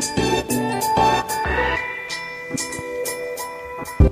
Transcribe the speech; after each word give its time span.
thank 0.00 0.50
you. 4.00 4.07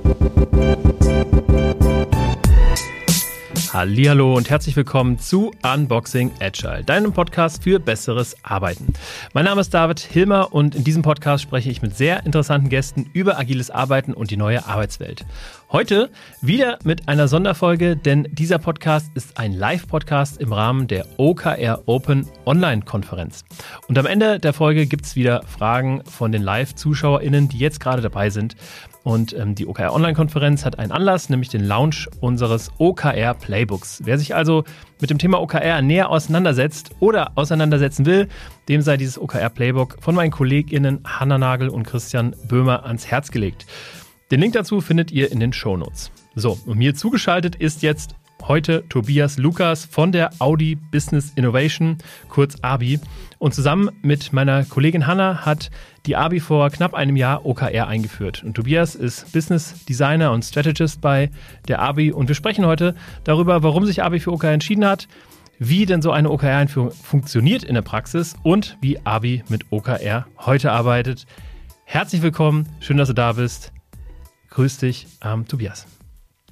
Hallo 3.77 4.33
und 4.33 4.49
herzlich 4.49 4.75
willkommen 4.75 5.19
zu 5.19 5.51
Unboxing 5.61 6.31
Agile, 6.39 6.83
deinem 6.83 7.13
Podcast 7.13 7.61
für 7.61 7.79
besseres 7.79 8.35
Arbeiten. 8.41 8.91
Mein 9.35 9.45
Name 9.45 9.61
ist 9.61 9.71
David 9.71 9.99
Hilmer 9.99 10.51
und 10.51 10.73
in 10.73 10.83
diesem 10.83 11.03
Podcast 11.03 11.43
spreche 11.43 11.69
ich 11.69 11.83
mit 11.83 11.95
sehr 11.95 12.25
interessanten 12.25 12.69
Gästen 12.69 13.07
über 13.13 13.37
agiles 13.37 13.69
Arbeiten 13.69 14.15
und 14.15 14.31
die 14.31 14.35
neue 14.35 14.65
Arbeitswelt. 14.65 15.27
Heute 15.71 16.09
wieder 16.41 16.79
mit 16.85 17.07
einer 17.07 17.27
Sonderfolge, 17.27 17.97
denn 17.97 18.27
dieser 18.31 18.57
Podcast 18.57 19.11
ist 19.13 19.37
ein 19.37 19.53
Live-Podcast 19.53 20.39
im 20.39 20.53
Rahmen 20.53 20.87
der 20.87 21.05
OKR 21.17 21.83
Open 21.87 22.25
Online-Konferenz. 22.45 23.43
Und 23.87 23.99
am 23.99 24.05
Ende 24.07 24.39
der 24.39 24.53
Folge 24.53 24.87
gibt 24.87 25.05
es 25.05 25.15
wieder 25.15 25.43
Fragen 25.43 26.03
von 26.05 26.31
den 26.31 26.41
Live-ZuschauerInnen, 26.41 27.49
die 27.49 27.59
jetzt 27.59 27.79
gerade 27.79 28.01
dabei 28.01 28.29
sind. 28.31 28.55
Und 29.07 29.31
ähm, 29.31 29.55
die 29.55 29.65
OKR 29.65 29.93
Online-Konferenz 29.93 30.65
hat 30.65 30.79
einen 30.79 30.91
Anlass, 30.91 31.29
nämlich 31.29 31.47
den 31.47 31.63
Launch 31.63 32.09
unseres 32.19 32.71
OKR 32.77 33.35
Playbooks. 33.35 34.01
Wer 34.03 34.19
sich 34.19 34.35
also 34.35 34.65
mit 34.99 35.09
dem 35.09 35.17
Thema 35.17 35.39
OKR 35.39 35.81
näher 35.81 36.09
auseinandersetzt 36.09 36.91
oder 36.99 37.31
auseinandersetzen 37.35 38.05
will, 38.05 38.27
dem 38.67 38.81
sei 38.81 38.97
dieses 38.97 39.17
OKR 39.17 39.49
Playbook 39.49 39.95
von 40.01 40.13
meinen 40.13 40.31
KollegInnen 40.31 41.05
Hanna 41.05 41.37
Nagel 41.37 41.69
und 41.69 41.83
Christian 41.83 42.35
Böhmer 42.49 42.85
ans 42.85 43.07
Herz 43.07 43.31
gelegt. 43.31 43.65
Den 44.29 44.41
Link 44.41 44.51
dazu 44.55 44.81
findet 44.81 45.09
ihr 45.09 45.31
in 45.31 45.39
den 45.39 45.53
Shownotes. 45.53 46.11
So, 46.35 46.59
und 46.65 46.77
mir 46.77 46.93
zugeschaltet 46.93 47.55
ist 47.55 47.83
jetzt 47.83 48.13
heute 48.43 48.87
Tobias 48.89 49.37
Lukas 49.37 49.85
von 49.85 50.11
der 50.11 50.29
Audi 50.39 50.75
Business 50.75 51.31
Innovation, 51.35 51.97
kurz 52.29 52.55
ABI. 52.61 52.99
Und 53.39 53.53
zusammen 53.53 53.89
mit 54.01 54.33
meiner 54.33 54.65
Kollegin 54.65 55.07
Hanna 55.07 55.45
hat 55.45 55.69
die 56.05 56.15
ABI 56.15 56.39
vor 56.39 56.69
knapp 56.69 56.93
einem 56.93 57.15
Jahr 57.15 57.45
OKR 57.45 57.87
eingeführt. 57.87 58.43
Und 58.43 58.55
Tobias 58.55 58.95
ist 58.95 59.31
Business 59.33 59.85
Designer 59.85 60.31
und 60.31 60.43
Strategist 60.43 61.01
bei 61.01 61.29
der 61.67 61.81
ABI. 61.81 62.11
Und 62.11 62.27
wir 62.27 62.35
sprechen 62.35 62.65
heute 62.65 62.95
darüber, 63.23 63.63
warum 63.63 63.85
sich 63.85 64.03
ABI 64.03 64.19
für 64.19 64.31
OKR 64.31 64.53
entschieden 64.53 64.85
hat, 64.85 65.07
wie 65.59 65.85
denn 65.85 66.01
so 66.01 66.11
eine 66.11 66.29
OKR-Einführung 66.29 66.91
funktioniert 66.91 67.63
in 67.63 67.75
der 67.75 67.81
Praxis 67.81 68.35
und 68.43 68.77
wie 68.81 68.99
ABI 69.05 69.43
mit 69.49 69.71
OKR 69.71 70.27
heute 70.39 70.71
arbeitet. 70.71 71.25
Herzlich 71.85 72.21
willkommen, 72.21 72.67
schön, 72.79 72.97
dass 72.97 73.07
du 73.07 73.13
da 73.13 73.33
bist. 73.33 73.71
Grüß 74.49 74.77
dich, 74.77 75.07
ähm, 75.23 75.47
Tobias. 75.47 75.96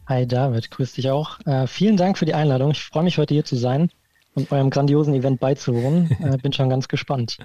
Hi 0.08 0.28
David, 0.28 0.70
grüß 0.70 0.94
dich 0.94 1.10
auch. 1.10 1.40
Äh, 1.48 1.66
vielen 1.66 1.98
Dank 1.98 2.20
für 2.20 2.26
die 2.26 2.36
Einladung. 2.36 2.70
Ich 2.70 2.84
freue 2.84 3.04
mich 3.04 3.18
heute 3.18 3.34
hier 3.34 3.44
zu 3.44 3.56
sein 3.56 3.90
und 4.36 4.52
eurem 4.52 4.70
grandiosen 4.70 5.16
Event 5.16 5.40
beizuwohnen. 5.40 6.16
Äh, 6.20 6.38
bin 6.38 6.54
schon 6.54 6.70
ganz 6.70 6.88
gespannt. 6.88 7.40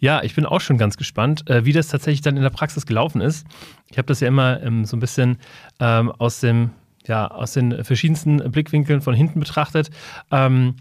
Ja, 0.00 0.22
ich 0.22 0.34
bin 0.34 0.44
auch 0.44 0.60
schon 0.60 0.76
ganz 0.76 0.98
gespannt, 0.98 1.48
äh, 1.48 1.64
wie 1.64 1.72
das 1.72 1.88
tatsächlich 1.88 2.20
dann 2.20 2.36
in 2.36 2.42
der 2.42 2.50
Praxis 2.50 2.84
gelaufen 2.84 3.22
ist. 3.22 3.46
Ich 3.90 3.96
habe 3.96 4.06
das 4.06 4.20
ja 4.20 4.28
immer 4.28 4.62
ähm, 4.62 4.84
so 4.84 4.98
ein 4.98 5.00
bisschen 5.00 5.38
ähm, 5.80 6.12
aus 6.12 6.40
dem, 6.40 6.70
ja, 7.06 7.26
aus 7.28 7.52
den 7.52 7.84
verschiedensten 7.84 8.50
Blickwinkeln 8.50 9.00
von 9.00 9.14
hinten 9.14 9.40
betrachtet. 9.40 9.90
Ähm, 10.30 10.76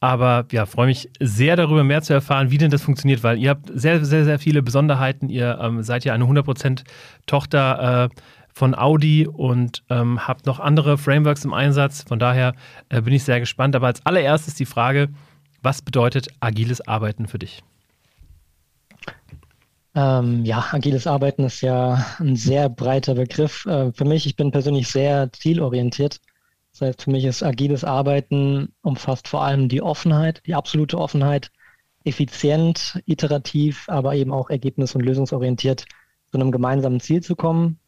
aber 0.00 0.46
ja, 0.52 0.64
freue 0.66 0.86
mich 0.86 1.10
sehr 1.18 1.56
darüber, 1.56 1.82
mehr 1.82 2.02
zu 2.02 2.12
erfahren, 2.12 2.52
wie 2.52 2.58
denn 2.58 2.70
das 2.70 2.82
funktioniert, 2.82 3.24
weil 3.24 3.36
ihr 3.38 3.50
habt 3.50 3.68
sehr, 3.74 4.04
sehr, 4.04 4.24
sehr 4.24 4.38
viele 4.38 4.62
Besonderheiten. 4.62 5.28
Ihr 5.28 5.58
ähm, 5.60 5.82
seid 5.82 6.04
ja 6.04 6.14
eine 6.14 6.24
100% 6.24 6.84
Tochter 7.26 8.04
äh, 8.04 8.20
von 8.58 8.74
Audi 8.74 9.28
und 9.28 9.84
ähm, 9.88 10.26
habe 10.26 10.40
noch 10.44 10.58
andere 10.58 10.98
Frameworks 10.98 11.44
im 11.44 11.54
Einsatz. 11.54 12.02
Von 12.02 12.18
daher 12.18 12.54
äh, 12.88 13.00
bin 13.00 13.14
ich 13.14 13.22
sehr 13.22 13.38
gespannt. 13.38 13.76
Aber 13.76 13.86
als 13.86 14.04
allererstes 14.04 14.56
die 14.56 14.66
Frage, 14.66 15.10
was 15.62 15.80
bedeutet 15.80 16.26
agiles 16.40 16.80
Arbeiten 16.86 17.28
für 17.28 17.38
dich? 17.38 17.62
Ähm, 19.94 20.44
ja, 20.44 20.66
agiles 20.72 21.06
Arbeiten 21.06 21.44
ist 21.44 21.60
ja 21.60 22.04
ein 22.18 22.34
sehr 22.34 22.68
breiter 22.68 23.14
Begriff. 23.14 23.64
Äh, 23.64 23.92
für 23.92 24.04
mich, 24.04 24.26
ich 24.26 24.34
bin 24.34 24.50
persönlich 24.50 24.88
sehr 24.88 25.32
zielorientiert. 25.32 26.20
Das 26.72 26.80
heißt, 26.80 27.02
für 27.02 27.12
mich 27.12 27.24
ist 27.26 27.44
agiles 27.44 27.84
Arbeiten 27.84 28.74
umfasst 28.82 29.28
vor 29.28 29.44
allem 29.44 29.68
die 29.68 29.82
Offenheit, 29.82 30.42
die 30.46 30.56
absolute 30.56 30.98
Offenheit, 30.98 31.52
effizient, 32.02 33.00
iterativ, 33.06 33.88
aber 33.88 34.16
eben 34.16 34.32
auch 34.32 34.50
ergebnis- 34.50 34.96
und 34.96 35.02
lösungsorientiert 35.02 35.84
zu 36.32 36.40
einem 36.40 36.50
gemeinsamen 36.50 36.98
Ziel 36.98 37.22
zu 37.22 37.36
kommen 37.36 37.78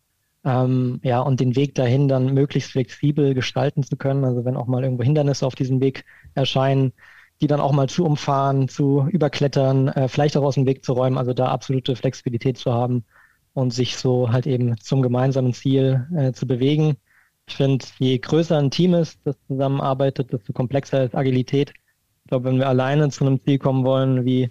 ähm, 0.45 1.01
ja, 1.03 1.21
und 1.21 1.41
den 1.41 1.57
Weg 1.57 1.75
dahin 1.75 2.09
dann 2.09 2.33
möglichst 2.33 2.73
flexibel 2.73 3.35
gestalten 3.35 3.83
zu 3.83 3.97
können. 3.97 4.25
Also 4.25 4.45
wenn 4.45 4.57
auch 4.57 4.67
mal 4.67 4.83
irgendwo 4.83 5.03
Hindernisse 5.03 5.47
auf 5.47 5.55
diesem 5.55 5.81
Weg 5.81 6.05
erscheinen, 6.35 6.93
die 7.41 7.47
dann 7.47 7.61
auch 7.61 7.73
mal 7.73 7.89
zu 7.89 8.05
umfahren, 8.05 8.69
zu 8.69 9.07
überklettern, 9.11 9.89
äh, 9.89 10.09
vielleicht 10.09 10.37
auch 10.37 10.45
aus 10.45 10.55
dem 10.55 10.67
Weg 10.67 10.85
zu 10.85 10.93
räumen, 10.93 11.19
also 11.19 11.33
da 11.33 11.47
absolute 11.47 11.97
Flexibilität 11.97 12.59
zu 12.59 12.73
haben 12.73 13.05
und 13.55 13.73
sich 13.73 13.97
so 13.97 14.31
halt 14.31 14.47
eben 14.47 14.79
zum 14.79 15.03
gemeinsamen 15.03 15.53
Ziel 15.55 16.07
äh, 16.17 16.33
zu 16.33 16.47
bewegen. 16.47 16.97
Ich 17.47 17.57
finde, 17.57 17.85
je 17.99 18.19
größer 18.19 18.59
ein 18.59 18.71
Team 18.71 18.95
ist, 18.95 19.19
das 19.25 19.37
zusammenarbeitet, 19.49 20.33
desto 20.33 20.53
komplexer 20.53 21.05
ist 21.05 21.15
Agilität. 21.15 21.73
Ich 22.25 22.29
glaube, 22.29 22.45
wenn 22.45 22.59
wir 22.59 22.69
alleine 22.69 23.11
zu 23.11 23.27
einem 23.27 23.43
Ziel 23.43 23.59
kommen 23.59 23.85
wollen, 23.85 24.25
wie 24.25 24.51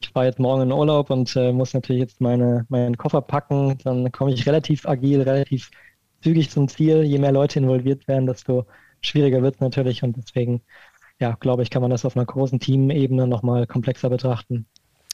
ich 0.00 0.10
fahre 0.10 0.26
jetzt 0.26 0.38
morgen 0.38 0.62
in 0.62 0.72
Urlaub 0.72 1.10
und 1.10 1.34
äh, 1.36 1.52
muss 1.52 1.74
natürlich 1.74 2.00
jetzt 2.00 2.20
meine, 2.20 2.66
meinen 2.68 2.96
Koffer 2.96 3.20
packen, 3.20 3.78
dann 3.84 4.10
komme 4.12 4.32
ich 4.32 4.46
relativ 4.46 4.86
agil, 4.86 5.22
relativ 5.22 5.70
zügig 6.22 6.50
zum 6.50 6.68
Ziel. 6.68 7.02
Je 7.02 7.18
mehr 7.18 7.32
Leute 7.32 7.58
involviert 7.58 8.06
werden, 8.06 8.26
desto 8.26 8.66
schwieriger 9.00 9.42
wird 9.42 9.56
es 9.56 9.60
natürlich 9.60 10.02
und 10.02 10.16
deswegen, 10.16 10.62
ja, 11.20 11.36
glaube 11.40 11.62
ich, 11.62 11.70
kann 11.70 11.82
man 11.82 11.90
das 11.90 12.04
auf 12.04 12.16
einer 12.16 12.26
großen 12.26 12.60
Teamebene 12.60 13.26
nochmal 13.26 13.66
komplexer 13.66 14.08
betrachten. 14.08 14.66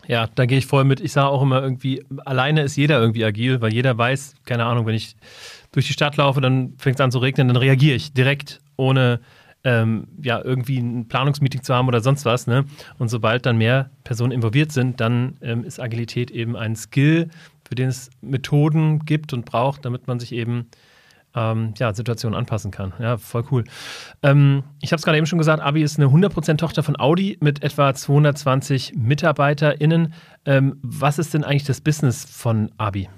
Ja, 0.07 0.27
da 0.35 0.45
gehe 0.45 0.59
ich 0.59 0.67
voll 0.67 0.85
mit. 0.85 1.01
Ich 1.01 1.13
sage 1.13 1.29
auch 1.29 1.41
immer 1.41 1.63
irgendwie, 1.63 2.05
alleine 2.27 2.63
ist 2.63 2.77
jeder 2.77 3.01
irgendwie 3.01 3.25
agil, 3.25 3.63
weil 3.63 3.73
jeder 3.73 3.97
weiß, 3.97 4.35
keine 4.45 4.67
Ahnung, 4.67 4.85
wenn 4.85 4.95
ich 4.95 5.17
durch 5.73 5.87
die 5.87 5.95
Stadt 5.95 6.19
laufe, 6.19 6.43
dann 6.43 6.75
fängt 6.77 6.97
es 6.97 7.01
an 7.01 7.11
zu 7.11 7.21
regnen, 7.21 7.49
dann 7.49 7.57
reagiere 7.57 7.97
ich 7.97 8.13
direkt, 8.13 8.61
ohne 8.77 9.21
ähm, 9.65 10.09
ja, 10.23 10.41
irgendwie 10.43 10.79
ein 10.79 11.09
Planungsmeeting 11.09 11.63
zu 11.63 11.75
haben 11.75 11.89
oder 11.89 12.01
sonst 12.01 12.25
was. 12.25 12.47
Ne? 12.47 12.65
Und 12.99 13.09
sobald 13.09 13.47
dann 13.47 13.57
mehr 13.57 13.91
Personen 14.05 14.33
involviert 14.33 14.73
sind, 14.73 15.01
dann 15.01 15.37
ähm, 15.41 15.65
ist 15.65 15.81
Agilität 15.81 16.31
eben 16.31 16.57
ein 16.57 16.77
Skill, 16.77 17.31
für 17.67 17.75
den 17.75 17.89
es 17.89 18.11
Methoden 18.21 19.01
gibt 19.01 19.33
und 19.33 19.47
braucht, 19.47 19.85
damit 19.85 20.07
man 20.07 20.21
sich 20.21 20.33
eben 20.33 20.69
ähm, 21.35 21.75
ja, 21.79 21.93
Situationen 21.93 22.39
anpassen 22.39 22.71
kann. 22.71 22.93
Ja, 22.99 23.17
voll 23.17 23.45
cool. 23.51 23.65
Ähm, 24.23 24.63
ich 24.81 24.93
habe 24.93 24.99
es 24.99 25.05
gerade 25.05 25.19
eben 25.19 25.27
schon 25.27 25.39
gesagt, 25.39 25.63
Abi 25.63 25.83
ist 25.83 25.99
eine 25.99 26.09
100% 26.09 26.57
Tochter 26.59 26.83
von 26.83 26.99
Audi 26.99 27.39
mit 27.41 27.63
etwa 27.63 27.93
220 27.93 28.95
MitarbeiterInnen. 28.97 30.13
Ähm, 30.45 30.79
was 30.83 31.19
ist 31.19 31.35
denn 31.35 31.43
eigentlich 31.43 31.65
das 31.65 31.81
Business 31.81 32.25
von 32.25 32.71
Abi? 32.77 33.09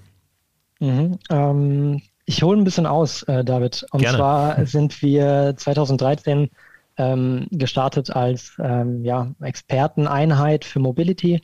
Mhm, 0.80 1.18
ähm, 1.30 2.00
ich 2.26 2.42
hole 2.42 2.58
ein 2.58 2.64
bisschen 2.64 2.86
aus, 2.86 3.22
äh, 3.24 3.44
David. 3.44 3.86
Und 3.92 4.00
Gerne. 4.00 4.18
zwar 4.18 4.66
sind 4.66 5.00
wir 5.00 5.54
2013 5.56 6.50
ähm, 6.98 7.46
gestartet 7.50 8.14
als 8.14 8.56
ähm, 8.58 9.04
ja, 9.04 9.32
Experteneinheit 9.40 10.64
für 10.64 10.80
Mobility. 10.80 11.40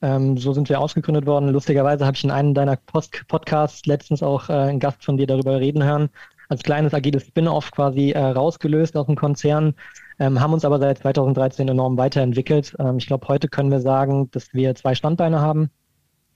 Ähm, 0.00 0.36
so 0.36 0.52
sind 0.52 0.68
wir 0.68 0.80
ausgegründet 0.80 1.26
worden. 1.26 1.48
Lustigerweise 1.50 2.06
habe 2.06 2.16
ich 2.16 2.24
in 2.24 2.30
einem 2.30 2.54
deiner 2.54 2.76
Post 2.76 3.24
Podcasts 3.28 3.86
letztens 3.86 4.22
auch 4.22 4.48
äh, 4.48 4.52
einen 4.52 4.80
Gast 4.80 5.04
von 5.04 5.16
dir 5.16 5.26
darüber 5.26 5.60
reden 5.60 5.84
hören. 5.84 6.08
Als 6.48 6.62
kleines 6.62 6.92
agiles 6.92 7.24
Spin-off 7.26 7.70
quasi 7.70 8.10
äh, 8.10 8.18
rausgelöst 8.18 8.96
aus 8.96 9.06
dem 9.06 9.16
Konzern, 9.16 9.74
ähm, 10.18 10.40
haben 10.40 10.52
uns 10.52 10.64
aber 10.64 10.78
seit 10.78 10.98
2013 10.98 11.68
enorm 11.68 11.96
weiterentwickelt. 11.96 12.74
Ähm, 12.78 12.98
ich 12.98 13.06
glaube, 13.06 13.28
heute 13.28 13.48
können 13.48 13.70
wir 13.70 13.80
sagen, 13.80 14.30
dass 14.32 14.52
wir 14.52 14.74
zwei 14.74 14.94
Standbeine 14.94 15.40
haben. 15.40 15.70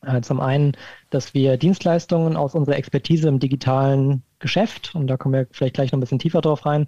Äh, 0.06 0.20
zum 0.20 0.40
einen, 0.40 0.72
dass 1.10 1.34
wir 1.34 1.56
Dienstleistungen 1.56 2.36
aus 2.36 2.54
unserer 2.54 2.76
Expertise 2.76 3.28
im 3.28 3.40
digitalen 3.40 4.22
Geschäft, 4.38 4.94
und 4.94 5.08
da 5.08 5.16
kommen 5.16 5.34
wir 5.34 5.46
vielleicht 5.50 5.74
gleich 5.74 5.90
noch 5.90 5.98
ein 5.98 6.00
bisschen 6.00 6.20
tiefer 6.20 6.40
drauf 6.40 6.64
rein, 6.64 6.86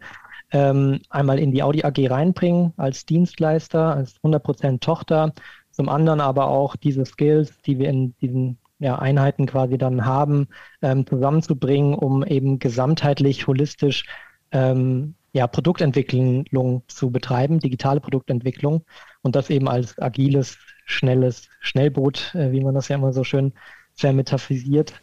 ähm, 0.53 1.01
einmal 1.11 1.39
in 1.39 1.53
die 1.53 1.63
Audi 1.63 1.85
AG 1.85 2.11
reinbringen 2.11 2.73
als 2.77 3.05
Dienstleister, 3.07 3.95
als 3.95 4.15
100% 4.23 4.81
Tochter. 4.81 5.35
Zum 5.71 5.89
anderen 5.89 6.21
aber 6.21 6.49
auch 6.49 6.77
diese 6.77 7.05
Skills, 7.05 7.61
die 7.63 7.79
wir 7.79 7.89
in 7.91 8.17
diesen 8.19 8.59
ja, 8.79 8.99
Einheiten 8.99 9.47
quasi 9.47 9.77
dann 9.79 10.05
haben, 10.05 10.49
ähm, 10.81 11.07
zusammenzubringen, 11.07 11.95
um 11.95 12.25
eben 12.25 12.59
gesamtheitlich, 12.61 13.47
holistisch 13.47 14.05
ähm, 14.53 15.15
ja, 15.33 15.47
Produktentwicklung 15.47 16.83
zu 16.87 17.11
betreiben, 17.11 17.59
digitale 17.59 18.01
Produktentwicklung 18.01 18.85
und 19.23 19.37
das 19.37 19.51
eben 19.51 19.69
als 19.69 19.99
agiles, 19.99 20.59
schnelles 20.89 21.49
Schnellboot, 21.61 22.35
äh, 22.35 22.51
wie 22.51 22.61
man 22.61 22.75
das 22.75 22.89
ja 22.89 22.97
immer 22.97 23.13
so 23.13 23.23
schön 23.23 23.53
vermetaphorisiert. 23.95 24.95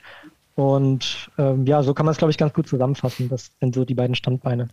Und 0.56 1.30
ähm, 1.38 1.66
ja, 1.66 1.84
so 1.84 1.94
kann 1.94 2.06
man 2.06 2.14
es, 2.14 2.18
glaube 2.18 2.32
ich, 2.32 2.38
ganz 2.38 2.54
gut 2.54 2.68
zusammenfassen. 2.68 3.30
Das 3.30 3.52
sind 3.60 3.76
so 3.76 3.86
die 3.86 3.94
beiden 3.94 4.16
Standbeine. 4.16 4.70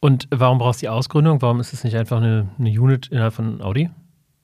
Und 0.00 0.28
warum 0.30 0.58
brauchst 0.58 0.80
du 0.80 0.86
die 0.86 0.88
Ausgründung? 0.88 1.42
Warum 1.42 1.60
ist 1.60 1.72
es 1.72 1.84
nicht 1.84 1.96
einfach 1.96 2.16
eine, 2.18 2.48
eine 2.58 2.70
Unit 2.70 3.08
innerhalb 3.08 3.34
von 3.34 3.60
Audi? 3.60 3.90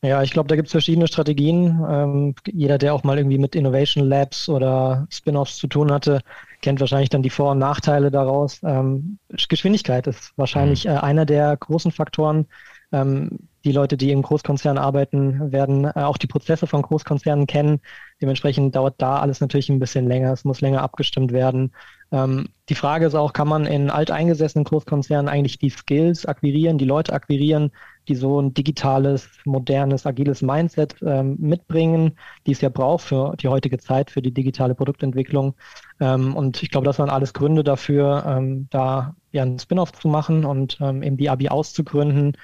Ja, 0.05 0.23
ich 0.23 0.33
glaube, 0.33 0.49
da 0.49 0.57
gibt 0.57 0.67
es 0.67 0.73
verschiedene 0.73 1.07
Strategien. 1.07 1.81
Ähm, 1.89 2.35
jeder, 2.51 2.77
der 2.77 2.93
auch 2.93 3.05
mal 3.05 3.17
irgendwie 3.17 3.39
mit 3.39 3.55
Innovation 3.55 4.05
Labs 4.05 4.49
oder 4.49 5.07
Spin-offs 5.11 5.57
zu 5.59 5.69
tun 5.69 5.93
hatte, 5.93 6.21
kennt 6.61 6.81
wahrscheinlich 6.81 7.09
dann 7.09 7.23
die 7.23 7.31
Vor- 7.31 7.53
und 7.53 7.59
Nachteile 7.59 8.11
daraus. 8.11 8.61
Ähm, 8.65 9.19
Geschwindigkeit 9.49 10.09
ist 10.09 10.33
wahrscheinlich 10.37 10.85
mhm. 10.85 10.91
äh, 10.91 10.97
einer 10.99 11.25
der 11.25 11.57
großen 11.57 11.93
Faktoren. 11.93 12.47
Ähm, 12.93 13.49
die 13.65 13.73
Leute, 13.73 13.97
die 13.97 14.11
im 14.11 14.23
Großkonzern 14.23 14.77
arbeiten, 14.77 15.53
werden 15.53 15.85
äh, 15.85 15.93
auch 15.94 16.19
die 16.19 16.27
Prozesse 16.27 16.67
von 16.67 16.83
Großkonzernen 16.83 17.47
kennen. 17.47 17.81
Dementsprechend 18.21 18.75
dauert 18.75 18.97
da 18.99 19.21
alles 19.21 19.41
natürlich 19.41 19.69
ein 19.69 19.79
bisschen 19.79 20.09
länger. 20.09 20.33
Es 20.33 20.44
muss 20.44 20.61
länger 20.61 20.83
abgestimmt 20.83 21.33
werden. 21.33 21.73
Ähm, 22.11 22.49
die 22.69 22.75
Frage 22.75 23.06
ist 23.06 23.15
auch, 23.15 23.33
kann 23.33 23.47
man 23.47 23.67
in 23.67 23.89
alteingesessenen 23.89 24.65
Großkonzernen 24.65 25.29
eigentlich 25.29 25.59
die 25.59 25.71
Skills 25.71 26.27
akquirieren, 26.27 26.77
die 26.77 26.85
Leute 26.85 27.12
akquirieren, 27.12 27.71
die 28.09 28.17
so 28.17 28.41
ein 28.41 28.53
digitales, 28.53 29.29
modernes, 29.45 30.06
agiles 30.06 30.43
Mindset 30.43 30.97
ähm, 31.03 31.37
mitbringen, 31.38 32.19
die 32.47 32.53
es 32.53 32.61
ja 32.62 32.69
braucht 32.69 33.05
für 33.05 33.37
die 33.37 33.49
heutige 33.49 33.79
Zeit, 33.79 34.11
für 34.11 34.23
die 34.23 34.35
digitale 34.35 34.75
Produktentwicklung. 34.75 35.55
Und 36.00 36.61
ich 36.65 36.71
glaube, 36.71 36.85
das 36.85 36.99
waren 36.99 37.11
alles 37.11 37.33
Gründe 37.33 37.62
dafür, 37.62 38.43
da 38.71 39.15
ja 39.31 39.43
einen 39.43 39.61
Spin-off 39.61 39.93
zu 39.93 40.09
machen 40.09 40.45
und 40.45 40.81
eben 40.81 41.17
die 41.17 41.31
ABI 41.31 41.49
auszugründen. 41.49 42.37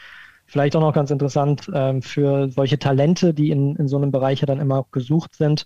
Vielleicht 0.49 0.75
auch 0.75 0.81
noch 0.81 0.95
ganz 0.95 1.11
interessant 1.11 1.71
ähm, 1.75 2.01
für 2.01 2.51
solche 2.51 2.79
Talente, 2.79 3.35
die 3.35 3.51
in, 3.51 3.77
in 3.77 3.87
so 3.87 3.99
einem 3.99 4.11
Bereich 4.11 4.41
ja 4.41 4.47
dann 4.47 4.61
immer 4.61 4.87
gesucht 4.93 5.35
sind. 5.35 5.65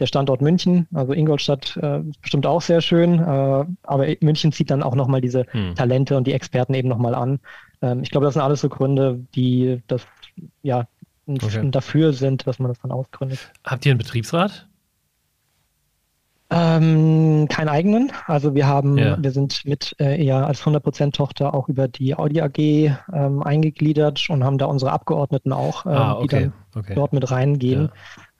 Der 0.00 0.06
Standort 0.06 0.42
München, 0.42 0.88
also 0.92 1.12
Ingolstadt, 1.12 1.78
äh, 1.80 2.00
ist 2.00 2.20
bestimmt 2.20 2.44
auch 2.44 2.60
sehr 2.60 2.80
schön, 2.80 3.20
äh, 3.20 3.64
aber 3.84 4.06
München 4.20 4.50
zieht 4.50 4.72
dann 4.72 4.82
auch 4.82 4.96
nochmal 4.96 5.20
diese 5.20 5.46
hm. 5.52 5.76
Talente 5.76 6.16
und 6.16 6.26
die 6.26 6.32
Experten 6.32 6.74
eben 6.74 6.88
nochmal 6.88 7.14
an. 7.14 7.38
Ähm, 7.80 8.02
ich 8.02 8.10
glaube, 8.10 8.26
das 8.26 8.34
sind 8.34 8.42
alles 8.42 8.60
so 8.60 8.68
Gründe, 8.68 9.24
die 9.36 9.80
das 9.86 10.04
ja 10.62 10.88
okay. 11.28 11.70
dafür 11.70 12.12
sind, 12.12 12.44
dass 12.48 12.58
man 12.58 12.68
das 12.68 12.80
dann 12.80 12.90
ausgründet. 12.90 13.52
Habt 13.64 13.86
ihr 13.86 13.92
einen 13.92 13.98
Betriebsrat? 13.98 14.66
Ähm, 16.54 17.48
keinen 17.48 17.68
eigenen. 17.68 18.12
Also 18.26 18.54
wir 18.54 18.66
haben, 18.66 18.96
ja. 18.96 19.16
wir 19.20 19.32
sind 19.32 19.64
mit 19.64 19.96
äh, 19.98 20.24
eher 20.24 20.46
als 20.46 20.62
100% 20.62 21.12
Tochter 21.12 21.52
auch 21.52 21.68
über 21.68 21.88
die 21.88 22.14
Audi 22.14 22.40
AG 22.40 22.58
ähm, 23.12 23.42
eingegliedert 23.42 24.30
und 24.30 24.44
haben 24.44 24.58
da 24.58 24.66
unsere 24.66 24.92
Abgeordneten 24.92 25.52
auch, 25.52 25.84
ähm, 25.84 25.92
ah, 25.92 26.12
okay. 26.14 26.22
die 26.22 26.28
dann 26.28 26.52
okay. 26.76 26.94
dort 26.94 27.12
mit 27.12 27.28
reingehen. 27.30 27.90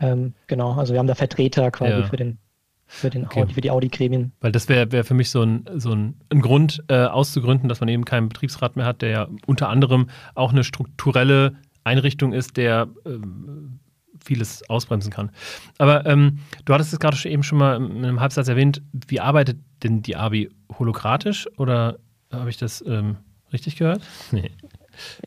Ja. 0.00 0.12
Ähm, 0.12 0.34
genau, 0.46 0.74
also 0.74 0.92
wir 0.92 1.00
haben 1.00 1.08
da 1.08 1.16
Vertreter 1.16 1.72
quasi 1.72 2.00
ja. 2.00 2.02
für 2.04 2.16
den 2.16 2.38
für, 2.86 3.10
den 3.10 3.24
okay. 3.24 3.42
Audi, 3.42 3.54
für 3.54 3.60
die 3.60 3.70
Audi-Gremien. 3.70 4.32
Weil 4.40 4.52
das 4.52 4.68
wäre 4.68 4.92
wär 4.92 5.04
für 5.04 5.14
mich 5.14 5.30
so 5.30 5.42
ein, 5.42 5.64
so 5.76 5.92
ein, 5.92 6.14
ein 6.30 6.40
Grund 6.40 6.84
äh, 6.88 7.06
auszugründen, 7.06 7.68
dass 7.68 7.80
man 7.80 7.88
eben 7.88 8.04
keinen 8.04 8.28
Betriebsrat 8.28 8.76
mehr 8.76 8.86
hat, 8.86 9.02
der 9.02 9.08
ja 9.08 9.28
unter 9.46 9.68
anderem 9.70 10.10
auch 10.34 10.52
eine 10.52 10.62
strukturelle 10.62 11.54
Einrichtung 11.82 12.32
ist, 12.32 12.56
der 12.56 12.88
ähm, 13.04 13.80
vieles 14.24 14.68
ausbremsen 14.68 15.12
kann. 15.12 15.30
Aber 15.78 16.06
ähm, 16.06 16.40
du 16.64 16.74
hattest 16.74 16.92
es 16.92 16.98
gerade 16.98 17.16
eben 17.28 17.42
schon 17.42 17.58
mal 17.58 17.76
in 17.76 18.04
einem 18.04 18.20
Halbsatz 18.20 18.48
erwähnt. 18.48 18.82
Wie 19.06 19.20
arbeitet 19.20 19.58
denn 19.82 20.02
die 20.02 20.16
ABI 20.16 20.50
holokratisch 20.78 21.48
oder 21.58 21.98
habe 22.32 22.50
ich 22.50 22.56
das 22.56 22.82
ähm, 22.86 23.16
richtig 23.52 23.76
gehört? 23.76 24.02
Nee. 24.32 24.50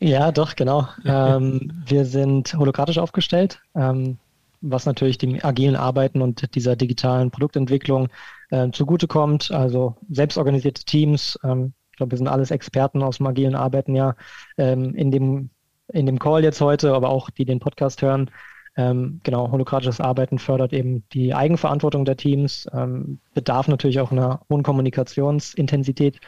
Ja, 0.00 0.32
doch, 0.32 0.56
genau. 0.56 0.88
ähm, 1.04 1.72
wir 1.86 2.04
sind 2.04 2.54
holokratisch 2.54 2.98
aufgestellt, 2.98 3.60
ähm, 3.74 4.18
was 4.60 4.86
natürlich 4.86 5.18
dem 5.18 5.38
agilen 5.42 5.76
Arbeiten 5.76 6.22
und 6.22 6.54
dieser 6.54 6.74
digitalen 6.74 7.30
Produktentwicklung 7.30 8.08
äh, 8.50 8.70
zugutekommt. 8.70 9.50
Also 9.50 9.96
selbstorganisierte 10.10 10.84
Teams. 10.84 11.38
Ähm, 11.44 11.74
ich 11.92 11.96
glaube, 11.96 12.12
wir 12.12 12.18
sind 12.18 12.28
alles 12.28 12.50
Experten 12.50 13.02
aus 13.02 13.18
dem 13.18 13.26
agilen 13.26 13.54
Arbeiten 13.54 13.94
ja 13.94 14.14
ähm, 14.56 14.94
in 14.94 15.10
dem 15.10 15.50
in 15.92 16.06
dem 16.06 16.18
Call 16.18 16.44
jetzt 16.44 16.60
heute, 16.60 16.92
aber 16.92 17.08
auch 17.08 17.30
die 17.30 17.46
den 17.46 17.60
Podcast 17.60 18.02
hören, 18.02 18.30
ähm, 18.78 19.20
genau, 19.24 19.50
holokratisches 19.50 20.00
Arbeiten 20.00 20.38
fördert 20.38 20.72
eben 20.72 21.02
die 21.12 21.34
Eigenverantwortung 21.34 22.04
der 22.04 22.16
Teams, 22.16 22.68
ähm, 22.72 23.18
bedarf 23.34 23.66
natürlich 23.66 23.98
auch 23.98 24.12
einer 24.12 24.40
hohen 24.48 24.62
Kommunikationsintensität, 24.62 26.20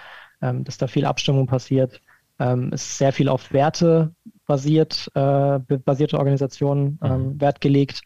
ähm, 0.43 0.65
dass 0.65 0.77
da 0.77 0.89
viel 0.89 1.05
Abstimmung 1.05 1.47
passiert. 1.47 2.01
Ähm, 2.41 2.73
ist 2.73 2.99
sehr 2.99 3.13
viel 3.13 3.29
auf 3.29 3.53
Werte 3.53 4.13
basiert, 4.47 5.09
äh, 5.15 5.61
basierte 5.61 6.19
Organisationen 6.19 6.99
mhm. 7.01 7.11
Ähm, 7.11 7.41
Wert 7.41 7.61
gelegt, 7.61 8.03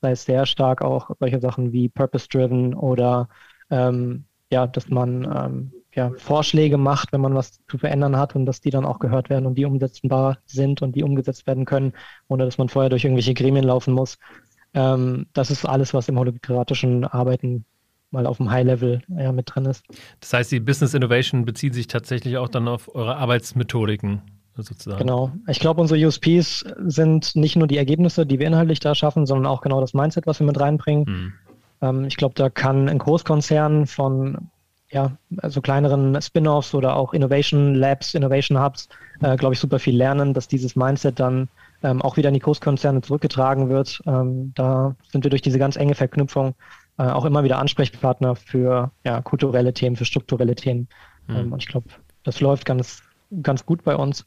sei 0.00 0.12
es 0.12 0.24
sehr 0.24 0.46
stark 0.46 0.82
auch 0.82 1.10
solche 1.18 1.40
Sachen 1.40 1.72
wie 1.72 1.88
Purpose-Driven 1.88 2.74
oder 2.74 3.28
ähm, 3.70 4.24
ja, 4.52 4.68
dass 4.68 4.88
man 4.88 5.72
ja, 5.94 6.12
Vorschläge 6.16 6.78
macht, 6.78 7.12
wenn 7.12 7.20
man 7.20 7.34
was 7.34 7.60
zu 7.68 7.78
verändern 7.78 8.16
hat 8.16 8.36
und 8.36 8.46
dass 8.46 8.60
die 8.60 8.70
dann 8.70 8.84
auch 8.84 8.98
gehört 8.98 9.28
werden 9.28 9.46
und 9.46 9.56
die 9.56 9.64
umsetzbar 9.64 10.38
sind 10.46 10.82
und 10.82 10.94
die 10.94 11.02
umgesetzt 11.02 11.46
werden 11.46 11.64
können, 11.64 11.92
ohne 12.28 12.44
dass 12.44 12.58
man 12.58 12.68
vorher 12.68 12.90
durch 12.90 13.04
irgendwelche 13.04 13.34
Gremien 13.34 13.64
laufen 13.64 13.94
muss. 13.94 14.16
Ähm, 14.72 15.26
das 15.32 15.50
ist 15.50 15.64
alles, 15.64 15.92
was 15.92 16.08
im 16.08 16.18
holokratischen 16.18 17.04
Arbeiten 17.04 17.64
mal 18.12 18.26
auf 18.26 18.38
dem 18.38 18.50
High-Level 18.50 19.02
ja, 19.08 19.32
mit 19.32 19.54
drin 19.54 19.66
ist. 19.66 19.84
Das 20.20 20.32
heißt, 20.32 20.52
die 20.52 20.60
Business 20.60 20.94
Innovation 20.94 21.44
bezieht 21.44 21.74
sich 21.74 21.86
tatsächlich 21.86 22.36
auch 22.38 22.48
dann 22.48 22.68
auf 22.68 22.92
eure 22.94 23.16
Arbeitsmethodiken 23.16 24.22
sozusagen. 24.56 24.98
Genau. 24.98 25.32
Ich 25.48 25.60
glaube, 25.60 25.80
unsere 25.80 26.04
USPs 26.04 26.64
sind 26.86 27.34
nicht 27.36 27.56
nur 27.56 27.66
die 27.66 27.76
Ergebnisse, 27.76 28.26
die 28.26 28.38
wir 28.38 28.46
inhaltlich 28.46 28.80
da 28.80 28.94
schaffen, 28.94 29.26
sondern 29.26 29.46
auch 29.46 29.60
genau 29.60 29.80
das 29.80 29.94
Mindset, 29.94 30.26
was 30.26 30.40
wir 30.40 30.46
mit 30.46 30.58
reinbringen. 30.58 31.06
Hm. 31.06 31.32
Ähm, 31.82 32.04
ich 32.04 32.16
glaube, 32.16 32.34
da 32.34 32.50
kann 32.50 32.88
ein 32.88 32.98
Großkonzern 32.98 33.86
von 33.86 34.50
ja, 34.90 35.16
also 35.38 35.60
kleineren 35.60 36.20
Spin-offs 36.20 36.74
oder 36.74 36.96
auch 36.96 37.14
Innovation 37.14 37.74
Labs, 37.74 38.14
Innovation 38.14 38.62
Hubs, 38.62 38.88
äh, 39.22 39.36
glaube 39.36 39.54
ich, 39.54 39.60
super 39.60 39.78
viel 39.78 39.96
lernen, 39.96 40.34
dass 40.34 40.48
dieses 40.48 40.74
Mindset 40.74 41.20
dann 41.20 41.48
ähm, 41.82 42.02
auch 42.02 42.16
wieder 42.16 42.28
in 42.28 42.34
die 42.34 42.40
Großkonzerne 42.40 43.00
zurückgetragen 43.00 43.68
wird. 43.68 44.02
Ähm, 44.06 44.52
da 44.54 44.96
sind 45.10 45.24
wir 45.24 45.30
durch 45.30 45.42
diese 45.42 45.58
ganz 45.58 45.76
enge 45.76 45.94
Verknüpfung 45.94 46.54
äh, 46.98 47.04
auch 47.04 47.24
immer 47.24 47.44
wieder 47.44 47.58
Ansprechpartner 47.58 48.34
für 48.34 48.90
ja, 49.04 49.22
kulturelle 49.22 49.72
Themen, 49.72 49.96
für 49.96 50.04
strukturelle 50.04 50.56
Themen. 50.56 50.88
Mhm. 51.28 51.36
Ähm, 51.36 51.52
und 51.52 51.62
ich 51.62 51.68
glaube, 51.68 51.88
das 52.24 52.40
läuft 52.40 52.64
ganz, 52.64 53.02
ganz 53.42 53.64
gut 53.64 53.84
bei 53.84 53.94
uns. 53.94 54.24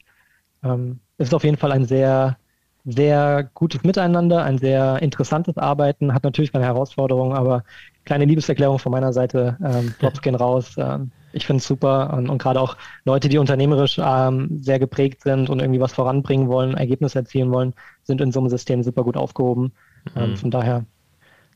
Ähm, 0.62 1.00
es 1.18 1.28
ist 1.28 1.34
auf 1.34 1.44
jeden 1.44 1.58
Fall 1.58 1.72
ein 1.72 1.84
sehr 1.84 2.36
sehr 2.84 3.48
gutes 3.54 3.82
Miteinander, 3.82 4.44
ein 4.44 4.58
sehr 4.58 5.00
interessantes 5.00 5.56
Arbeiten, 5.56 6.12
hat 6.12 6.24
natürlich 6.24 6.50
seine 6.52 6.66
Herausforderungen, 6.66 7.34
aber 7.34 7.64
kleine 8.04 8.24
Liebeserklärung 8.24 8.78
von 8.78 8.92
meiner 8.92 9.12
Seite. 9.12 9.56
Ähm, 9.64 9.94
Props 9.98 10.20
gehen 10.20 10.34
raus. 10.34 10.74
Ähm, 10.76 11.10
ich 11.32 11.46
finde 11.46 11.58
es 11.58 11.66
super 11.66 12.12
und, 12.14 12.28
und 12.28 12.38
gerade 12.38 12.60
auch 12.60 12.76
Leute, 13.04 13.28
die 13.28 13.38
unternehmerisch 13.38 13.98
ähm, 14.02 14.48
sehr 14.60 14.78
geprägt 14.78 15.22
sind 15.22 15.50
und 15.50 15.60
irgendwie 15.60 15.80
was 15.80 15.92
voranbringen 15.92 16.48
wollen, 16.48 16.74
Ergebnisse 16.74 17.18
erzielen 17.18 17.50
wollen, 17.50 17.74
sind 18.04 18.20
in 18.20 18.30
so 18.30 18.40
einem 18.40 18.48
System 18.48 18.82
super 18.82 19.02
gut 19.02 19.16
aufgehoben. 19.16 19.72
Ähm, 20.16 20.30
mhm. 20.30 20.36
von 20.36 20.50
daher 20.50 20.84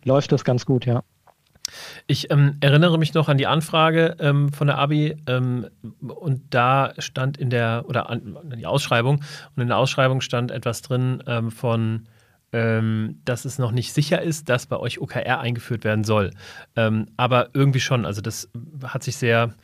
läuft 0.04 0.32
es 0.32 0.44
ganz 0.44 0.66
gut, 0.66 0.86
ja. 0.86 1.02
Ich 2.06 2.30
ähm, 2.30 2.56
erinnere 2.60 2.98
mich 2.98 3.14
noch 3.14 3.28
an 3.28 3.36
die 3.36 3.46
Anfrage 3.46 4.16
ähm, 4.20 4.52
von 4.52 4.68
der 4.68 4.78
Abi 4.78 5.16
ähm, 5.26 5.66
und 6.00 6.42
da 6.50 6.94
stand 6.98 7.36
in 7.36 7.50
der, 7.50 7.84
oder 7.86 8.08
an, 8.08 8.36
an, 8.36 8.58
die 8.58 8.66
Ausschreibung, 8.66 9.22
und 9.54 9.62
in 9.62 9.68
der 9.68 9.76
Ausschreibung 9.76 10.20
stand 10.20 10.50
etwas 10.50 10.82
drin 10.82 11.22
ähm, 11.26 11.50
von 11.50 12.08
ähm, 12.52 13.20
dass 13.24 13.44
es 13.44 13.58
noch 13.58 13.72
nicht 13.72 13.92
sicher 13.92 14.22
ist, 14.22 14.48
dass 14.48 14.66
bei 14.66 14.76
euch 14.76 15.00
OKR 15.00 15.40
eingeführt 15.40 15.84
werden 15.84 16.04
soll. 16.04 16.30
Ähm, 16.76 17.06
aber 17.16 17.50
irgendwie 17.54 17.80
schon, 17.80 18.06
also 18.06 18.20
das 18.20 18.50
hat 18.82 19.02
sich 19.02 19.16
sehr 19.16 19.54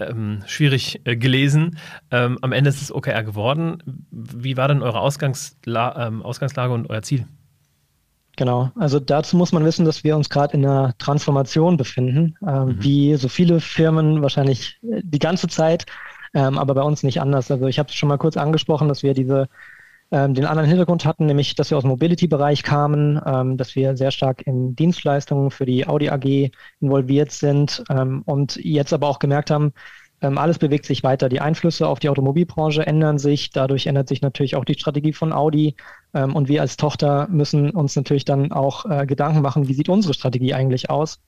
ähm, 0.00 0.42
schwierig 0.46 1.00
äh, 1.04 1.16
gelesen. 1.16 1.78
Ähm, 2.10 2.38
am 2.42 2.52
Ende 2.52 2.70
ist 2.70 2.82
es 2.82 2.94
OKR 2.94 3.22
geworden. 3.22 3.82
Wie 4.10 4.56
war 4.56 4.68
denn 4.68 4.82
eure 4.82 5.00
Ausgangsla 5.00 6.06
ähm, 6.06 6.22
Ausgangslage 6.22 6.72
und 6.72 6.90
euer 6.90 7.02
Ziel? 7.02 7.26
Genau, 8.36 8.70
also 8.76 8.98
dazu 8.98 9.36
muss 9.36 9.52
man 9.52 9.64
wissen, 9.64 9.84
dass 9.84 10.04
wir 10.04 10.16
uns 10.16 10.30
gerade 10.30 10.54
in 10.54 10.64
einer 10.64 10.96
Transformation 10.98 11.76
befinden, 11.76 12.34
ähm, 12.46 12.64
mhm. 12.64 12.82
wie 12.82 13.14
so 13.16 13.28
viele 13.28 13.60
Firmen 13.60 14.22
wahrscheinlich 14.22 14.78
äh, 14.82 15.02
die 15.04 15.18
ganze 15.18 15.48
Zeit, 15.48 15.86
aber 16.34 16.72
bei 16.72 16.80
uns 16.80 17.02
nicht 17.02 17.20
anders. 17.20 17.50
Also 17.50 17.66
ich 17.66 17.78
habe 17.78 17.90
es 17.90 17.94
schon 17.94 18.08
mal 18.08 18.16
kurz 18.16 18.38
angesprochen, 18.38 18.88
dass 18.88 19.02
wir 19.02 19.12
diese 19.12 19.50
ähm, 20.12 20.34
den 20.34 20.44
anderen 20.44 20.68
Hintergrund 20.68 21.04
hatten, 21.04 21.26
nämlich, 21.26 21.54
dass 21.54 21.70
wir 21.70 21.78
aus 21.78 21.84
dem 21.84 21.90
Mobility-Bereich 21.90 22.62
kamen, 22.62 23.20
ähm, 23.24 23.56
dass 23.56 23.74
wir 23.74 23.96
sehr 23.96 24.10
stark 24.10 24.46
in 24.46 24.76
Dienstleistungen 24.76 25.50
für 25.50 25.66
die 25.66 25.86
Audi 25.86 26.10
AG 26.10 26.52
involviert 26.80 27.32
sind 27.32 27.82
ähm, 27.90 28.22
und 28.26 28.56
jetzt 28.56 28.92
aber 28.92 29.08
auch 29.08 29.18
gemerkt 29.18 29.50
haben, 29.50 29.72
ähm, 30.22 30.38
alles 30.38 30.58
bewegt 30.58 30.86
sich 30.86 31.02
weiter. 31.02 31.28
Die 31.28 31.40
Einflüsse 31.40 31.88
auf 31.88 31.98
die 31.98 32.08
Automobilbranche 32.08 32.86
ändern 32.86 33.18
sich. 33.18 33.50
Dadurch 33.50 33.86
ändert 33.86 34.08
sich 34.08 34.22
natürlich 34.22 34.54
auch 34.54 34.64
die 34.64 34.74
Strategie 34.74 35.12
von 35.12 35.32
Audi. 35.32 35.74
Ähm, 36.14 36.36
und 36.36 36.48
wir 36.48 36.60
als 36.60 36.76
Tochter 36.76 37.26
müssen 37.28 37.70
uns 37.70 37.96
natürlich 37.96 38.24
dann 38.24 38.52
auch 38.52 38.84
äh, 38.88 39.06
Gedanken 39.06 39.42
machen, 39.42 39.68
wie 39.68 39.74
sieht 39.74 39.88
unsere 39.88 40.14
Strategie 40.14 40.54
eigentlich 40.54 40.90
aus? 40.90 41.20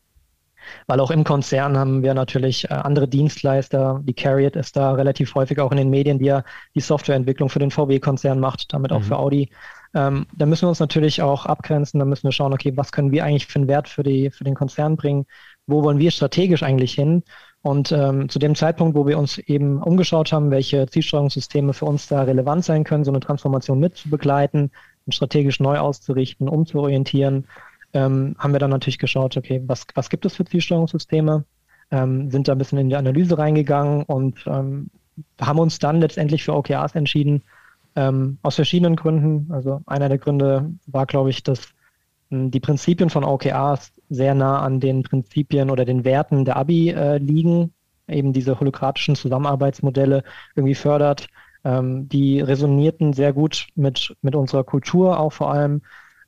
Weil 0.86 1.00
auch 1.00 1.10
im 1.10 1.24
Konzern 1.24 1.76
haben 1.76 2.02
wir 2.02 2.14
natürlich 2.14 2.64
äh, 2.64 2.74
andere 2.74 3.08
Dienstleister. 3.08 4.00
Die 4.04 4.14
Carriot 4.14 4.56
ist 4.56 4.76
da 4.76 4.92
relativ 4.92 5.34
häufig 5.34 5.58
auch 5.60 5.70
in 5.70 5.78
den 5.78 5.90
Medien, 5.90 6.18
die 6.18 6.26
ja 6.26 6.44
die 6.74 6.80
Softwareentwicklung 6.80 7.48
für 7.48 7.58
den 7.58 7.70
VW-Konzern 7.70 8.40
macht, 8.40 8.72
damit 8.72 8.92
auch 8.92 9.00
mhm. 9.00 9.04
für 9.04 9.18
Audi. 9.18 9.50
Ähm, 9.94 10.26
da 10.36 10.46
müssen 10.46 10.62
wir 10.62 10.70
uns 10.70 10.80
natürlich 10.80 11.22
auch 11.22 11.46
abgrenzen. 11.46 12.00
Da 12.00 12.04
müssen 12.04 12.24
wir 12.24 12.32
schauen, 12.32 12.52
okay, 12.52 12.72
was 12.76 12.92
können 12.92 13.12
wir 13.12 13.24
eigentlich 13.24 13.46
für 13.46 13.60
einen 13.60 13.68
Wert 13.68 13.88
für, 13.88 14.02
die, 14.02 14.30
für 14.30 14.44
den 14.44 14.54
Konzern 14.54 14.96
bringen? 14.96 15.26
Wo 15.66 15.82
wollen 15.82 15.98
wir 15.98 16.10
strategisch 16.10 16.62
eigentlich 16.62 16.94
hin? 16.94 17.22
Und 17.62 17.92
ähm, 17.92 18.28
zu 18.28 18.38
dem 18.38 18.54
Zeitpunkt, 18.54 18.94
wo 18.94 19.06
wir 19.06 19.16
uns 19.16 19.38
eben 19.38 19.82
umgeschaut 19.82 20.32
haben, 20.32 20.50
welche 20.50 20.86
Zielsteuerungssysteme 20.86 21.72
für 21.72 21.86
uns 21.86 22.08
da 22.08 22.22
relevant 22.22 22.62
sein 22.62 22.84
können, 22.84 23.04
so 23.04 23.10
eine 23.10 23.20
Transformation 23.20 23.80
mit 23.80 23.96
zu 23.96 24.10
begleiten 24.10 24.70
und 25.06 25.14
strategisch 25.14 25.60
neu 25.60 25.78
auszurichten, 25.78 26.46
umzuorientieren, 26.48 27.46
ähm, 27.94 28.34
haben 28.38 28.52
wir 28.52 28.58
dann 28.58 28.70
natürlich 28.70 28.98
geschaut, 28.98 29.36
okay, 29.36 29.62
was, 29.66 29.86
was 29.94 30.10
gibt 30.10 30.26
es 30.26 30.34
für 30.36 30.44
Zielsteuerungssysteme, 30.44 31.44
ähm, 31.90 32.30
sind 32.30 32.48
da 32.48 32.52
ein 32.52 32.58
bisschen 32.58 32.78
in 32.78 32.88
die 32.88 32.96
Analyse 32.96 33.38
reingegangen 33.38 34.02
und 34.02 34.44
ähm, 34.46 34.90
haben 35.40 35.58
uns 35.60 35.78
dann 35.78 36.00
letztendlich 36.00 36.44
für 36.44 36.54
OKRs 36.54 36.94
entschieden, 36.94 37.42
ähm, 37.96 38.38
aus 38.42 38.56
verschiedenen 38.56 38.96
Gründen. 38.96 39.52
Also 39.52 39.80
einer 39.86 40.08
der 40.08 40.18
Gründe 40.18 40.72
war, 40.86 41.06
glaube 41.06 41.30
ich, 41.30 41.42
dass 41.42 41.68
hm, 42.30 42.50
die 42.50 42.60
Prinzipien 42.60 43.10
von 43.10 43.24
OKRs 43.24 43.92
sehr 44.10 44.34
nah 44.34 44.60
an 44.60 44.80
den 44.80 45.02
Prinzipien 45.02 45.70
oder 45.70 45.84
den 45.84 46.04
Werten 46.04 46.44
der 46.44 46.56
ABI 46.56 46.90
äh, 46.90 47.18
liegen, 47.18 47.72
eben 48.08 48.32
diese 48.32 48.58
holokratischen 48.58 49.16
Zusammenarbeitsmodelle 49.16 50.24
irgendwie 50.56 50.74
fördert. 50.74 51.28
Ähm, 51.64 52.08
die 52.08 52.40
resonierten 52.40 53.12
sehr 53.12 53.32
gut 53.32 53.68
mit, 53.74 54.14
mit 54.20 54.34
unserer 54.34 54.64
Kultur 54.64 55.18
auch 55.18 55.32
vor 55.32 55.52
allem 55.52 55.82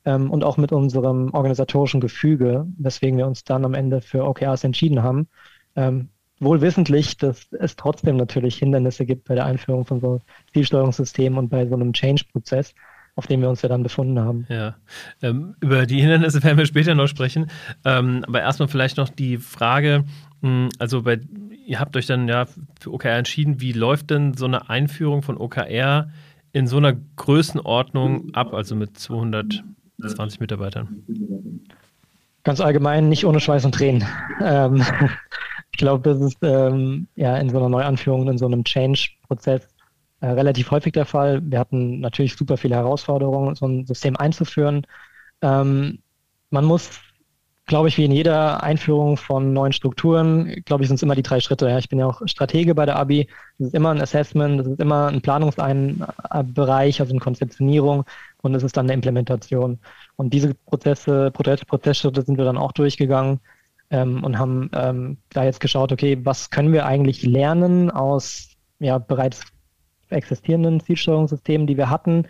ähm, 0.07 0.31
und 0.31 0.43
auch 0.45 0.55
mit 0.55 0.71
unserem 0.71 1.33
organisatorischen 1.33 1.99
Gefüge, 1.99 2.65
weswegen 2.77 3.17
wir 3.17 3.27
uns 3.27 3.43
dann 3.43 3.65
am 3.65 3.73
Ende 3.73 3.99
für 3.99 4.25
OKRs 4.25 4.63
entschieden 4.63 5.03
haben. 5.03 5.27
Ähm, 5.75 6.09
wohl 6.39 6.61
wissentlich, 6.61 7.17
dass 7.17 7.51
es 7.51 7.75
trotzdem 7.75 8.15
natürlich 8.15 8.57
Hindernisse 8.57 9.05
gibt 9.05 9.27
bei 9.27 9.35
der 9.35 9.45
Einführung 9.45 9.85
von 9.85 9.99
so 9.99 10.21
Zielsteuerungssystemen 10.53 11.37
und 11.37 11.49
bei 11.49 11.67
so 11.67 11.75
einem 11.75 11.93
Change-Prozess 11.93 12.73
auf 13.17 13.25
dem 13.25 13.41
wir 13.41 13.49
uns 13.49 13.63
ja 13.63 13.69
dann 13.69 13.81
befunden 13.81 14.19
haben. 14.19 14.45
Ja, 14.47 14.75
ähm, 15.23 15.55
über 15.59 15.87
die 15.87 15.99
Hindernisse 15.99 16.43
werden 16.43 16.59
wir 16.59 16.67
später 16.67 16.93
noch 16.93 17.07
sprechen. 17.07 17.49
Ähm, 17.83 18.23
aber 18.27 18.41
erstmal 18.41 18.67
vielleicht 18.67 18.97
noch 18.97 19.09
die 19.09 19.37
Frage, 19.37 20.05
mh, 20.41 20.69
also 20.77 21.01
bei, 21.01 21.19
ihr 21.65 21.79
habt 21.79 21.97
euch 21.97 22.05
dann 22.05 22.27
ja 22.27 22.45
für 22.79 22.93
OKR 22.93 23.17
entschieden, 23.17 23.59
wie 23.59 23.71
läuft 23.71 24.11
denn 24.11 24.35
so 24.35 24.45
eine 24.45 24.69
Einführung 24.69 25.23
von 25.23 25.37
OKR 25.37 26.11
in 26.53 26.67
so 26.67 26.77
einer 26.77 26.93
Größenordnung 27.15 28.35
ab, 28.35 28.53
also 28.53 28.75
mit 28.75 28.99
220 29.99 30.39
Mitarbeitern? 30.39 31.03
Ganz 32.43 32.61
allgemein 32.61 33.09
nicht 33.09 33.25
ohne 33.25 33.39
Schweiß 33.39 33.65
und 33.65 33.75
Tränen. 33.75 34.07
Ähm, 34.41 34.83
ich 35.71 35.77
glaube, 35.77 36.09
das 36.09 36.21
ist 36.21 36.37
ähm, 36.41 37.07
ja 37.15 37.37
in 37.37 37.49
so 37.49 37.57
einer 37.57 37.69
Neuanführung, 37.69 38.29
in 38.29 38.37
so 38.37 38.45
einem 38.45 38.63
Change-Prozess 38.63 39.67
äh, 40.21 40.27
relativ 40.27 40.71
häufig 40.71 40.93
der 40.93 41.05
Fall. 41.05 41.41
Wir 41.43 41.59
hatten 41.59 41.99
natürlich 41.99 42.35
super 42.35 42.57
viele 42.57 42.75
Herausforderungen, 42.75 43.55
so 43.55 43.67
ein 43.67 43.85
System 43.85 44.15
einzuführen. 44.15 44.85
Ähm, 45.41 45.99
man 46.49 46.65
muss, 46.65 46.99
glaube 47.67 47.89
ich, 47.89 47.97
wie 47.97 48.05
in 48.05 48.11
jeder 48.11 48.63
Einführung 48.63 49.17
von 49.17 49.53
neuen 49.53 49.73
Strukturen, 49.73 50.63
glaube 50.65 50.83
ich, 50.83 50.87
sind 50.87 50.95
es 50.95 51.03
immer 51.03 51.15
die 51.15 51.23
drei 51.23 51.39
Schritte. 51.39 51.69
Ja. 51.69 51.77
Ich 51.77 51.89
bin 51.89 51.99
ja 51.99 52.07
auch 52.07 52.21
Stratege 52.25 52.73
bei 52.73 52.85
der 52.85 52.97
ABI. 52.97 53.27
Das 53.59 53.67
ist 53.67 53.73
immer 53.75 53.91
ein 53.91 54.01
Assessment, 54.01 54.59
das 54.59 54.67
ist 54.67 54.79
immer 54.79 55.07
ein 55.07 55.21
Planungsbereich, 55.21 57.01
also 57.01 57.11
eine 57.11 57.19
Konzeptionierung 57.19 58.05
und 58.41 58.55
es 58.55 58.63
ist 58.63 58.77
dann 58.77 58.85
eine 58.85 58.93
Implementation. 58.93 59.79
Und 60.15 60.33
diese 60.33 60.53
Prozesse, 60.53 61.29
Prozess, 61.31 61.65
Prozessschritte 61.65 62.21
sind 62.23 62.37
wir 62.37 62.45
dann 62.45 62.57
auch 62.57 62.71
durchgegangen. 62.71 63.39
Ähm, 63.89 64.23
und 64.23 64.37
haben 64.37 64.69
ähm, 64.73 65.17
da 65.29 65.45
jetzt 65.45 65.61
geschaut, 65.61 65.93
okay, 65.93 66.19
was 66.23 66.49
können 66.49 66.73
wir 66.73 66.85
eigentlich 66.85 67.23
lernen 67.23 67.89
aus 67.89 68.49
ja, 68.79 68.97
bereits 68.97 69.43
existierenden 70.09 70.81
Zielsteuerungssystemen, 70.81 71.67
die 71.67 71.77
wir 71.77 71.89
hatten. 71.89 72.27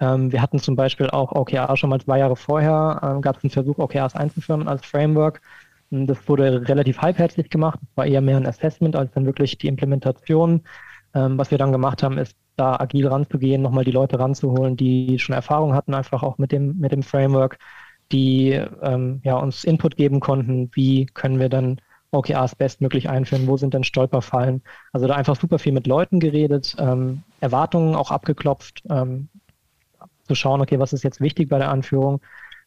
Ähm, 0.00 0.32
wir 0.32 0.42
hatten 0.42 0.58
zum 0.58 0.76
Beispiel 0.76 1.10
auch 1.10 1.32
OKR 1.32 1.76
schon 1.76 1.90
mal 1.90 2.00
zwei 2.00 2.18
Jahre 2.18 2.36
vorher, 2.36 3.00
ähm, 3.02 3.20
gab 3.22 3.36
es 3.36 3.44
einen 3.44 3.50
Versuch, 3.50 3.78
OKRs 3.78 4.14
einzuführen 4.14 4.68
als 4.68 4.84
Framework. 4.86 5.40
Das 5.90 6.28
wurde 6.28 6.68
relativ 6.68 6.98
halbherzig 6.98 7.50
gemacht. 7.50 7.78
Das 7.80 7.96
war 7.96 8.06
eher 8.06 8.20
mehr 8.20 8.36
ein 8.36 8.46
Assessment 8.46 8.94
als 8.94 9.10
dann 9.12 9.26
wirklich 9.26 9.58
die 9.58 9.68
Implementation. 9.68 10.62
Ähm, 11.14 11.38
was 11.38 11.50
wir 11.50 11.58
dann 11.58 11.72
gemacht 11.72 12.02
haben, 12.02 12.18
ist 12.18 12.36
da 12.56 12.76
agil 12.78 13.06
ranzugehen, 13.06 13.62
nochmal 13.62 13.84
die 13.84 13.92
Leute 13.92 14.18
ranzuholen, 14.18 14.76
die 14.76 15.18
schon 15.18 15.34
Erfahrung 15.34 15.74
hatten, 15.74 15.94
einfach 15.94 16.22
auch 16.22 16.38
mit 16.38 16.52
dem, 16.52 16.78
mit 16.78 16.92
dem 16.92 17.02
Framework, 17.02 17.58
die 18.12 18.50
ähm, 18.82 19.20
ja, 19.24 19.36
uns 19.36 19.64
Input 19.64 19.96
geben 19.96 20.20
konnten, 20.20 20.70
wie 20.74 21.06
können 21.06 21.38
wir 21.40 21.48
dann 21.48 21.80
OKRs 22.10 22.54
bestmöglich 22.56 23.08
einführen, 23.08 23.46
wo 23.46 23.56
sind 23.56 23.74
denn 23.74 23.84
Stolperfallen. 23.84 24.62
Also 24.92 25.06
da 25.06 25.14
einfach 25.14 25.36
super 25.36 25.58
viel 25.58 25.72
mit 25.72 25.86
Leuten 25.86 26.20
geredet, 26.20 26.74
ähm, 26.78 27.22
Erwartungen 27.40 27.94
auch 27.94 28.10
abgeklopft, 28.10 28.82
ähm, 28.90 29.28
zu 30.28 30.34
schauen, 30.34 30.60
okay, 30.60 30.78
was 30.78 30.92
ist 30.92 31.04
jetzt 31.04 31.20
wichtig 31.20 31.48
bei 31.48 31.58
der 31.58 31.70
Anführung, 31.70 32.20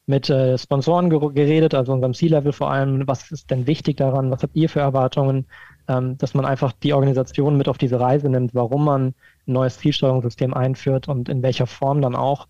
mit 0.08 0.30
äh, 0.30 0.58
Sponsoren 0.58 1.10
geredet, 1.10 1.74
also 1.74 1.94
unserem 1.94 2.13
C-Level 2.13 2.51
vor 2.53 2.72
allem, 2.72 3.08
was 3.08 3.32
ist 3.32 3.51
denn 3.51 3.68
wichtig 3.68 3.98
daran, 3.98 4.32
was 4.32 4.41
habt 4.44 4.56
ihr 4.56 4.68
für 4.68 4.80
Erwartungen, 4.80 5.46
ähm, 5.88 6.18
dass 6.18 6.34
man 6.34 6.46
einfach 6.46 6.74
die 6.74 6.94
Organisation 6.94 7.58
mit 7.58 7.70
auf 7.70 7.77
diese 7.77 8.00
Reise 8.00 8.30
nimmt, 8.30 8.53
warum 8.56 8.86
man 8.86 9.08
ein 9.08 9.13
neues 9.46 9.77
Zielsteuerungssystem 9.77 10.53
einführt 10.53 11.08
und 11.08 11.30
in 11.30 11.44
welcher 11.44 11.68
Form 11.68 12.01
dann 12.01 12.15
auch. 12.15 12.48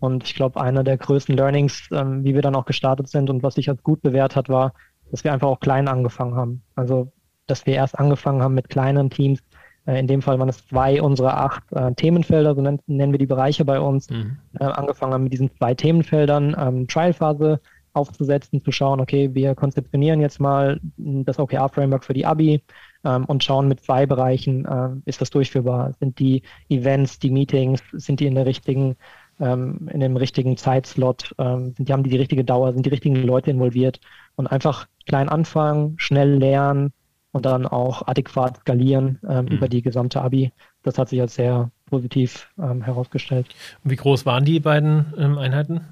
Und 0.00 0.24
ich 0.24 0.34
glaube, 0.34 0.60
einer 0.60 0.82
der 0.82 0.96
größten 0.96 1.36
Learnings, 1.36 1.88
ähm, 1.92 2.24
wie 2.24 2.34
wir 2.34 2.42
dann 2.42 2.56
auch 2.56 2.64
gestartet 2.64 3.08
sind 3.08 3.30
und 3.30 3.42
was 3.42 3.54
sich 3.54 3.68
als 3.68 3.82
gut 3.82 4.02
bewährt 4.02 4.34
hat, 4.34 4.48
war, 4.48 4.72
dass 5.10 5.24
wir 5.24 5.32
einfach 5.32 5.48
auch 5.48 5.60
klein 5.60 5.88
angefangen 5.88 6.34
haben. 6.34 6.62
Also, 6.74 7.12
dass 7.46 7.66
wir 7.66 7.74
erst 7.74 7.98
angefangen 7.98 8.42
haben 8.42 8.54
mit 8.54 8.68
kleinen 8.68 9.10
Teams. 9.10 9.40
Äh, 9.86 9.98
in 9.98 10.06
dem 10.06 10.22
Fall 10.22 10.38
waren 10.38 10.48
es 10.48 10.66
zwei 10.66 11.00
unserer 11.02 11.38
acht 11.38 11.62
äh, 11.72 11.92
Themenfelder, 11.94 12.54
so 12.54 12.60
nennen, 12.60 12.80
nennen, 12.86 13.12
wir 13.12 13.18
die 13.18 13.26
Bereiche 13.26 13.64
bei 13.64 13.80
uns. 13.80 14.10
Mhm. 14.10 14.38
Äh, 14.58 14.64
angefangen 14.64 15.14
haben 15.14 15.24
mit 15.24 15.32
diesen 15.32 15.54
zwei 15.56 15.74
Themenfeldern, 15.74 16.56
ähm, 16.58 16.86
Trialphase 16.88 17.60
aufzusetzen, 17.92 18.62
zu 18.62 18.70
schauen, 18.70 19.00
okay, 19.00 19.34
wir 19.34 19.54
konzeptionieren 19.54 20.20
jetzt 20.20 20.40
mal 20.40 20.80
das 20.96 21.40
OKR-Framework 21.40 22.04
für 22.04 22.14
die 22.14 22.24
ABI 22.24 22.62
ähm, 23.04 23.24
und 23.24 23.42
schauen 23.42 23.66
mit 23.66 23.80
zwei 23.80 24.06
Bereichen, 24.06 24.64
äh, 24.64 24.90
ist 25.06 25.20
das 25.20 25.30
durchführbar? 25.30 25.92
Sind 25.98 26.18
die 26.20 26.42
Events, 26.68 27.18
die 27.18 27.30
Meetings, 27.30 27.82
sind 27.92 28.20
die 28.20 28.26
in 28.26 28.36
der 28.36 28.46
richtigen 28.46 28.96
ähm, 29.40 29.88
in 29.90 30.00
dem 30.00 30.16
richtigen 30.16 30.56
Zeitslot, 30.56 31.34
ähm, 31.38 31.74
die 31.78 31.92
haben 31.92 32.02
die, 32.02 32.10
die 32.10 32.18
richtige 32.18 32.44
Dauer, 32.44 32.74
sind 32.74 32.84
die 32.84 32.90
richtigen 32.90 33.16
Leute 33.16 33.50
involviert 33.50 33.98
und 34.36 34.46
einfach 34.46 34.86
klein 35.06 35.30
anfangen, 35.30 35.94
schnell 35.96 36.34
lernen 36.34 36.92
und 37.32 37.46
dann 37.46 37.66
auch 37.66 38.06
adäquat 38.06 38.58
skalieren 38.58 39.18
ähm, 39.28 39.44
mhm. 39.44 39.52
über 39.52 39.68
die 39.68 39.82
gesamte 39.82 40.20
Abi. 40.20 40.52
Das 40.82 40.98
hat 40.98 41.08
sich 41.08 41.20
als 41.20 41.34
sehr 41.34 41.70
positiv 41.86 42.48
ähm, 42.58 42.82
herausgestellt. 42.82 43.48
Und 43.84 43.90
wie 43.90 43.96
groß 43.96 44.26
waren 44.26 44.44
die 44.44 44.60
beiden 44.60 45.12
ähm, 45.18 45.38
Einheiten? 45.38 45.82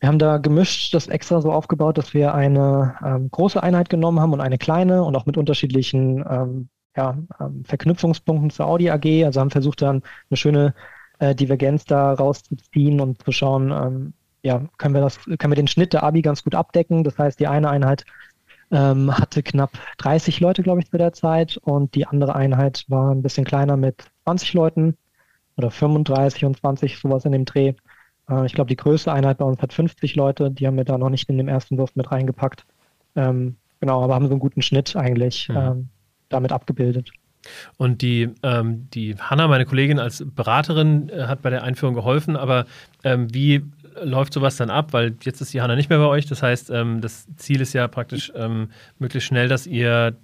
Wir 0.00 0.08
haben 0.08 0.18
da 0.18 0.36
gemischt 0.36 0.92
das 0.92 1.06
extra 1.08 1.40
so 1.40 1.52
aufgebaut, 1.52 1.96
dass 1.96 2.12
wir 2.12 2.34
eine 2.34 2.96
ähm, 3.04 3.30
große 3.30 3.62
Einheit 3.62 3.88
genommen 3.88 4.20
haben 4.20 4.32
und 4.32 4.40
eine 4.40 4.58
kleine 4.58 5.02
und 5.04 5.16
auch 5.16 5.26
mit 5.26 5.38
unterschiedlichen 5.38 6.24
ähm, 6.28 6.68
ja, 6.94 7.16
ähm, 7.40 7.64
Verknüpfungspunkten 7.64 8.50
zur 8.50 8.66
Audi 8.66 8.90
AG. 8.90 9.24
Also 9.24 9.40
haben 9.40 9.50
versucht 9.50 9.80
dann 9.80 10.02
eine 10.28 10.36
schöne 10.36 10.74
äh, 11.18 11.34
Divergenz 11.34 11.86
da 11.86 12.12
rauszuziehen 12.12 13.00
und 13.00 13.22
zu 13.22 13.32
schauen, 13.32 14.12
ja, 14.42 14.62
können 14.78 14.94
wir 14.94 15.00
das, 15.00 15.18
können 15.24 15.50
wir 15.50 15.56
den 15.56 15.66
Schnitt 15.66 15.92
der 15.92 16.04
Abi 16.04 16.22
ganz 16.22 16.44
gut 16.44 16.54
abdecken. 16.54 17.02
Das 17.02 17.18
heißt, 17.18 17.40
die 17.40 17.48
eine 17.48 17.68
Einheit 17.68 18.04
ähm, 18.70 19.16
hatte 19.16 19.42
knapp 19.42 19.72
30 19.98 20.40
Leute, 20.40 20.62
glaube 20.62 20.80
ich, 20.80 20.90
zu 20.90 20.98
der 20.98 21.12
Zeit 21.12 21.56
und 21.58 21.94
die 21.94 22.06
andere 22.06 22.34
Einheit 22.34 22.84
war 22.88 23.12
ein 23.12 23.22
bisschen 23.22 23.44
kleiner 23.44 23.76
mit 23.76 24.04
20 24.24 24.54
Leuten 24.54 24.96
oder 25.56 25.70
35 25.70 26.44
und 26.44 26.58
20, 26.58 26.98
sowas 26.98 27.24
in 27.24 27.32
dem 27.32 27.44
Dreh. 27.44 27.74
Äh, 28.28 28.46
ich 28.46 28.54
glaube, 28.54 28.68
die 28.68 28.76
größte 28.76 29.12
Einheit 29.12 29.38
bei 29.38 29.44
uns 29.44 29.60
hat 29.62 29.72
50 29.72 30.16
Leute, 30.16 30.50
die 30.50 30.66
haben 30.66 30.76
wir 30.76 30.84
da 30.84 30.98
noch 30.98 31.10
nicht 31.10 31.28
in 31.28 31.38
dem 31.38 31.48
ersten 31.48 31.78
Wurf 31.78 31.94
mit 31.94 32.10
reingepackt. 32.10 32.66
Ähm, 33.14 33.56
genau, 33.80 34.02
aber 34.02 34.14
haben 34.14 34.26
so 34.26 34.32
einen 34.32 34.40
guten 34.40 34.62
Schnitt 34.62 34.96
eigentlich 34.96 35.48
mhm. 35.48 35.56
ähm, 35.56 35.88
damit 36.28 36.52
abgebildet. 36.52 37.10
Und 37.76 38.02
die, 38.02 38.30
ähm, 38.42 38.88
die 38.92 39.16
Hanna, 39.16 39.46
meine 39.46 39.66
Kollegin 39.66 39.98
als 39.98 40.24
Beraterin, 40.26 41.08
äh, 41.08 41.26
hat 41.26 41.42
bei 41.42 41.50
der 41.50 41.62
Einführung 41.62 41.94
geholfen, 41.94 42.36
aber 42.36 42.66
ähm, 43.04 43.32
wie 43.32 43.62
läuft 44.02 44.32
sowas 44.32 44.56
dann 44.56 44.70
ab? 44.70 44.92
Weil 44.92 45.14
jetzt 45.22 45.40
ist 45.40 45.52
die 45.52 45.60
Hanna 45.60 45.76
nicht 45.76 45.90
mehr 45.90 45.98
bei 45.98 46.06
euch. 46.06 46.26
Das 46.26 46.42
heißt, 46.42 46.70
ähm, 46.70 47.00
das 47.00 47.26
Ziel 47.36 47.60
ist 47.60 47.72
ja 47.72 47.88
praktisch 47.88 48.32
ähm, 48.34 48.70
möglichst 48.98 49.28
schnell, 49.28 49.48
dass 49.48 49.66
ihr 49.66 50.16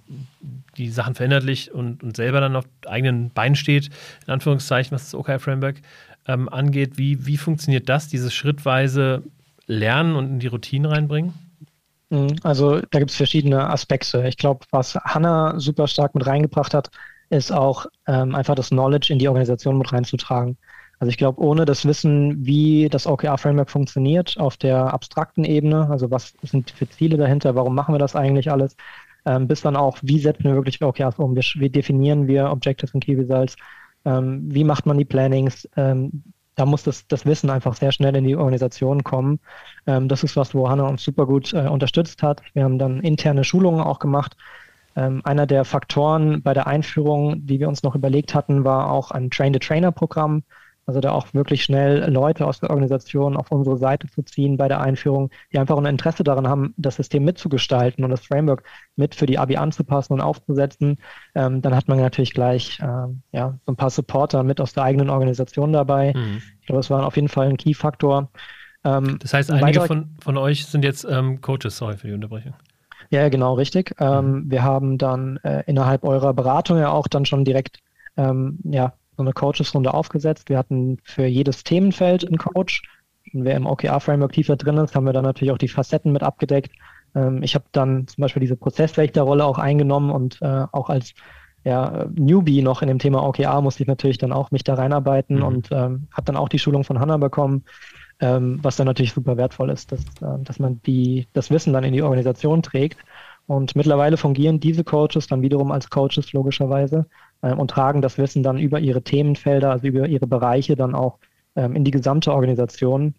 die 0.77 0.89
Sachen 0.89 1.15
verinnerlicht 1.15 1.69
und, 1.69 2.03
und 2.03 2.15
selber 2.15 2.41
dann 2.41 2.55
auf 2.55 2.65
eigenen 2.87 3.29
Beinen 3.29 3.55
steht, 3.55 3.89
in 4.25 4.33
Anführungszeichen, 4.33 4.91
was 4.91 5.03
das 5.03 5.15
OKR-Framework 5.15 5.81
ähm, 6.27 6.49
angeht. 6.49 6.97
Wie, 6.97 7.25
wie 7.25 7.37
funktioniert 7.37 7.89
das, 7.89 8.07
dieses 8.07 8.33
schrittweise 8.33 9.23
Lernen 9.67 10.15
und 10.15 10.25
in 10.25 10.39
die 10.39 10.47
Routine 10.47 10.89
reinbringen? 10.89 11.33
Mhm, 12.09 12.35
also 12.43 12.79
da 12.79 12.99
gibt 12.99 13.11
es 13.11 13.17
verschiedene 13.17 13.69
Aspekte. 13.69 14.27
Ich 14.27 14.37
glaube, 14.37 14.65
was 14.71 14.95
Hanna 14.95 15.59
super 15.59 15.87
stark 15.87 16.15
mit 16.15 16.25
reingebracht 16.25 16.73
hat, 16.73 16.91
ist 17.29 17.51
auch 17.51 17.87
ähm, 18.07 18.35
einfach 18.35 18.55
das 18.55 18.69
Knowledge 18.69 19.11
in 19.11 19.19
die 19.19 19.27
Organisation 19.27 19.77
mit 19.77 19.91
reinzutragen. 19.91 20.57
Also 21.03 21.09
ich 21.09 21.17
glaube, 21.17 21.41
ohne 21.41 21.65
das 21.65 21.85
Wissen, 21.85 22.45
wie 22.45 22.87
das 22.87 23.07
OKR-Framework 23.07 23.69
funktioniert 23.69 24.37
auf 24.39 24.55
der 24.55 24.93
abstrakten 24.93 25.43
Ebene, 25.43 25.89
also 25.89 26.09
was 26.11 26.33
sind 26.43 26.71
für 26.71 26.89
Ziele 26.89 27.17
dahinter, 27.17 27.55
warum 27.55 27.75
machen 27.75 27.93
wir 27.93 27.99
das 27.99 28.15
eigentlich 28.15 28.49
alles, 28.49 28.77
ähm, 29.25 29.49
bis 29.49 29.59
dann 29.59 29.75
auch, 29.75 29.97
wie 30.01 30.17
setzen 30.17 30.45
wir 30.45 30.55
wirklich 30.55 30.81
OKRs 30.81 31.19
um, 31.19 31.35
wie, 31.35 31.41
wie 31.59 31.69
definieren 31.69 32.27
wir 32.27 32.49
Objectives 32.49 32.93
und 32.93 33.03
Key 33.03 33.15
Results, 33.15 33.57
ähm, 34.05 34.43
wie 34.45 34.63
macht 34.63 34.85
man 34.85 34.97
die 34.97 35.03
Plannings, 35.03 35.67
ähm, 35.75 36.23
da 36.55 36.65
muss 36.65 36.83
das, 36.83 37.05
das 37.05 37.25
Wissen 37.25 37.49
einfach 37.49 37.75
sehr 37.75 37.91
schnell 37.91 38.15
in 38.15 38.23
die 38.23 38.37
Organisation 38.37 39.03
kommen. 39.03 39.41
Ähm, 39.85 40.07
das 40.07 40.23
ist 40.23 40.37
was, 40.37 40.55
wo 40.55 40.69
Hanna 40.69 40.87
uns 40.87 41.03
super 41.03 41.25
gut 41.25 41.51
äh, 41.51 41.67
unterstützt 41.67 42.23
hat. 42.23 42.41
Wir 42.53 42.63
haben 42.63 42.79
dann 42.79 43.01
interne 43.01 43.43
Schulungen 43.43 43.81
auch 43.81 43.99
gemacht. 43.99 44.37
Ähm, 44.95 45.19
einer 45.25 45.47
der 45.47 45.65
Faktoren 45.65 46.41
bei 46.43 46.53
der 46.53 46.67
Einführung, 46.67 47.45
die 47.45 47.59
wir 47.59 47.67
uns 47.67 47.83
noch 47.83 47.93
überlegt 47.93 48.33
hatten, 48.33 48.63
war 48.63 48.89
auch 48.89 49.11
ein 49.11 49.29
Train-the-Trainer-Programm 49.29 50.43
Also 50.85 50.99
da 50.99 51.11
auch 51.11 51.33
wirklich 51.33 51.63
schnell 51.63 52.09
Leute 52.11 52.45
aus 52.45 52.59
der 52.59 52.69
Organisation 52.69 53.37
auf 53.37 53.51
unsere 53.51 53.77
Seite 53.77 54.07
zu 54.07 54.21
ziehen 54.21 54.57
bei 54.57 54.67
der 54.67 54.81
Einführung, 54.81 55.29
die 55.51 55.59
einfach 55.59 55.77
ein 55.77 55.85
Interesse 55.85 56.23
daran 56.23 56.47
haben, 56.47 56.73
das 56.77 56.97
System 56.97 57.23
mitzugestalten 57.23 58.03
und 58.03 58.09
das 58.09 58.25
Framework 58.25 58.63
mit 58.95 59.15
für 59.15 59.25
die 59.25 59.39
ABI 59.39 59.57
anzupassen 59.57 60.13
und 60.13 60.21
aufzusetzen. 60.21 60.97
Ähm, 61.35 61.61
dann 61.61 61.75
hat 61.75 61.87
man 61.87 61.99
natürlich 61.99 62.33
gleich 62.33 62.79
ähm, 62.81 63.21
ja, 63.31 63.57
so 63.65 63.71
ein 63.71 63.77
paar 63.77 63.89
Supporter 63.89 64.43
mit 64.43 64.59
aus 64.59 64.73
der 64.73 64.83
eigenen 64.83 65.09
Organisation 65.09 65.71
dabei. 65.71 66.13
Mhm. 66.13 66.41
Ich 66.59 66.67
glaube, 66.67 66.79
das 66.79 66.89
war 66.89 67.05
auf 67.05 67.15
jeden 67.15 67.29
Fall 67.29 67.47
ein 67.47 67.57
Key-Faktor. 67.57 68.29
Ähm, 68.83 69.19
das 69.21 69.33
heißt, 69.33 69.51
einige 69.51 69.81
von, 69.81 70.15
von 70.19 70.37
euch 70.37 70.65
sind 70.65 70.83
jetzt 70.83 71.05
ähm, 71.09 71.39
Coaches, 71.39 71.77
sorry 71.77 71.97
für 71.97 72.07
die 72.07 72.13
Unterbrechung. 72.13 72.53
Ja, 73.09 73.29
genau, 73.29 73.53
richtig. 73.53 73.95
Ähm, 73.99 74.31
mhm. 74.31 74.51
wir 74.51 74.63
haben 74.63 74.97
dann 74.97 75.37
äh, 75.43 75.63
innerhalb 75.65 76.03
eurer 76.03 76.33
Beratung 76.33 76.77
ja 76.77 76.89
auch 76.89 77.07
dann 77.07 77.25
schon 77.25 77.45
direkt 77.45 77.79
ähm, 78.17 78.59
ja, 78.63 78.93
so 79.15 79.23
eine 79.23 79.33
Coaches-Runde 79.33 79.93
aufgesetzt. 79.93 80.49
Wir 80.49 80.57
hatten 80.57 80.97
für 81.03 81.25
jedes 81.25 81.63
Themenfeld 81.63 82.25
einen 82.25 82.37
Coach. 82.37 82.83
Und 83.33 83.45
wer 83.45 83.55
im 83.55 83.65
OKR-Framework 83.65 84.33
tiefer 84.33 84.55
drin 84.55 84.77
ist, 84.77 84.95
haben 84.95 85.05
wir 85.05 85.13
dann 85.13 85.23
natürlich 85.23 85.51
auch 85.51 85.57
die 85.57 85.67
Facetten 85.67 86.11
mit 86.11 86.23
abgedeckt. 86.23 86.71
Ähm, 87.15 87.43
ich 87.43 87.55
habe 87.55 87.65
dann 87.71 88.07
zum 88.07 88.21
Beispiel 88.21 88.41
diese 88.41 88.55
Prozesswächterrolle 88.55 89.45
auch 89.45 89.57
eingenommen 89.57 90.11
und 90.11 90.41
äh, 90.41 90.65
auch 90.71 90.89
als 90.89 91.13
ja, 91.63 92.07
Newbie 92.13 92.61
noch 92.61 92.81
in 92.81 92.89
dem 92.89 92.99
Thema 92.99 93.25
OKR 93.25 93.61
musste 93.61 93.83
ich 93.83 93.87
natürlich 93.87 94.17
dann 94.17 94.33
auch 94.33 94.51
mich 94.51 94.63
da 94.63 94.73
reinarbeiten 94.73 95.37
mhm. 95.37 95.43
und 95.43 95.69
ähm, 95.71 96.07
habe 96.11 96.25
dann 96.25 96.35
auch 96.35 96.49
die 96.49 96.59
Schulung 96.59 96.83
von 96.83 96.99
Hanna 96.99 97.17
bekommen, 97.17 97.63
ähm, 98.19 98.59
was 98.61 98.75
dann 98.75 98.85
natürlich 98.85 99.13
super 99.13 99.37
wertvoll 99.37 99.69
ist, 99.69 99.91
dass, 99.91 100.01
äh, 100.21 100.43
dass 100.43 100.59
man 100.59 100.81
die, 100.85 101.27
das 101.33 101.51
Wissen 101.51 101.71
dann 101.71 101.85
in 101.85 101.93
die 101.93 102.01
Organisation 102.01 102.63
trägt. 102.63 102.99
Und 103.45 103.75
mittlerweile 103.75 104.17
fungieren 104.17 104.59
diese 104.59 104.83
Coaches 104.83 105.27
dann 105.27 105.41
wiederum 105.41 105.71
als 105.71 105.89
Coaches 105.89 106.31
logischerweise 106.33 107.07
äh, 107.41 107.53
und 107.53 107.71
tragen 107.71 108.01
das 108.01 108.17
Wissen 108.17 108.43
dann 108.43 108.57
über 108.57 108.79
ihre 108.79 109.01
Themenfelder, 109.01 109.71
also 109.71 109.87
über 109.87 110.07
ihre 110.07 110.27
Bereiche 110.27 110.75
dann 110.75 110.95
auch 110.95 111.19
ähm, 111.55 111.75
in 111.75 111.83
die 111.83 111.91
gesamte 111.91 112.33
Organisation. 112.33 113.15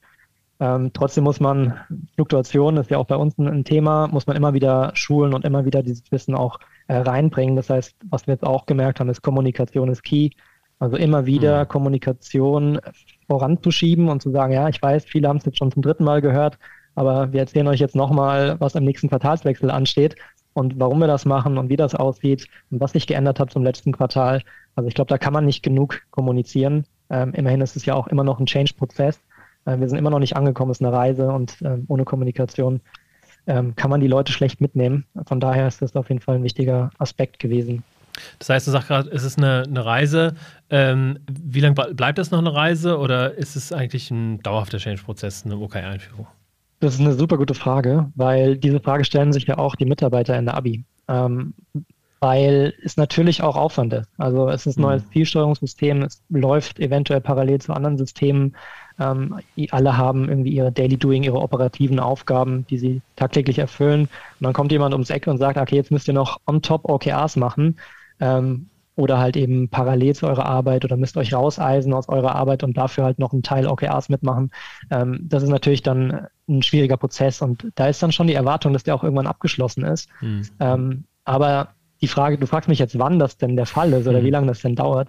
Ähm, 0.61 0.93
trotzdem 0.93 1.25
muss 1.25 1.41
man, 1.41 1.75
Fluktuation 2.15 2.77
ist 2.77 2.91
ja 2.91 2.99
auch 2.99 3.07
bei 3.07 3.17
uns 3.17 3.37
ein, 3.39 3.49
ein, 3.49 3.65
Thema, 3.65 4.07
muss 4.09 4.27
man 4.27 4.37
immer 4.37 4.55
wieder 4.55 4.93
schulen 4.95 5.35
und 5.35 5.45
immer 5.45 5.65
wieder 5.65 5.83
dieses 5.83 6.11
Wissen 6.11 6.35
auch 6.35 6.59
äh, 6.87 6.97
reinbringen. 6.97 7.57
Das 7.57 7.71
heißt, 7.71 7.97
was 8.09 8.27
wir 8.27 8.35
jetzt 8.35 8.45
auch 8.45 8.65
gemerkt 8.67 9.01
haben, 9.01 9.11
ist 9.11 9.23
Kommunikation 9.23 9.89
ist 9.91 10.05
key. 10.05 10.31
Also 10.79 10.97
immer 10.97 11.27
wieder 11.27 11.65
mhm. 11.65 11.69
Kommunikation 11.69 12.81
voranzuschieben 13.29 14.09
und 14.09 14.23
zu 14.23 14.31
sagen, 14.31 14.53
ja, 14.53 14.69
ich 14.69 14.81
weiß, 14.81 15.05
viele 15.05 15.29
haben 15.29 15.39
es 15.39 15.45
jetzt 15.45 15.59
schon 15.59 15.73
zum 15.73 15.83
dritten 15.83 16.05
Mal 16.05 16.21
gehört, 16.21 16.59
aber 16.95 17.33
wir 17.33 17.41
erzählen 17.41 17.69
euch 17.69 17.81
jetzt 17.81 17.97
nochmal, 17.97 18.57
was 18.61 18.77
am 18.77 18.85
nächsten 18.85 19.09
Quartalswechsel 19.09 19.71
ansteht 19.71 20.17
und 20.53 20.79
warum 20.79 21.01
wir 21.01 21.07
das 21.07 21.25
machen 21.25 21.59
und 21.59 21.69
wie 21.69 21.77
das 21.77 21.95
aussieht 21.95 22.49
und 22.71 22.81
was 22.81 22.93
sich 22.93 23.07
geändert 23.07 23.41
hat 23.41 23.51
zum 23.51 23.65
letzten 23.65 23.93
Quartal. 23.93 24.43
Also 24.77 24.89
ich 24.89 24.95
glaube, 24.95 25.09
da 25.09 25.19
kann 25.19 25.33
man 25.33 25.45
nicht 25.45 25.63
genug 25.63 26.01
kommunizieren. 26.11 26.87
Ähm, 27.11 27.35
immerhin 27.35 27.61
ist 27.61 27.77
es 27.77 27.85
ja 27.85 27.95
auch 27.95 28.07
immer 28.07 28.25
noch 28.25 28.41
ein 28.41 28.47
Change-Prozess. 28.47 29.21
Äh, 29.67 29.79
wir 29.79 29.89
sind 29.89 29.99
immer 29.99 30.11
noch 30.11 30.21
nicht 30.21 30.37
angekommen, 30.37 30.71
es 30.71 30.81
ist 30.81 30.87
eine 30.87 30.97
Reise 30.97 31.29
und 31.31 31.57
ähm, 31.63 31.85
ohne 31.89 32.05
Kommunikation 32.05 32.81
ähm, 33.47 33.77
kann 33.77 33.91
man 33.91 34.01
die 34.01 34.07
Leute 34.07 34.33
schlecht 34.33 34.61
mitnehmen. 34.61 35.05
Von 35.27 35.41
daher 35.41 35.69
ist 35.69 35.83
das 35.83 35.95
auf 35.97 36.09
jeden 36.09 36.21
Fall 36.21 36.37
ein 36.37 36.45
wichtiger 36.45 36.91
Aspekt 36.99 37.39
gewesen. 37.39 37.83
Das 38.39 38.49
heißt, 38.49 38.67
du 38.67 38.71
sagst 38.71 38.89
gerade, 38.89 39.11
es 39.11 39.25
ist 39.25 39.39
eine, 39.39 39.65
eine 39.67 39.85
Reise. 39.85 40.35
Ähm, 40.71 41.19
wie 41.29 41.61
lange 41.61 41.75
bleibt 41.75 42.19
das 42.19 42.31
noch 42.31 42.39
eine 42.39 42.55
Reise 42.55 42.99
oder 42.99 43.35
ist 43.35 43.57
es 43.57 43.73
eigentlich 43.73 44.11
ein 44.11 44.41
dauerhafter 44.43 44.79
Change-Prozess, 44.79 45.45
eine 45.45 45.57
OK-Einführung? 45.57 46.29
Das 46.85 46.97
ist 46.97 47.01
eine 47.01 47.15
super 47.15 47.39
gute 47.39 47.55
Frage, 47.55 48.11
weil 48.15 48.59
diese 48.59 48.79
Frage 48.79 49.07
stellen 49.07 49.33
sich 49.33 49.47
ja 49.47 49.57
auch 49.57 49.75
die 49.75 49.87
Mitarbeiter 49.87 50.39
in 50.39 50.45
der 50.45 50.55
Abi. 50.55 50.85
Ähm, 51.09 51.55
weil 52.21 52.75
es 52.83 52.99
natürlich 52.99 53.43
auch 53.43 53.57
Aufwand 53.57 53.95
ist. 53.95 54.11
Also 54.19 54.49
es 54.51 54.67
ist 54.67 54.79
ein 54.79 54.83
neues 54.83 55.03
mhm. 55.07 55.13
Zielsteuerungssystem, 55.13 56.03
es 56.03 56.23
läuft 56.29 56.81
eventuell 56.81 57.23
parallel 57.23 57.61
zu 57.63 57.73
anderen 57.73 57.97
Systemen. 57.97 58.55
Ähm, 59.01 59.41
alle 59.71 59.97
haben 59.97 60.29
irgendwie 60.29 60.51
ihre 60.51 60.73
Daily 60.73 60.99
Doing, 60.99 61.23
ihre 61.23 61.41
operativen 61.41 62.01
Aufgaben, 62.01 62.67
die 62.67 62.77
sie 62.77 63.01
tagtäglich 63.17 63.59
erfüllen. 63.59 64.03
Und 64.03 64.11
dann 64.41 64.53
kommt 64.53 64.71
jemand 64.71 64.93
ums 64.93 65.09
Eck 65.09 65.27
und 65.27 65.39
sagt, 65.39 65.59
okay, 65.59 65.77
jetzt 65.77 65.91
müsst 65.91 66.09
ihr 66.09 66.15
noch 66.15 66.39
on 66.47 66.61
top 66.61 66.85
OKRs 66.85 67.37
machen. 67.37 67.79
Ähm, 68.21 68.69
oder 68.97 69.19
halt 69.19 69.37
eben 69.37 69.69
parallel 69.69 70.15
zu 70.15 70.27
eurer 70.27 70.47
Arbeit 70.47 70.85
oder 70.85 70.97
müsst 70.97 71.17
euch 71.17 71.35
rauseisen 71.35 71.93
aus 71.93 72.09
eurer 72.09 72.35
Arbeit 72.35 72.63
und 72.63 72.77
dafür 72.77 73.05
halt 73.05 73.19
noch 73.19 73.33
einen 73.33 73.43
Teil 73.43 73.67
OKRs 73.67 74.09
mitmachen. 74.09 74.51
Ähm, 74.91 75.21
das 75.23 75.43
ist 75.43 75.49
natürlich 75.49 75.83
dann 75.83 76.27
ein 76.49 76.63
schwieriger 76.63 76.97
Prozess 76.97 77.43
und 77.43 77.73
da 77.75 77.89
ist 77.89 78.03
dann 78.03 78.13
schon 78.13 78.27
die 78.27 78.35
Erwartung, 78.35 78.73
dass 78.73 78.85
der 78.85 78.95
auch 78.95 79.03
irgendwann 79.03 79.27
abgeschlossen 79.27 79.85
ist. 79.85 80.09
Mhm. 80.21 80.43
Ähm, 80.61 81.05
aber 81.25 81.71
die 82.01 82.09
Frage, 82.09 82.39
du 82.39 82.47
fragst 82.47 82.69
mich 82.69 82.79
jetzt, 82.79 82.99
wann 82.99 83.19
das 83.19 83.37
denn 83.37 83.57
der 83.57 83.67
Fall 83.67 83.93
ist 83.93 84.07
oder 84.07 84.21
mhm. 84.21 84.25
wie 84.25 84.31
lange 84.31 84.47
das 84.47 84.61
denn 84.61 84.77
dauert. 84.77 85.09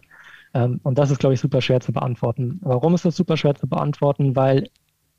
Ähm, 0.53 0.79
und 0.83 0.97
das 0.97 1.11
ist, 1.11 1.19
glaube 1.19 1.35
ich, 1.35 1.39
super 1.39 1.61
schwer 1.61 1.81
zu 1.81 1.91
beantworten. 1.91 2.59
Warum 2.61 2.95
ist 2.95 3.05
das 3.05 3.15
super 3.15 3.37
schwer 3.37 3.53
zu 3.55 3.67
beantworten? 3.67 4.35
Weil 4.35 4.69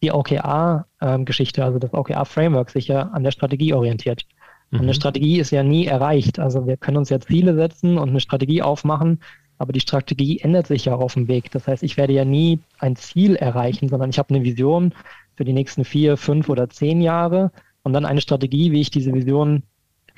die 0.03 0.11
OKR-Geschichte, 0.11 1.61
ähm, 1.61 1.67
also 1.67 1.79
das 1.79 1.93
OKR-Framework, 1.93 2.71
sich 2.71 2.89
ja 2.89 3.03
an 3.03 3.23
der 3.23 3.31
Strategie 3.31 3.75
orientiert. 3.75 4.27
Und 4.71 4.81
eine 4.81 4.89
mhm. 4.89 4.95
Strategie 4.95 5.39
ist 5.39 5.51
ja 5.51 5.63
nie 5.63 5.87
erreicht. 5.87 6.39
Also 6.39 6.67
wir 6.67 6.77
können 6.77 6.97
uns 6.97 7.11
ja 7.11 7.21
Ziele 7.21 7.55
setzen 7.55 7.99
und 7.99 8.11
eine 8.11 8.21
Strategie 8.21 8.63
aufmachen, 8.63 9.21
aber 9.59 9.73
die 9.73 9.81
Strategie 9.81 10.41
ändert 10.41 10.67
sich 10.67 10.85
ja 10.87 10.95
auf 10.97 11.15
dem 11.15 11.29
Weg. 11.29 11.51
Das 11.53 11.67
heißt, 11.67 11.83
ich 11.83 11.97
werde 11.97 12.13
ja 12.13 12.25
nie 12.25 12.61
ein 12.79 12.97
Ziel 12.97 13.37
erreichen, 13.37 13.89
sondern 13.89 14.11
ich 14.11 14.19
habe 14.19 14.35
eine 14.35 14.45
Vision 14.45 14.93
für 15.37 15.45
die 15.45 15.53
nächsten 15.53 15.85
vier, 15.85 16.17
fünf 16.17 16.49
oder 16.49 16.69
zehn 16.69 17.01
Jahre 17.01 17.53
und 17.83 17.93
dann 17.93 18.05
eine 18.05 18.21
Strategie, 18.21 18.73
wie 18.73 18.81
ich 18.81 18.91
diese 18.91 19.15
Vision 19.15 19.63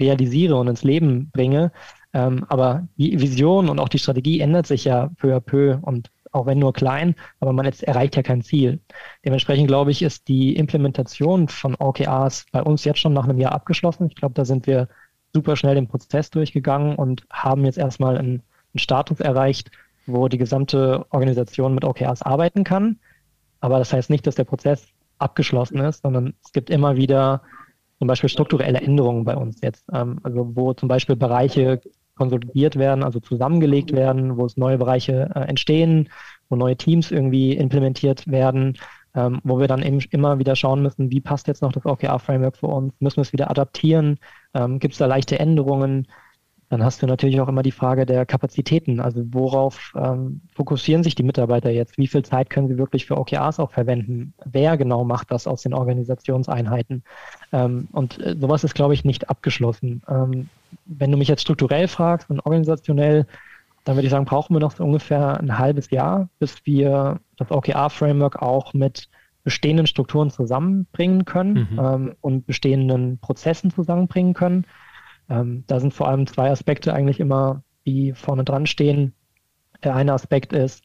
realisiere 0.01 0.57
und 0.57 0.69
ins 0.69 0.85
Leben 0.85 1.31
bringe. 1.33 1.73
Ähm, 2.15 2.47
aber 2.49 2.89
die 2.97 3.21
Vision 3.21 3.69
und 3.69 3.79
auch 3.79 3.89
die 3.89 3.99
Strategie 3.99 4.41
ändert 4.41 4.67
sich 4.67 4.85
ja 4.85 5.11
peu 5.19 5.37
à 5.37 5.41
peu 5.41 5.79
und 5.83 6.11
auch 6.39 6.47
wenn 6.47 6.59
nur 6.59 6.73
klein, 6.73 7.15
aber 7.41 7.53
man 7.53 7.67
jetzt 7.67 7.83
erreicht 7.83 8.17
ja 8.17 8.23
kein 8.23 8.43
Ziel. 8.43 8.81
Dementsprechend 9.25 9.69
glaube 9.69 9.91
ich, 9.91 10.03
ist 10.03 10.29
die 10.29 10.57
Implementation 10.57 11.49
von 11.49 11.75
OKRs 11.75 12.47
bei 12.53 12.63
uns 12.63 12.85
jetzt 12.85 13.01
schon 13.01 13.13
nach 13.13 13.25
einem 13.25 13.39
Jahr 13.39 13.53
abgeschlossen. 13.53 14.07
Ich 14.09 14.15
glaube, 14.15 14.35
da 14.35 14.45
sind 14.45 14.67
wir 14.67 14.89
super 15.33 15.57
schnell 15.57 15.75
den 15.75 15.89
Prozess 15.89 16.31
durchgegangen 16.31 16.97
und 16.97 17.27
haben 17.31 17.65
jetzt 17.65 17.79
erstmal 17.79 18.17
einen, 18.17 18.43
einen 18.73 18.79
Status 18.79 19.21
erreicht, 19.21 19.71
wo 20.07 20.29
die 20.29 20.39
gesamte 20.39 21.07
Organisation 21.11 21.75
mit 21.75 21.85
OKRs 21.85 22.23
arbeiten 22.23 22.65
kann. 22.65 22.99
Aber 23.61 23.79
das 23.79 23.93
heißt 23.93 24.11
nicht, 24.11 24.27
dass 24.27 24.37
der 24.37 24.45
Prozess 24.45 24.87
abgeschlossen 25.19 25.79
ist, 25.79 26.03
sondern 26.03 26.35
es 26.45 26.53
gibt 26.53 26.71
immer 26.71 26.97
wieder 26.97 27.43
zum 27.99 28.07
Beispiel 28.07 28.31
strukturelle 28.31 28.81
Änderungen 28.81 29.25
bei 29.25 29.37
uns 29.37 29.61
jetzt. 29.61 29.85
Ähm, 29.93 30.21
also 30.23 30.55
wo 30.55 30.73
zum 30.73 30.89
Beispiel 30.89 31.17
Bereiche 31.17 31.81
konsolidiert 32.19 32.77
werden, 32.77 33.03
also 33.03 33.21
zusammengelegt 33.21 33.93
werden, 33.93 34.37
wo 34.37 34.45
es 34.45 34.57
neue 34.57 34.77
Bereiche 34.79 35.31
äh, 35.35 35.41
entstehen, 35.41 36.11
wo 36.49 36.57
neue 36.57 36.77
Teams 36.77 37.11
irgendwie 37.11 37.53
implementiert 37.53 38.27
werden, 38.27 38.77
ähm, 39.15 39.41
wo 39.45 39.59
wir 39.59 39.69
dann 39.69 39.83
eben 39.83 40.01
immer 40.11 40.39
wieder 40.39 40.57
schauen 40.57 40.83
müssen, 40.83 41.11
wie 41.11 41.21
passt 41.21 41.47
jetzt 41.49 41.63
noch 41.63 41.73
das 41.73 41.87
OKR-Framework 41.87 42.57
für 42.57 42.67
uns, 42.67 42.93
müssen 43.01 43.17
wir 43.17 43.23
es 43.23 43.33
wieder 43.33 43.51
adaptieren, 43.51 44.19
ähm, 44.55 44.79
gibt 44.79 44.93
es 44.93 44.99
da 44.99 45.07
leichte 45.07 45.39
Änderungen, 45.39 46.07
dann 46.71 46.85
hast 46.85 47.03
du 47.03 47.07
natürlich 47.07 47.41
auch 47.41 47.49
immer 47.49 47.63
die 47.63 47.73
Frage 47.73 48.05
der 48.05 48.27
Kapazitäten. 48.27 49.01
Also 49.01 49.23
worauf 49.31 49.93
ähm, 49.97 50.43
fokussieren 50.55 51.03
sich 51.03 51.15
die 51.15 51.23
Mitarbeiter 51.23 51.71
jetzt? 51.71 51.97
Wie 51.97 52.07
viel 52.07 52.23
Zeit 52.23 52.51
können 52.51 52.69
sie 52.69 52.77
wirklich 52.77 53.07
für 53.07 53.17
OKRs 53.17 53.59
auch 53.59 53.71
verwenden? 53.71 54.35
Wer 54.45 54.77
genau 54.77 55.05
macht 55.05 55.31
das 55.31 55.47
aus 55.47 55.63
den 55.63 55.73
Organisationseinheiten? 55.73 57.05
Ähm, 57.53 57.89
und 57.93 58.19
äh, 58.21 58.37
sowas 58.39 58.65
ist, 58.65 58.75
glaube 58.75 58.93
ich, 58.93 59.05
nicht 59.05 59.31
abgeschlossen. 59.31 60.03
Ähm, 60.09 60.49
wenn 60.85 61.11
du 61.11 61.17
mich 61.17 61.29
jetzt 61.29 61.43
strukturell 61.43 61.89
fragst 61.89 62.29
und 62.29 62.41
organisationell, 62.41 63.27
dann 63.85 63.97
würde 63.97 64.07
ich 64.07 64.11
sagen, 64.11 64.27
brauchen 64.27 64.55
wir 64.55 64.61
noch 64.61 64.73
so 64.73 64.85
ungefähr 64.85 65.41
ein 65.41 65.57
halbes 65.57 65.89
Jahr, 65.91 66.29
bis 66.39 66.67
wir 66.67 67.21
das 67.37 67.51
OKR-Framework 67.51 68.43
auch 68.43 68.75
mit 68.75 69.09
bestehenden 69.43 69.87
Strukturen 69.87 70.31
zusammenbringen 70.31 71.25
können 71.25 71.69
mhm. 71.71 71.79
ähm, 71.79 72.17
und 72.21 72.47
bestehenden 72.47 73.17
Prozessen 73.17 73.71
zusammenbringen 73.71 74.35
können. 74.35 74.67
Ähm, 75.29 75.65
da 75.67 75.81
sind 75.81 75.95
vor 75.95 76.09
allem 76.09 76.27
zwei 76.27 76.51
Aspekte 76.51 76.93
eigentlich 76.95 77.21
immer, 77.21 77.63
die 77.87 78.13
vorne 78.13 78.45
dran 78.45 78.67
stehen. 78.67 79.15
Der 79.83 79.95
eine 79.95 80.13
Aspekt 80.13 80.53
ist 80.53 80.85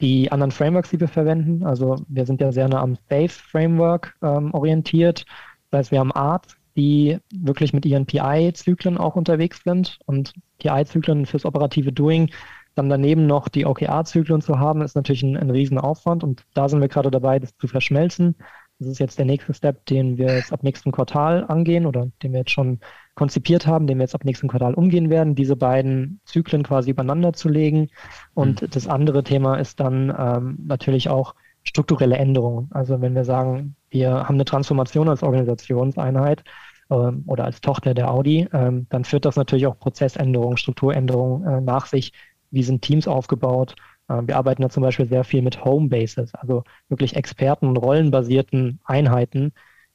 die 0.00 0.32
anderen 0.32 0.50
Frameworks, 0.50 0.90
die 0.90 1.00
wir 1.00 1.08
verwenden. 1.08 1.64
Also 1.64 1.96
wir 2.08 2.26
sind 2.26 2.40
ja 2.40 2.52
sehr 2.52 2.68
nah 2.68 2.80
am 2.80 2.96
Safe-Framework 3.08 4.16
ähm, 4.22 4.54
orientiert. 4.54 5.24
Das 5.70 5.78
heißt, 5.78 5.92
wir 5.92 6.00
haben 6.00 6.12
Art, 6.12 6.56
die 6.76 7.18
wirklich 7.32 7.72
mit 7.72 7.84
ihren 7.84 8.06
PI-Zyklen 8.06 8.96
auch 8.96 9.16
unterwegs 9.16 9.62
sind 9.64 9.98
und 10.06 10.32
PI-Zyklen 10.58 11.26
fürs 11.26 11.44
operative 11.44 11.92
Doing. 11.92 12.30
Dann 12.74 12.88
daneben 12.88 13.26
noch 13.26 13.48
die 13.48 13.66
OKR-Zyklen 13.66 14.40
zu 14.40 14.58
haben, 14.58 14.80
ist 14.82 14.94
natürlich 14.94 15.22
ein, 15.22 15.36
ein 15.36 15.50
Riesenaufwand 15.50 16.24
und 16.24 16.44
da 16.54 16.68
sind 16.68 16.80
wir 16.80 16.88
gerade 16.88 17.10
dabei, 17.10 17.38
das 17.38 17.56
zu 17.56 17.66
verschmelzen. 17.66 18.36
Das 18.80 18.88
ist 18.88 18.98
jetzt 18.98 19.18
der 19.18 19.26
nächste 19.26 19.52
Step, 19.52 19.84
den 19.86 20.16
wir 20.16 20.34
jetzt 20.34 20.52
ab 20.52 20.62
nächsten 20.62 20.90
Quartal 20.90 21.44
angehen 21.46 21.84
oder 21.84 22.08
den 22.22 22.32
wir 22.32 22.40
jetzt 22.40 22.50
schon 22.50 22.80
konzipiert 23.14 23.66
haben, 23.66 23.86
den 23.86 23.98
wir 23.98 24.04
jetzt 24.04 24.14
ab 24.14 24.24
nächsten 24.24 24.48
Quartal 24.48 24.72
umgehen 24.72 25.10
werden, 25.10 25.34
diese 25.34 25.54
beiden 25.54 26.20
Zyklen 26.24 26.62
quasi 26.62 26.90
übereinander 26.90 27.34
zu 27.34 27.50
legen. 27.50 27.88
Und 28.32 28.62
mhm. 28.62 28.70
das 28.70 28.88
andere 28.88 29.22
Thema 29.22 29.56
ist 29.56 29.80
dann 29.80 30.14
ähm, 30.18 30.58
natürlich 30.66 31.10
auch 31.10 31.34
strukturelle 31.62 32.16
Änderungen. 32.16 32.70
Also 32.72 33.02
wenn 33.02 33.14
wir 33.14 33.24
sagen, 33.24 33.76
wir 33.90 34.10
haben 34.10 34.36
eine 34.36 34.46
Transformation 34.46 35.10
als 35.10 35.22
Organisationseinheit 35.22 36.42
ähm, 36.90 37.24
oder 37.26 37.44
als 37.44 37.60
Tochter 37.60 37.92
der 37.92 38.10
Audi, 38.10 38.48
ähm, 38.54 38.86
dann 38.88 39.04
führt 39.04 39.26
das 39.26 39.36
natürlich 39.36 39.66
auch 39.66 39.78
Prozessänderungen, 39.78 40.56
Strukturänderungen 40.56 41.46
äh, 41.46 41.60
nach 41.60 41.84
sich. 41.84 42.12
Wie 42.50 42.62
sind 42.62 42.80
Teams 42.80 43.06
aufgebaut? 43.06 43.76
Äh, 44.10 44.26
wir 44.26 44.36
arbeiten 44.36 44.62
da 44.62 44.68
zum 44.68 44.82
Beispiel 44.82 45.08
sehr 45.08 45.24
viel 45.24 45.42
mit 45.42 45.64
Homebases, 45.64 46.34
also 46.34 46.64
wirklich 46.88 47.16
Experten- 47.16 47.66
und 47.66 47.76
rollenbasierten 47.76 48.80
Einheiten, 48.84 49.52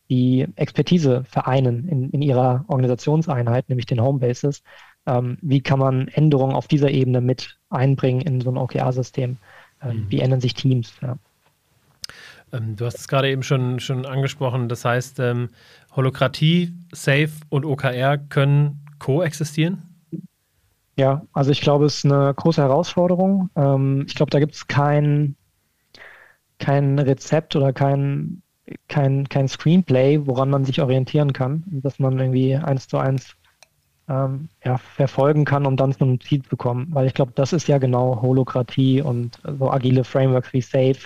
die 0.10 0.48
Expertise 0.56 1.24
vereinen 1.26 1.88
in, 1.88 2.10
in 2.12 2.22
ihrer 2.22 2.64
Organisationseinheit, 2.68 3.70
nämlich 3.70 3.88
den 3.88 4.02
Homebases. 4.02 4.64
Ähm, 5.08 5.38
wie 5.42 5.62
kann 5.62 5.80
man 5.80 6.08
Änderungen 6.08 6.56
auf 6.56 6.68
dieser 6.68 6.90
Ebene 6.92 7.22
mit 7.22 7.58
einbringen 7.70 8.22
in 8.22 8.42
so 8.42 8.52
ein 8.52 8.58
OKR-System? 8.58 9.38
Ähm, 9.82 9.98
mhm. 9.98 10.06
Wie 10.10 10.20
ändern 10.20 10.42
sich 10.42 10.54
Teams? 10.54 10.94
Ja. 11.02 11.18
Ähm, 12.54 12.76
du 12.76 12.86
hast 12.86 13.00
es 13.00 13.08
gerade 13.08 13.30
eben 13.30 13.44
schon, 13.44 13.80
schon 13.80 14.06
angesprochen. 14.06 14.70
Das 14.70 14.86
heißt, 14.86 15.20
Holokratie, 15.96 16.74
Safe 16.92 17.32
und 17.50 17.66
OKR 17.66 18.18
können 18.18 18.86
koexistieren? 19.00 19.95
Ja, 20.98 21.26
also 21.34 21.52
ich 21.52 21.62
glaube, 21.62 21.86
es 21.86 21.98
ist 21.98 22.06
eine 22.06 22.34
große 22.34 22.62
Herausforderung. 22.62 23.50
Ähm, 23.56 24.06
ich 24.08 24.16
glaube, 24.16 24.30
da 24.32 24.40
gibt 24.40 24.56
es 24.56 24.68
kein, 24.68 25.36
kein 26.60 27.00
Rezept 27.00 27.56
oder 27.56 27.74
kein, 27.74 28.42
kein, 28.88 29.28
kein 29.30 29.48
Screenplay, 29.48 30.26
woran 30.26 30.50
man 30.50 30.66
sich 30.66 30.82
orientieren 30.82 31.34
kann, 31.34 31.64
dass 31.68 32.00
man 32.00 32.18
irgendwie 32.20 32.56
eins 32.56 32.88
zu 32.88 32.98
eins 32.98 33.36
ähm, 34.10 34.50
ja, 34.66 34.78
verfolgen 34.78 35.46
kann, 35.46 35.66
um 35.68 35.78
dann 35.78 35.94
zu 35.94 36.04
einem 36.06 36.22
Ziel 36.22 36.44
zu 36.44 36.58
kommen. 36.58 36.88
Weil 36.94 37.08
ich 37.08 37.14
glaube, 37.16 37.34
das 37.36 37.54
ist 37.54 37.68
ja 37.70 37.80
genau 37.80 38.22
Holokratie 38.22 39.02
und 39.02 39.40
so 39.60 39.72
agile 39.72 40.04
Frameworks 40.04 40.54
wie 40.54 40.62
Safe, 40.62 40.98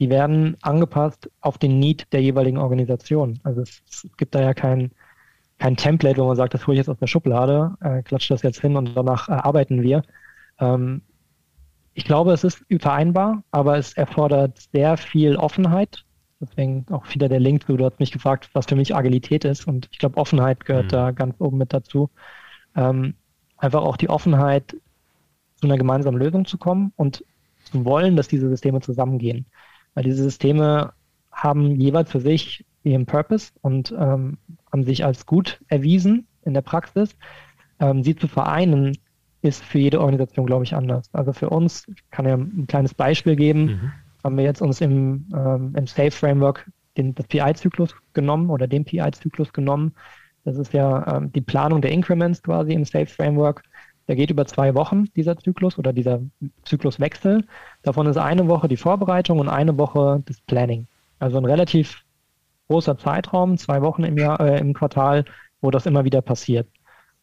die 0.00 0.10
werden 0.10 0.56
angepasst 0.62 1.30
auf 1.40 1.58
den 1.58 1.78
Need 1.80 2.12
der 2.12 2.22
jeweiligen 2.22 2.58
Organisation. 2.58 3.40
Also 3.44 3.62
es, 3.62 3.82
es 3.88 4.08
gibt 4.18 4.34
da 4.34 4.42
ja 4.42 4.54
kein, 4.54 4.92
kein 5.58 5.76
Template, 5.76 6.20
wo 6.20 6.26
man 6.26 6.36
sagt, 6.36 6.54
das 6.54 6.66
hole 6.66 6.74
ich 6.74 6.78
jetzt 6.78 6.88
aus 6.88 6.98
der 6.98 7.06
Schublade, 7.06 7.74
äh, 7.80 8.02
klatsche 8.02 8.34
das 8.34 8.42
jetzt 8.42 8.60
hin 8.60 8.76
und 8.76 8.96
danach 8.96 9.28
äh, 9.28 9.32
arbeiten 9.32 9.82
wir. 9.82 10.02
Ähm, 10.60 11.02
ich 11.94 12.04
glaube, 12.04 12.32
es 12.32 12.44
ist 12.44 12.64
vereinbar, 12.78 13.42
aber 13.50 13.76
es 13.76 13.92
erfordert 13.94 14.68
sehr 14.72 14.96
viel 14.96 15.36
Offenheit. 15.36 16.04
Deswegen 16.40 16.86
auch 16.90 17.12
wieder 17.12 17.28
der 17.28 17.40
Link, 17.40 17.66
du 17.66 17.84
hast 17.84 17.98
mich 17.98 18.12
gefragt, 18.12 18.50
was 18.52 18.66
für 18.66 18.76
mich 18.76 18.94
Agilität 18.94 19.44
ist. 19.44 19.66
Und 19.66 19.88
ich 19.90 19.98
glaube, 19.98 20.16
Offenheit 20.16 20.64
gehört 20.64 20.86
mhm. 20.86 20.90
da 20.90 21.10
ganz 21.10 21.34
oben 21.40 21.58
mit 21.58 21.72
dazu. 21.72 22.08
Ähm, 22.76 23.14
einfach 23.56 23.82
auch 23.82 23.96
die 23.96 24.08
Offenheit, 24.08 24.76
zu 25.60 25.66
einer 25.66 25.76
gemeinsamen 25.76 26.18
Lösung 26.18 26.44
zu 26.44 26.56
kommen 26.56 26.92
und 26.94 27.24
zu 27.64 27.84
wollen, 27.84 28.14
dass 28.14 28.28
diese 28.28 28.48
Systeme 28.48 28.80
zusammengehen. 28.80 29.46
Weil 29.94 30.04
diese 30.04 30.22
Systeme 30.22 30.92
haben 31.32 31.80
jeweils 31.80 32.12
für 32.12 32.20
sich 32.20 32.64
ihren 32.84 33.06
Purpose 33.06 33.50
und 33.60 33.92
ähm, 33.98 34.38
haben 34.72 34.84
sich 34.84 35.04
als 35.04 35.26
gut 35.26 35.60
erwiesen 35.68 36.26
in 36.44 36.54
der 36.54 36.62
Praxis. 36.62 37.16
Ähm, 37.80 38.02
sie 38.02 38.16
zu 38.16 38.28
vereinen 38.28 38.96
ist 39.42 39.64
für 39.64 39.78
jede 39.78 40.00
Organisation, 40.00 40.46
glaube 40.46 40.64
ich, 40.64 40.74
anders. 40.74 41.08
Also 41.12 41.32
für 41.32 41.50
uns, 41.50 41.86
ich 41.88 42.10
kann 42.10 42.26
ja 42.26 42.34
ein 42.34 42.66
kleines 42.66 42.94
Beispiel 42.94 43.36
geben, 43.36 43.64
mhm. 43.64 43.92
haben 44.24 44.36
wir 44.36 44.44
jetzt 44.44 44.62
uns 44.62 44.80
im, 44.80 45.26
ähm, 45.34 45.74
im 45.76 45.86
Safe 45.86 46.10
Framework 46.10 46.68
den, 46.96 47.14
das 47.14 47.26
PI-Zyklus 47.28 47.94
genommen 48.12 48.50
oder 48.50 48.66
den 48.66 48.84
PI-Zyklus 48.84 49.52
genommen. 49.52 49.94
Das 50.44 50.56
ist 50.56 50.72
ja 50.72 51.16
ähm, 51.16 51.32
die 51.32 51.40
Planung 51.40 51.80
der 51.80 51.92
Increments 51.92 52.42
quasi 52.42 52.72
im 52.72 52.84
Safe 52.84 53.06
Framework. 53.06 53.62
Der 54.08 54.16
geht 54.16 54.30
über 54.30 54.46
zwei 54.46 54.74
Wochen, 54.74 55.04
dieser 55.14 55.36
Zyklus 55.36 55.78
oder 55.78 55.92
dieser 55.92 56.20
Zykluswechsel. 56.64 57.44
Davon 57.82 58.06
ist 58.06 58.16
eine 58.16 58.48
Woche 58.48 58.66
die 58.66 58.78
Vorbereitung 58.78 59.38
und 59.38 59.48
eine 59.48 59.76
Woche 59.76 60.22
das 60.24 60.40
Planning. 60.40 60.86
Also 61.18 61.36
ein 61.38 61.44
relativ 61.44 62.02
großer 62.68 62.98
Zeitraum, 62.98 63.58
zwei 63.58 63.82
Wochen 63.82 64.04
im 64.04 64.16
Jahr, 64.16 64.40
äh, 64.40 64.58
im 64.60 64.74
Quartal, 64.74 65.24
wo 65.60 65.70
das 65.70 65.86
immer 65.86 66.04
wieder 66.04 66.22
passiert. 66.22 66.68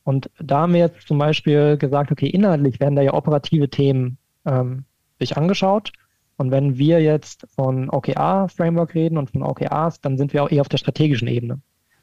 Und 0.03 0.29
da 0.39 0.61
haben 0.61 0.73
wir 0.73 0.81
jetzt 0.81 1.07
zum 1.07 1.17
Beispiel 1.17 1.77
gesagt, 1.77 2.11
okay, 2.11 2.27
inhaltlich 2.27 2.79
werden 2.79 2.95
da 2.95 3.01
ja 3.01 3.13
operative 3.13 3.69
Themen 3.69 4.17
ähm, 4.45 4.85
sich 5.19 5.37
angeschaut. 5.37 5.91
Und 6.37 6.51
wenn 6.51 6.77
wir 6.77 7.01
jetzt 7.01 7.47
von 7.55 7.89
OKR-Framework 7.89 8.93
reden 8.93 9.17
und 9.17 9.31
von 9.31 9.41
OKRs, 9.41 10.01
dann 10.01 10.17
sind 10.17 10.33
wir 10.33 10.43
auch 10.43 10.51
eher 10.51 10.61
auf 10.61 10.69
der 10.69 10.77
strategischen 10.77 11.27
Ebene. 11.27 11.55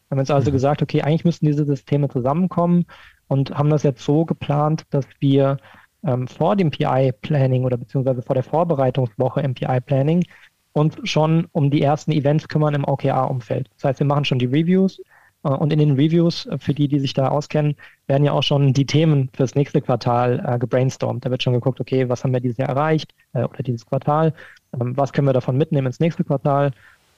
Wir 0.08 0.16
haben 0.16 0.18
jetzt 0.18 0.30
also 0.30 0.50
mhm. 0.50 0.54
gesagt, 0.54 0.82
okay, 0.82 1.02
eigentlich 1.02 1.24
müssten 1.24 1.46
diese 1.46 1.64
Systeme 1.64 2.08
zusammenkommen 2.08 2.86
und 3.28 3.52
haben 3.52 3.70
das 3.70 3.82
jetzt 3.82 4.04
so 4.04 4.24
geplant, 4.24 4.84
dass 4.90 5.06
wir 5.20 5.58
ähm, 6.04 6.26
vor 6.26 6.56
dem 6.56 6.70
PI-Planning 6.70 7.64
oder 7.64 7.76
beziehungsweise 7.76 8.22
vor 8.22 8.34
der 8.34 8.42
Vorbereitungswoche 8.42 9.40
im 9.42 9.54
PI-Planning 9.54 10.24
uns 10.72 10.96
schon 11.04 11.46
um 11.52 11.70
die 11.70 11.82
ersten 11.82 12.12
Events 12.12 12.48
kümmern 12.48 12.74
im 12.74 12.84
OKR-Umfeld. 12.84 13.68
Das 13.74 13.84
heißt, 13.84 14.00
wir 14.00 14.06
machen 14.06 14.24
schon 14.24 14.38
die 14.38 14.46
Reviews 14.46 15.00
äh, 15.44 15.48
und 15.48 15.72
in 15.72 15.78
den 15.78 15.92
Reviews, 15.92 16.46
äh, 16.46 16.58
für 16.58 16.74
die, 16.74 16.88
die 16.88 17.00
sich 17.00 17.14
da 17.14 17.28
auskennen, 17.28 17.76
werden 18.06 18.24
ja 18.24 18.32
auch 18.32 18.42
schon 18.42 18.72
die 18.72 18.86
Themen 18.86 19.30
fürs 19.34 19.54
nächste 19.54 19.80
Quartal 19.80 20.42
äh, 20.46 20.58
gebrainstormt. 20.58 21.24
Da 21.24 21.30
wird 21.30 21.42
schon 21.42 21.54
geguckt, 21.54 21.80
okay, 21.80 22.08
was 22.08 22.24
haben 22.24 22.32
wir 22.32 22.40
dieses 22.40 22.58
Jahr 22.58 22.70
erreicht 22.70 23.14
äh, 23.32 23.44
oder 23.44 23.62
dieses 23.62 23.86
Quartal, 23.86 24.34
ähm, 24.80 24.96
was 24.96 25.12
können 25.12 25.28
wir 25.28 25.32
davon 25.32 25.56
mitnehmen 25.56 25.86
ins 25.86 26.00
nächste 26.00 26.24
Quartal 26.24 26.72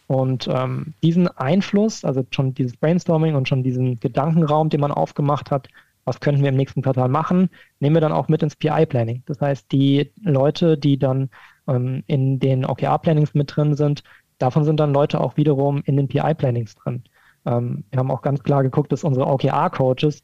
und 0.07 0.49
ähm, 0.49 0.95
diesen 1.03 1.29
Einfluss, 1.29 2.05
also 2.05 2.27
schon 2.31 2.55
dieses 2.55 2.77
Brainstorming 2.77 3.35
und 3.35 3.49
schon 3.49 3.63
diesen 3.63 4.01
Gedankenraum, 4.01 4.69
den 4.69 4.81
man 4.81 4.93
aufgemacht 4.93 5.51
hat, 5.51 5.69
was 6.05 6.21
könnten 6.21 6.43
wir 6.43 6.51
im 6.51 6.57
nächsten 6.57 6.83
Quartal 6.83 7.09
machen, 7.09 7.49
nehmen 7.81 7.97
wir 7.97 8.01
dann 8.01 8.13
auch 8.13 8.29
mit 8.29 8.43
ins 8.43 8.57
PI-Planning. 8.57 9.23
Das 9.25 9.41
heißt, 9.41 9.73
die 9.73 10.13
Leute, 10.23 10.77
die 10.77 10.99
dann 10.99 11.31
ähm, 11.69 12.03
in 12.07 12.39
den 12.39 12.65
OKR-Plannings 12.65 13.35
mit 13.35 13.55
drin 13.55 13.75
sind, 13.75 14.03
davon 14.39 14.65
sind 14.65 14.81
dann 14.81 14.93
Leute 14.93 15.21
auch 15.21 15.37
wiederum 15.37 15.83
in 15.85 15.97
den 15.97 16.09
PI-Plannings 16.09 16.75
drin. 16.77 17.05
Ähm, 17.47 17.85
wir 17.91 17.99
haben 17.99 18.11
auch 18.11 18.23
ganz 18.23 18.43
klar 18.43 18.63
geguckt, 18.63 18.93
dass 18.93 19.05
unsere 19.05 19.27
OKR-Coaches 19.27 20.23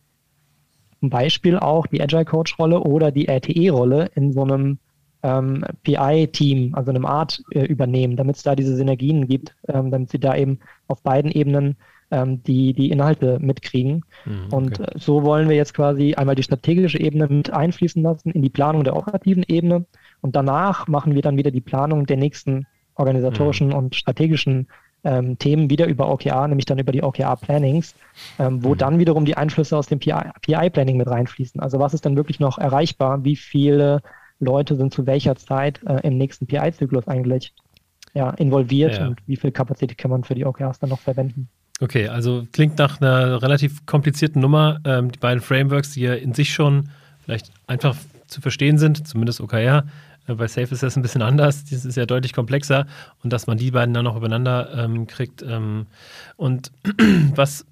zum 1.00 1.10
Beispiel 1.10 1.58
auch 1.58 1.86
die 1.86 2.02
Agile-Coach-Rolle 2.02 2.80
oder 2.80 3.10
die 3.10 3.26
RTE-Rolle 3.26 4.10
in 4.14 4.32
so 4.32 4.42
einem 4.42 4.78
ähm, 5.22 5.64
PI-Team, 5.82 6.74
also 6.74 6.90
einem 6.90 7.06
Art, 7.06 7.42
äh, 7.52 7.64
übernehmen, 7.64 8.16
damit 8.16 8.36
es 8.36 8.42
da 8.42 8.54
diese 8.54 8.76
Synergien 8.76 9.26
gibt, 9.26 9.54
ähm, 9.68 9.90
damit 9.90 10.10
sie 10.10 10.18
da 10.18 10.34
eben 10.36 10.58
auf 10.88 11.02
beiden 11.02 11.30
Ebenen 11.30 11.76
ähm, 12.10 12.42
die, 12.42 12.72
die 12.72 12.90
Inhalte 12.90 13.38
mitkriegen. 13.40 14.04
Mhm, 14.24 14.44
okay. 14.46 14.56
Und 14.56 14.80
äh, 14.80 14.86
so 14.96 15.22
wollen 15.22 15.48
wir 15.48 15.56
jetzt 15.56 15.74
quasi 15.74 16.14
einmal 16.14 16.34
die 16.34 16.42
strategische 16.42 17.00
Ebene 17.00 17.28
mit 17.28 17.52
einfließen 17.52 18.02
lassen 18.02 18.30
in 18.30 18.42
die 18.42 18.50
Planung 18.50 18.84
der 18.84 18.96
operativen 18.96 19.44
Ebene. 19.46 19.86
Und 20.20 20.36
danach 20.36 20.88
machen 20.88 21.14
wir 21.14 21.22
dann 21.22 21.36
wieder 21.36 21.50
die 21.50 21.60
Planung 21.60 22.06
der 22.06 22.16
nächsten 22.16 22.66
organisatorischen 22.94 23.68
mhm. 23.68 23.74
und 23.74 23.94
strategischen 23.94 24.68
ähm, 25.04 25.38
Themen 25.38 25.70
wieder 25.70 25.86
über 25.86 26.10
OKR, 26.10 26.46
nämlich 26.48 26.66
dann 26.66 26.78
über 26.78 26.92
die 26.92 27.02
OKR-Plannings, 27.02 27.94
ähm, 28.38 28.62
wo 28.62 28.70
mhm. 28.70 28.78
dann 28.78 28.98
wiederum 28.98 29.24
die 29.24 29.36
Einflüsse 29.36 29.76
aus 29.76 29.86
dem 29.86 29.98
PI-Planning 29.98 30.96
mit 30.96 31.08
reinfließen. 31.08 31.60
Also 31.60 31.78
was 31.78 31.94
ist 31.94 32.04
dann 32.04 32.16
wirklich 32.16 32.40
noch 32.40 32.58
erreichbar? 32.58 33.24
Wie 33.24 33.36
viele 33.36 34.02
Leute 34.40 34.76
sind 34.76 34.92
zu 34.92 35.06
welcher 35.06 35.36
Zeit 35.36 35.80
äh, 35.86 36.06
im 36.06 36.18
nächsten 36.18 36.46
PI-Zyklus 36.46 37.08
eigentlich 37.08 37.54
ja, 38.12 38.30
involviert 38.30 38.98
ja. 38.98 39.06
und 39.06 39.20
wie 39.26 39.36
viel 39.36 39.52
Kapazität 39.52 39.96
kann 39.96 40.10
man 40.10 40.24
für 40.24 40.34
die 40.34 40.44
OKRs 40.44 40.80
dann 40.80 40.90
noch 40.90 41.00
verwenden? 41.00 41.48
Okay, 41.80 42.08
also 42.08 42.46
klingt 42.52 42.78
nach 42.78 43.00
einer 43.00 43.42
relativ 43.42 43.86
komplizierten 43.86 44.40
Nummer. 44.40 44.80
Ähm, 44.84 45.10
die 45.10 45.18
beiden 45.18 45.40
Frameworks, 45.40 45.92
die 45.92 46.02
ja 46.02 46.14
in 46.14 46.34
sich 46.34 46.52
schon 46.52 46.90
vielleicht 47.24 47.50
einfach 47.66 47.96
zu 48.26 48.42
verstehen 48.42 48.76
sind, 48.76 49.08
zumindest 49.08 49.40
OKR. 49.40 49.84
Äh, 50.26 50.34
bei 50.34 50.46
Safe 50.46 50.72
ist 50.74 50.82
das 50.82 50.96
ein 50.96 51.02
bisschen 51.02 51.22
anders. 51.22 51.64
Das 51.64 51.86
ist 51.86 51.96
ja 51.96 52.04
deutlich 52.04 52.34
komplexer 52.34 52.86
und 53.22 53.32
dass 53.32 53.46
man 53.46 53.56
die 53.56 53.70
beiden 53.70 53.94
dann 53.94 54.04
noch 54.04 54.16
übereinander 54.16 54.68
ähm, 54.76 55.06
kriegt. 55.06 55.42
Ähm, 55.42 55.86
und 56.36 56.70
was 57.34 57.64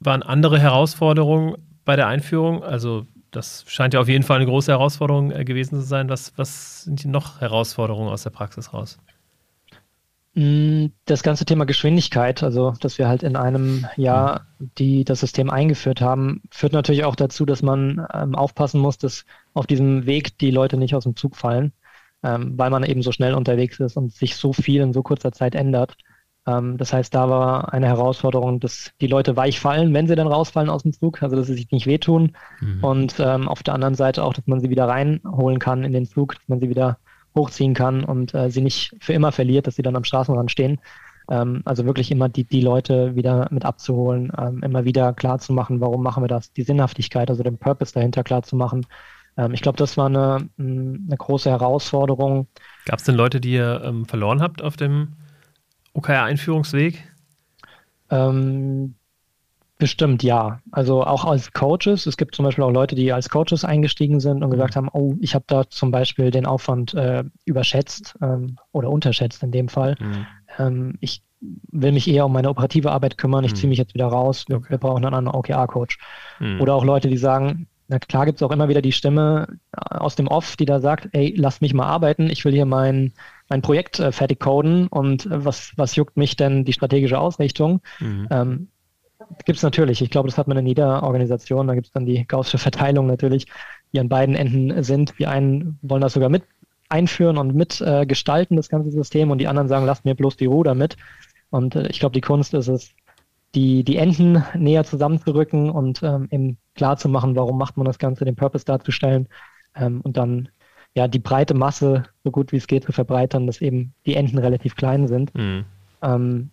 waren 0.00 0.22
andere 0.22 0.58
Herausforderungen 0.58 1.56
bei 1.84 1.96
der 1.96 2.06
Einführung? 2.06 2.64
Also 2.64 3.06
das 3.30 3.64
scheint 3.68 3.92
ja 3.92 4.00
auf 4.00 4.08
jeden 4.08 4.24
Fall 4.24 4.36
eine 4.36 4.46
große 4.46 4.72
Herausforderung 4.72 5.32
äh, 5.32 5.44
gewesen 5.44 5.78
zu 5.80 5.86
sein. 5.86 6.08
Was, 6.08 6.32
was 6.36 6.84
sind 6.84 7.02
die 7.02 7.08
noch 7.08 7.42
Herausforderungen 7.42 8.10
aus 8.10 8.22
der 8.22 8.30
Praxis 8.30 8.72
raus? 8.72 8.98
Mm, 10.34 10.86
das 11.06 11.24
ganze 11.24 11.44
Thema 11.44 11.66
Geschwindigkeit, 11.66 12.44
also 12.44 12.74
dass 12.80 12.98
wir 12.98 13.08
halt 13.08 13.24
in 13.24 13.34
einem 13.34 13.86
Jahr 13.96 14.46
die, 14.78 15.04
das 15.04 15.20
System 15.20 15.50
eingeführt 15.50 16.00
haben, 16.00 16.42
führt 16.52 16.72
natürlich 16.72 17.04
auch 17.04 17.16
dazu, 17.16 17.44
dass 17.44 17.62
man 17.62 18.06
ähm, 18.14 18.36
aufpassen 18.36 18.80
muss, 18.80 18.96
dass 18.96 19.24
auf 19.54 19.66
diesem 19.66 20.06
Weg 20.06 20.38
die 20.38 20.52
Leute 20.52 20.76
nicht 20.76 20.94
aus 20.94 21.02
dem 21.02 21.16
Zug 21.16 21.36
fallen, 21.36 21.72
ähm, 22.22 22.56
weil 22.56 22.70
man 22.70 22.84
eben 22.84 23.02
so 23.02 23.10
schnell 23.10 23.34
unterwegs 23.34 23.80
ist 23.80 23.96
und 23.96 24.12
sich 24.12 24.36
so 24.36 24.52
viel 24.52 24.82
in 24.82 24.92
so 24.92 25.02
kurzer 25.02 25.32
Zeit 25.32 25.56
ändert. 25.56 25.96
Ähm, 26.46 26.78
das 26.78 26.92
heißt, 26.92 27.12
da 27.12 27.28
war 27.28 27.72
eine 27.72 27.86
Herausforderung, 27.86 28.60
dass 28.60 28.92
die 29.00 29.08
Leute 29.08 29.36
weich 29.36 29.58
fallen, 29.58 29.92
wenn 29.94 30.06
sie 30.06 30.14
dann 30.14 30.28
rausfallen 30.28 30.70
aus 30.70 30.84
dem 30.84 30.92
Zug, 30.92 31.24
also 31.24 31.34
dass 31.34 31.48
sie 31.48 31.54
sich 31.54 31.72
nicht 31.72 31.86
wehtun. 31.86 32.36
Mhm. 32.60 32.84
Und 32.84 33.16
ähm, 33.18 33.48
auf 33.48 33.64
der 33.64 33.74
anderen 33.74 33.96
Seite 33.96 34.22
auch, 34.22 34.32
dass 34.32 34.46
man 34.46 34.60
sie 34.60 34.70
wieder 34.70 34.86
reinholen 34.86 35.58
kann 35.58 35.82
in 35.82 35.92
den 35.92 36.06
Zug, 36.06 36.36
dass 36.36 36.48
man 36.48 36.60
sie 36.60 36.68
wieder 36.68 36.98
hochziehen 37.34 37.74
kann 37.74 38.04
und 38.04 38.34
äh, 38.34 38.50
sie 38.50 38.60
nicht 38.60 38.96
für 39.00 39.12
immer 39.12 39.32
verliert, 39.32 39.66
dass 39.66 39.76
sie 39.76 39.82
dann 39.82 39.96
am 39.96 40.04
Straßenrand 40.04 40.50
stehen. 40.50 40.80
Ähm, 41.30 41.62
also 41.64 41.84
wirklich 41.86 42.10
immer 42.10 42.28
die, 42.28 42.44
die 42.44 42.60
Leute 42.60 43.14
wieder 43.14 43.48
mit 43.50 43.64
abzuholen, 43.64 44.32
ähm, 44.36 44.62
immer 44.62 44.84
wieder 44.84 45.12
klar 45.12 45.38
zu 45.38 45.52
machen, 45.52 45.80
warum 45.80 46.02
machen 46.02 46.22
wir 46.22 46.28
das, 46.28 46.52
die 46.52 46.62
Sinnhaftigkeit, 46.62 47.30
also 47.30 47.42
den 47.42 47.58
Purpose 47.58 47.94
dahinter 47.94 48.24
klar 48.24 48.42
zu 48.42 48.56
machen. 48.56 48.86
Ähm, 49.36 49.54
ich 49.54 49.62
glaube, 49.62 49.78
das 49.78 49.96
war 49.96 50.06
eine, 50.06 50.48
eine 50.58 51.16
große 51.16 51.48
Herausforderung. 51.48 52.48
Gab 52.84 52.98
es 52.98 53.04
denn 53.04 53.14
Leute, 53.14 53.40
die 53.40 53.52
ihr 53.52 53.82
ähm, 53.84 54.06
verloren 54.06 54.42
habt 54.42 54.60
auf 54.60 54.76
dem 54.76 55.14
OKR-Einführungsweg? 55.94 57.04
Ähm, 58.10 58.96
Bestimmt 59.80 60.22
ja. 60.22 60.60
Also 60.70 61.02
auch 61.02 61.24
als 61.24 61.52
Coaches. 61.54 62.06
Es 62.06 62.18
gibt 62.18 62.34
zum 62.34 62.44
Beispiel 62.44 62.62
auch 62.62 62.70
Leute, 62.70 62.94
die 62.94 63.12
als 63.12 63.30
Coaches 63.30 63.64
eingestiegen 63.64 64.20
sind 64.20 64.44
und 64.44 64.50
gesagt 64.50 64.74
mhm. 64.74 64.76
haben, 64.76 64.88
oh, 64.92 65.14
ich 65.20 65.34
habe 65.34 65.46
da 65.48 65.68
zum 65.70 65.90
Beispiel 65.90 66.30
den 66.30 66.44
Aufwand 66.44 66.92
äh, 66.92 67.24
überschätzt 67.46 68.14
ähm, 68.20 68.58
oder 68.72 68.90
unterschätzt 68.90 69.42
in 69.42 69.52
dem 69.52 69.68
Fall. 69.68 69.96
Mhm. 69.98 70.26
Ähm, 70.58 70.98
ich 71.00 71.22
will 71.40 71.92
mich 71.92 72.06
eher 72.08 72.26
um 72.26 72.32
meine 72.34 72.50
operative 72.50 72.92
Arbeit 72.92 73.16
kümmern, 73.16 73.42
ich 73.42 73.52
mhm. 73.52 73.56
ziehe 73.56 73.68
mich 73.70 73.78
jetzt 73.78 73.94
wieder 73.94 74.06
raus, 74.06 74.44
wir, 74.48 74.58
okay. 74.58 74.68
wir 74.68 74.78
brauchen 74.78 75.02
einen 75.02 75.14
anderen 75.14 75.34
OKR-Coach. 75.34 75.98
Mhm. 76.40 76.60
Oder 76.60 76.74
auch 76.74 76.84
Leute, 76.84 77.08
die 77.08 77.16
sagen, 77.16 77.66
na 77.88 77.98
klar 77.98 78.26
gibt 78.26 78.36
es 78.36 78.42
auch 78.42 78.52
immer 78.52 78.68
wieder 78.68 78.82
die 78.82 78.92
Stimme 78.92 79.46
äh, 79.72 79.96
aus 79.96 80.14
dem 80.14 80.28
Off, 80.28 80.56
die 80.56 80.66
da 80.66 80.80
sagt, 80.80 81.08
ey, 81.12 81.34
lass 81.34 81.62
mich 81.62 81.72
mal 81.72 81.86
arbeiten, 81.86 82.28
ich 82.28 82.44
will 82.44 82.52
hier 82.52 82.66
mein, 82.66 83.14
mein 83.48 83.62
Projekt 83.62 83.98
äh, 83.98 84.12
fertig 84.12 84.40
coden 84.40 84.88
und 84.88 85.24
äh, 85.24 85.42
was, 85.42 85.72
was 85.76 85.96
juckt 85.96 86.18
mich 86.18 86.36
denn 86.36 86.66
die 86.66 86.74
strategische 86.74 87.18
Ausrichtung? 87.18 87.80
Mhm. 87.98 88.28
Ähm, 88.30 88.68
gibt 89.44 89.56
es 89.56 89.62
natürlich. 89.62 90.02
Ich 90.02 90.10
glaube, 90.10 90.28
das 90.28 90.38
hat 90.38 90.48
man 90.48 90.56
in 90.56 90.66
jeder 90.66 91.02
Organisation. 91.02 91.66
Da 91.66 91.74
gibt 91.74 91.86
es 91.86 91.92
dann 91.92 92.06
die 92.06 92.26
gaußsche 92.26 92.58
Verteilung 92.58 93.06
natürlich, 93.06 93.46
die 93.92 94.00
an 94.00 94.08
beiden 94.08 94.34
Enden 94.34 94.82
sind. 94.82 95.14
Die 95.18 95.26
einen 95.26 95.78
wollen 95.82 96.02
das 96.02 96.14
sogar 96.14 96.28
mit 96.28 96.42
einführen 96.88 97.38
und 97.38 97.54
mit 97.54 97.80
äh, 97.80 98.04
gestalten, 98.04 98.56
das 98.56 98.68
ganze 98.68 98.90
System, 98.90 99.30
und 99.30 99.38
die 99.38 99.48
anderen 99.48 99.68
sagen, 99.68 99.86
lasst 99.86 100.04
mir 100.04 100.14
bloß 100.14 100.36
die 100.36 100.46
Ruhe 100.46 100.64
damit. 100.64 100.96
Und 101.50 101.76
äh, 101.76 101.86
ich 101.88 102.00
glaube, 102.00 102.14
die 102.14 102.20
Kunst 102.20 102.52
ist 102.54 102.68
es, 102.68 102.90
die, 103.54 103.84
die 103.84 103.96
Enden 103.96 104.44
näher 104.54 104.84
zusammenzurücken 104.84 105.70
und 105.70 106.02
ähm, 106.02 106.28
eben 106.30 106.58
klar 106.74 106.96
zu 106.96 107.08
machen, 107.08 107.34
warum 107.36 107.58
macht 107.58 107.76
man 107.76 107.86
das 107.86 107.98
Ganze, 107.98 108.24
den 108.24 108.36
Purpose 108.36 108.64
darzustellen 108.64 109.28
ähm, 109.74 110.00
und 110.02 110.16
dann 110.16 110.48
ja 110.94 111.08
die 111.08 111.18
breite 111.18 111.54
Masse 111.54 112.04
so 112.24 112.30
gut 112.30 112.52
wie 112.52 112.56
es 112.56 112.66
geht 112.66 112.84
zu 112.84 112.92
verbreitern, 112.92 113.46
dass 113.46 113.60
eben 113.60 113.92
die 114.06 114.14
Enden 114.14 114.38
relativ 114.38 114.76
klein 114.76 115.08
sind. 115.08 115.34
Mhm. 115.34 115.64
Ähm, 116.02 116.50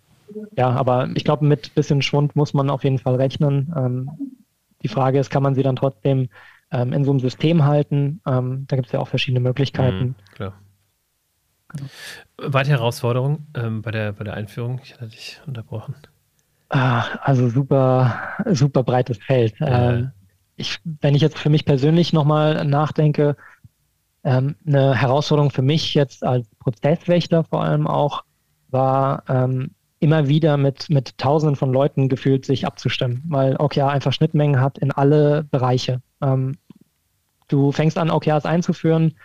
ja, 0.56 0.70
aber 0.70 1.10
ich 1.16 1.24
glaube, 1.24 1.46
mit 1.46 1.74
bisschen 1.76 2.02
Schwund 2.02 2.36
muss 2.36 2.54
man 2.54 2.70
auf 2.70 2.84
jeden 2.84 3.00
Fall 3.00 3.16
rechnen. 3.16 3.74
Ähm, 3.76 4.10
die 4.84 4.88
Frage 4.88 5.20
ist, 5.20 5.30
kann 5.30 5.44
man 5.44 5.56
sie 5.56 5.64
dann 5.64 5.76
trotzdem 5.76 6.30
ähm, 6.72 6.94
in 6.94 7.04
so 7.04 7.12
einem 7.12 7.20
System 7.20 7.64
halten? 7.66 8.22
Ähm, 8.26 8.66
da 8.68 8.76
gibt 8.76 8.88
es 8.88 8.92
ja 8.92 9.00
auch 9.00 9.08
verschiedene 9.08 9.40
Möglichkeiten. 9.40 10.06
Mhm, 10.06 10.16
klar. 10.34 10.54
Genau. 11.70 11.90
Weitere 12.38 12.76
Herausforderung 12.76 13.48
ähm, 13.56 13.82
bei, 13.82 13.92
der, 13.92 14.14
bei 14.14 14.24
der 14.24 14.36
Einführung? 14.36 14.80
Ich 14.84 14.94
hatte 14.94 15.08
dich 15.08 15.42
unterbrochen. 15.46 15.96
Ah, 16.70 17.06
also 17.22 17.50
super, 17.50 18.36
super 18.46 18.84
breites 18.84 19.18
Feld. 19.18 19.60
Äh. 19.62 20.08
ich, 20.58 20.80
wenn 21.02 21.16
ich 21.16 21.22
jetzt 21.22 21.38
für 21.38 21.50
mich 21.50 21.66
persönlich 21.66 22.14
nochmal 22.14 22.66
nachdenke, 22.66 23.38
ähm, 24.24 24.56
eine 24.66 24.96
Herausforderung 24.96 25.52
für 25.52 25.62
mich 25.62 25.94
jetzt 25.94 26.24
als 26.24 26.48
Prozesswächter 26.60 27.44
vor 27.46 27.64
allem 27.64 27.88
auch 27.88 28.24
war, 28.70 29.24
ähm, 29.30 29.72
immer 30.00 30.28
wieder 30.28 30.58
mit, 30.58 30.90
mit 30.90 31.18
Tausenden 31.18 31.56
von 31.56 31.74
Leuten 31.74 32.10
gefühlt 32.10 32.46
sich 32.46 32.66
abzustimmen, 32.66 33.24
weil 33.28 33.56
OKR 33.58 33.90
einfach 33.90 34.14
Schnittmengen 34.14 34.62
hat 34.62 34.78
in 34.78 34.92
alle 34.92 35.44
Bereiche. 35.44 36.02
Ähm, 36.22 36.58
du 37.48 37.72
fängst 37.72 37.98
an, 37.98 38.12
OKRs 38.12 38.46
einzuführen 38.46 39.16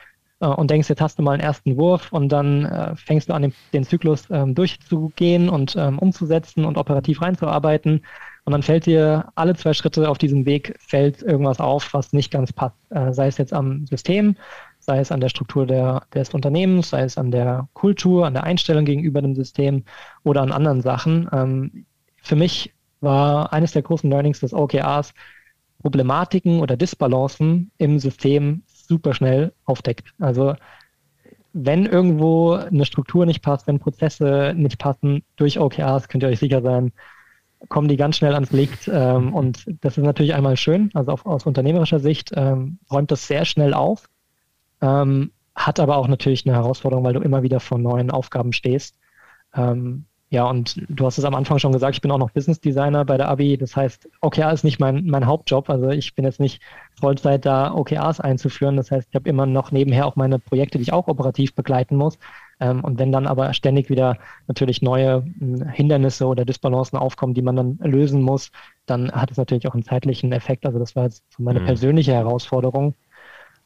äh, 0.41 0.47
und 0.47 0.71
denkst, 0.71 0.89
jetzt 0.89 1.01
hast 1.01 1.19
du 1.19 1.23
mal 1.23 1.33
einen 1.33 1.43
ersten 1.43 1.77
Wurf 1.77 2.13
und 2.13 2.31
dann 2.31 2.65
äh, 2.65 2.97
fängst 2.97 3.29
du 3.29 3.35
an, 3.35 3.43
den, 3.43 3.55
den 3.73 3.85
Zyklus 3.85 4.29
ähm, 4.31 4.55
durchzugehen 4.55 5.49
und 5.49 5.77
ähm, 5.77 5.99
umzusetzen 5.99 6.65
und 6.65 6.79
operativ 6.79 7.21
reinzuarbeiten. 7.23 8.05
Und 8.45 8.51
dann 8.53 8.63
fällt 8.63 8.87
dir 8.87 9.31
alle 9.37 9.55
zwei 9.55 9.73
Schritte 9.73 10.11
auf 10.11 10.19
diesem 10.19 10.47
Weg 10.47 10.75
fällt 10.81 11.23
irgendwas 11.23 11.61
auf, 11.61 11.95
was 11.95 12.13
nicht 12.13 12.33
ganz 12.33 12.53
passt. 12.53 12.77
Äh, 12.91 13.13
sei 13.13 13.29
es 13.29 13.39
jetzt 13.39 13.53
am 13.53 13.87
System, 13.87 14.37
sei 14.83 14.99
es 14.99 15.13
an 15.13 15.21
der 15.21 15.29
Struktur 15.29 15.65
der, 15.67 16.03
des 16.13 16.31
Unternehmens, 16.31 16.91
sei 16.91 17.03
es 17.03 17.17
an 17.17 17.31
der 17.31 17.69
Kultur, 17.73 18.27
an 18.27 18.35
der 18.35 18.45
Einstellung 18.45 18.85
gegenüber 18.85 19.23
dem 19.23 19.35
System 19.35 19.85
oder 20.25 20.43
an 20.43 20.53
anderen 20.53 20.83
Sachen. 20.83 21.29
Ähm, 21.33 21.87
für 22.21 22.37
mich 22.37 22.75
war 23.01 23.53
eines 23.53 23.73
der 23.73 23.83
großen 23.83 24.11
Learnings 24.11 24.41
des 24.41 24.53
OKRs, 24.53 25.15
Problematiken 25.81 26.61
oder 26.61 26.77
Disbalancen 26.77 27.71
im 27.79 27.99
System 27.99 28.63
super 28.67 29.15
schnell 29.15 29.53
aufdeckt. 29.65 30.13
Also 30.19 30.55
wenn 31.53 31.87
irgendwo 31.87 32.53
eine 32.53 32.85
Struktur 32.85 33.27
nicht 33.27 33.43
passt, 33.43 33.67
wenn 33.67 33.79
Prozesse 33.79 34.55
nicht 34.57 34.79
passen 34.79 35.23
durch 35.37 35.61
OKRs, 35.61 36.09
könnt 36.09 36.25
ihr 36.25 36.29
euch 36.29 36.39
sicher 36.39 36.63
sein, 36.63 36.93
kommen 37.69 37.89
die 37.89 37.97
ganz 37.97 38.17
schnell 38.17 38.35
ans 38.35 38.53
Licht. 38.53 38.91
Ähm, 38.93 39.33
und 39.33 39.65
das 39.81 39.99
ist 39.99 40.05
natürlich 40.05 40.35
einmal 40.35 40.57
schön, 40.57 40.91
also 40.95 41.13
auf, 41.13 41.27
aus 41.27 41.47
unternehmerischer 41.47 42.01
Sicht 42.01 42.33
ähm, 42.35 42.79
räumt 42.91 43.11
das 43.11 43.27
sehr 43.27 43.45
schnell 43.45 43.75
auf. 43.75 44.09
Ähm, 44.83 45.33
hat 45.55 45.81
aber 45.81 45.97
auch 45.97 46.09
natürlich 46.09 46.47
eine 46.47 46.57
Herausforderung, 46.57 47.05
weil 47.05 47.15
du 47.15 47.21
immer 47.21 47.43
wieder 47.43 47.61
vor 47.61 47.79
neuen 47.79 48.11
Aufgaben 48.11 48.53
stehst. 48.53 48.97
Ähm, 49.55 50.07
ja, 50.33 50.45
und 50.47 50.83
du 50.89 51.05
hast 51.05 51.19
es 51.19 51.27
am 51.27 51.35
Anfang 51.35 51.59
schon 51.59 51.73
gesagt, 51.73 51.95
ich 51.95 52.01
bin 52.01 52.11
auch 52.11 52.17
noch 52.17 52.31
Business 52.31 52.59
Designer 52.59 53.05
bei 53.05 53.19
der 53.19 53.29
Abi. 53.29 53.59
Das 53.59 53.77
heißt, 53.77 54.09
OKR 54.23 54.51
ist 54.51 54.65
nicht 54.65 54.81
mein, 54.81 55.05
mein 55.05 55.27
Hauptjob. 55.27 55.69
Also 55.69 55.91
ich 55.91 56.15
bin 56.15 56.25
jetzt 56.25 56.41
nicht 56.41 56.63
Vollzeit 56.99 57.45
da, 57.45 57.75
OKRs 57.75 58.19
einzuführen. 58.19 58.79
Das 58.79 58.91
heißt, 58.91 59.09
ich 59.11 59.15
habe 59.15 59.29
immer 59.29 59.45
noch 59.45 59.73
nebenher 59.73 60.07
auch 60.07 60.17
meine 60.17 60.39
Projekte, 60.39 60.79
die 60.79 60.85
ich 60.85 60.93
auch 60.95 61.07
operativ 61.07 61.55
begleiten 61.55 61.97
muss. 61.97 62.19
Ähm, 62.61 62.83
und 62.83 62.99
wenn 62.99 63.13
dann 63.13 63.27
aber 63.27 63.53
ständig 63.53 63.91
wieder 63.91 64.17
natürlich 64.47 64.81
neue 64.81 65.23
hm, 65.39 65.69
Hindernisse 65.69 66.27
oder 66.27 66.47
Disbalancen 66.47 66.97
aufkommen, 66.97 67.35
die 67.35 67.43
man 67.43 67.57
dann 67.57 67.79
lösen 67.83 68.23
muss, 68.23 68.53
dann 68.87 69.13
hat 69.13 69.31
es 69.31 69.37
natürlich 69.37 69.69
auch 69.69 69.75
einen 69.75 69.85
zeitlichen 69.85 70.33
Effekt. 70.33 70.65
Also 70.65 70.79
das 70.79 70.97
war 70.97 71.05
jetzt 71.05 71.25
so 71.29 71.43
meine 71.43 71.61
mhm. 71.61 71.67
persönliche 71.67 72.15
Herausforderung. 72.15 72.95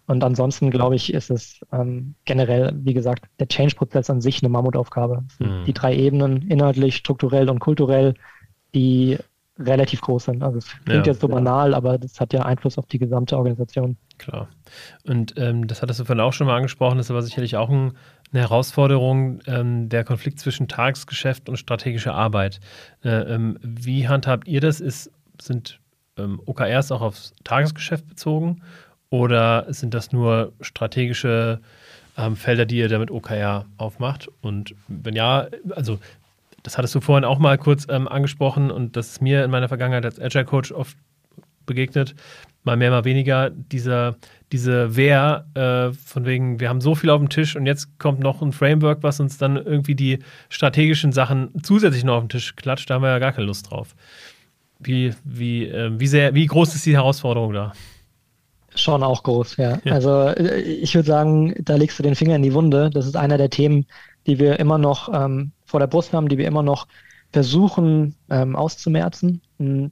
Und 0.06 0.22
ansonsten, 0.22 0.70
glaube 0.70 0.94
ich, 0.94 1.12
ist 1.12 1.30
es 1.30 1.60
ähm, 1.72 2.14
generell, 2.24 2.72
wie 2.76 2.94
gesagt, 2.94 3.24
der 3.40 3.48
Change-Prozess 3.48 4.08
an 4.08 4.20
sich 4.20 4.42
eine 4.42 4.50
Mammutaufgabe. 4.50 5.24
Mhm. 5.38 5.64
Die 5.66 5.72
drei 5.72 5.96
Ebenen, 5.96 6.42
inhaltlich, 6.48 6.96
strukturell 6.96 7.50
und 7.50 7.58
kulturell, 7.58 8.14
die 8.74 9.18
relativ 9.58 10.02
groß 10.02 10.24
sind. 10.24 10.42
Also 10.42 10.58
es 10.58 10.68
klingt 10.84 11.06
ja. 11.06 11.12
jetzt 11.12 11.20
so 11.20 11.28
banal, 11.28 11.74
aber 11.74 11.98
das 11.98 12.20
hat 12.20 12.32
ja 12.32 12.42
Einfluss 12.42 12.78
auf 12.78 12.86
die 12.86 12.98
gesamte 12.98 13.36
Organisation. 13.36 13.96
Klar. 14.18 14.48
Und 15.04 15.34
ähm, 15.38 15.66
das 15.66 15.82
hattest 15.82 15.98
du 15.98 16.04
vorhin 16.04 16.20
auch 16.20 16.32
schon 16.32 16.46
mal 16.46 16.56
angesprochen, 16.56 16.98
das 16.98 17.06
ist 17.06 17.10
aber 17.10 17.22
sicherlich 17.22 17.56
auch 17.56 17.70
ein, 17.70 17.92
eine 18.32 18.42
Herausforderung, 18.42 19.40
ähm, 19.46 19.88
der 19.88 20.04
Konflikt 20.04 20.40
zwischen 20.40 20.68
Tagesgeschäft 20.68 21.48
und 21.48 21.56
strategischer 21.56 22.14
Arbeit. 22.14 22.60
Äh, 23.02 23.34
ähm, 23.34 23.58
wie 23.62 24.08
handhabt 24.08 24.46
ihr 24.46 24.60
das? 24.60 24.80
Ist, 24.80 25.10
sind 25.40 25.80
ähm, 26.18 26.40
OKRs 26.44 26.92
auch 26.92 27.00
aufs 27.00 27.32
Tagesgeschäft 27.44 28.06
bezogen 28.06 28.62
oder 29.10 29.66
sind 29.72 29.94
das 29.94 30.12
nur 30.12 30.52
strategische 30.60 31.60
ähm, 32.16 32.36
Felder, 32.36 32.66
die 32.66 32.78
ihr 32.78 32.88
damit 32.88 33.10
OKR 33.10 33.66
aufmacht? 33.76 34.28
Und 34.40 34.74
wenn 34.88 35.14
ja, 35.14 35.48
also 35.70 35.98
das 36.62 36.76
hattest 36.76 36.94
du 36.94 37.00
vorhin 37.00 37.24
auch 37.24 37.38
mal 37.38 37.58
kurz 37.58 37.86
ähm, 37.88 38.08
angesprochen 38.08 38.70
und 38.70 38.96
das 38.96 39.10
ist 39.10 39.22
mir 39.22 39.44
in 39.44 39.50
meiner 39.50 39.68
Vergangenheit 39.68 40.04
als 40.04 40.20
Agile 40.20 40.44
Coach 40.44 40.72
oft 40.72 40.96
begegnet, 41.64 42.14
mal 42.64 42.76
mehr, 42.76 42.90
mal 42.90 43.04
weniger, 43.04 43.50
dieser, 43.50 44.16
diese 44.50 44.96
Wehr 44.96 45.46
äh, 45.54 45.92
von 45.92 46.26
wegen, 46.26 46.58
wir 46.58 46.68
haben 46.68 46.80
so 46.80 46.94
viel 46.94 47.10
auf 47.10 47.20
dem 47.20 47.28
Tisch 47.28 47.54
und 47.54 47.66
jetzt 47.66 47.98
kommt 47.98 48.20
noch 48.20 48.42
ein 48.42 48.52
Framework, 48.52 49.02
was 49.02 49.20
uns 49.20 49.38
dann 49.38 49.56
irgendwie 49.56 49.94
die 49.94 50.18
strategischen 50.48 51.12
Sachen 51.12 51.50
zusätzlich 51.62 52.02
noch 52.02 52.16
auf 52.16 52.24
den 52.24 52.28
Tisch 52.30 52.56
klatscht, 52.56 52.90
da 52.90 52.94
haben 52.94 53.02
wir 53.02 53.10
ja 53.10 53.18
gar 53.18 53.32
keine 53.32 53.46
Lust 53.46 53.70
drauf. 53.70 53.94
Wie, 54.80 55.14
wie, 55.24 55.66
äh, 55.66 55.90
wie, 55.98 56.06
sehr, 56.06 56.34
wie 56.34 56.46
groß 56.46 56.74
ist 56.74 56.84
die 56.86 56.94
Herausforderung 56.94 57.52
da? 57.52 57.72
Schon 58.76 59.02
auch 59.02 59.22
groß, 59.22 59.56
ja. 59.56 59.78
ja. 59.84 59.92
Also 59.92 60.28
äh, 60.28 60.60
ich 60.60 60.94
würde 60.94 61.06
sagen, 61.06 61.54
da 61.58 61.76
legst 61.76 61.98
du 61.98 62.02
den 62.02 62.14
Finger 62.14 62.36
in 62.36 62.42
die 62.42 62.54
Wunde. 62.54 62.90
Das 62.90 63.06
ist 63.06 63.16
einer 63.16 63.38
der 63.38 63.50
Themen, 63.50 63.86
die 64.26 64.38
wir 64.38 64.60
immer 64.60 64.78
noch 64.78 65.12
ähm, 65.12 65.52
vor 65.64 65.80
der 65.80 65.86
Brust 65.86 66.12
haben, 66.12 66.28
die 66.28 66.38
wir 66.38 66.46
immer 66.46 66.62
noch 66.62 66.86
versuchen 67.32 68.14
ähm, 68.30 68.54
auszumerzen. 68.54 69.42
Hm, 69.58 69.90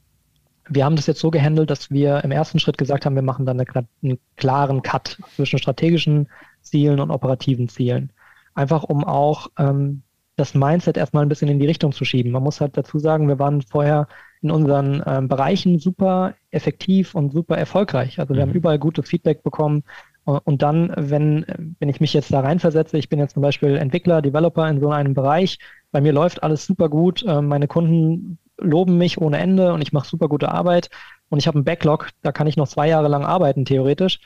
wir 0.69 0.85
haben 0.85 0.97
das 0.97 1.07
jetzt 1.07 1.21
so 1.21 1.31
gehandelt, 1.31 1.71
dass 1.71 1.91
wir 1.91 2.25
im 2.25 2.31
ersten 2.31 2.59
Schritt 2.59 2.79
gesagt 2.79 3.05
haben, 3.05 3.15
wir 3.15 3.23
machen 3.23 3.45
dann 3.47 3.61
eine, 3.61 3.87
einen 4.03 4.19
klaren 4.37 4.83
Cut 4.83 5.19
zwischen 5.37 5.59
strategischen 5.59 6.29
Zielen 6.63 7.01
und 7.01 7.11
operativen 7.11 7.69
Zielen. 7.69 8.13
Einfach 8.55 8.85
um 8.85 9.05
auch 9.05 9.49
ähm, 9.59 10.03
das 10.37 10.55
Mindset 10.55 10.97
erstmal 10.97 11.25
ein 11.25 11.29
bisschen 11.29 11.49
in 11.49 11.59
die 11.59 11.67
Richtung 11.67 11.93
zu 11.93 12.05
schieben. 12.05 12.33
Man 12.33 12.43
muss 12.43 12.61
halt 12.61 12.77
dazu 12.77 12.99
sagen, 12.99 13.29
wir 13.29 13.39
waren 13.39 13.63
vorher 13.63 14.09
in 14.45 14.51
unseren 14.51 15.03
ähm, 15.07 15.27
Bereichen 15.27 15.79
super 15.79 16.35
effektiv 16.51 17.15
und 17.15 17.33
super 17.33 17.57
erfolgreich. 17.57 18.21
Also 18.21 18.35
wir 18.35 18.45
mhm. 18.45 18.51
haben 18.51 18.57
überall 18.57 18.79
gutes 18.79 19.09
Feedback 19.09 19.43
bekommen. 19.43 19.83
Und 20.25 20.63
dann, 20.63 20.91
wenn, 20.97 21.45
wenn 21.79 21.89
ich 21.91 22.01
mich 22.01 22.15
jetzt 22.15 22.33
da 22.33 22.41
reinversetze, 22.41 22.97
ich 22.97 23.11
bin 23.11 23.19
jetzt 23.19 23.35
zum 23.35 23.43
Beispiel 23.43 23.77
Entwickler, 23.77 24.23
Developer 24.23 24.67
in 24.69 24.81
so 24.81 24.91
einem 24.91 25.13
Bereich, 25.13 25.59
bei 25.93 26.01
mir 26.01 26.13
läuft 26.13 26.43
alles 26.43 26.65
super 26.65 26.89
gut, 26.89 27.23
äh, 27.25 27.43
meine 27.43 27.69
Kunden 27.69 28.39
loben 28.59 28.97
mich 28.97 29.21
ohne 29.21 29.39
Ende 29.39 29.73
und 29.73 29.83
ich 29.83 29.93
mache 29.93 30.09
super 30.09 30.29
gute 30.29 30.51
Arbeit 30.51 30.89
und 31.29 31.39
ich 31.39 31.47
habe 31.47 31.57
einen 31.57 31.65
Backlog, 31.65 32.11
da 32.23 32.33
kann 32.33 32.47
ich 32.47 32.57
noch 32.57 32.69
zwei 32.69 32.89
Jahre 32.89 33.09
lang 33.09 33.25
arbeiten, 33.25 33.65
theoretisch. 33.65 34.21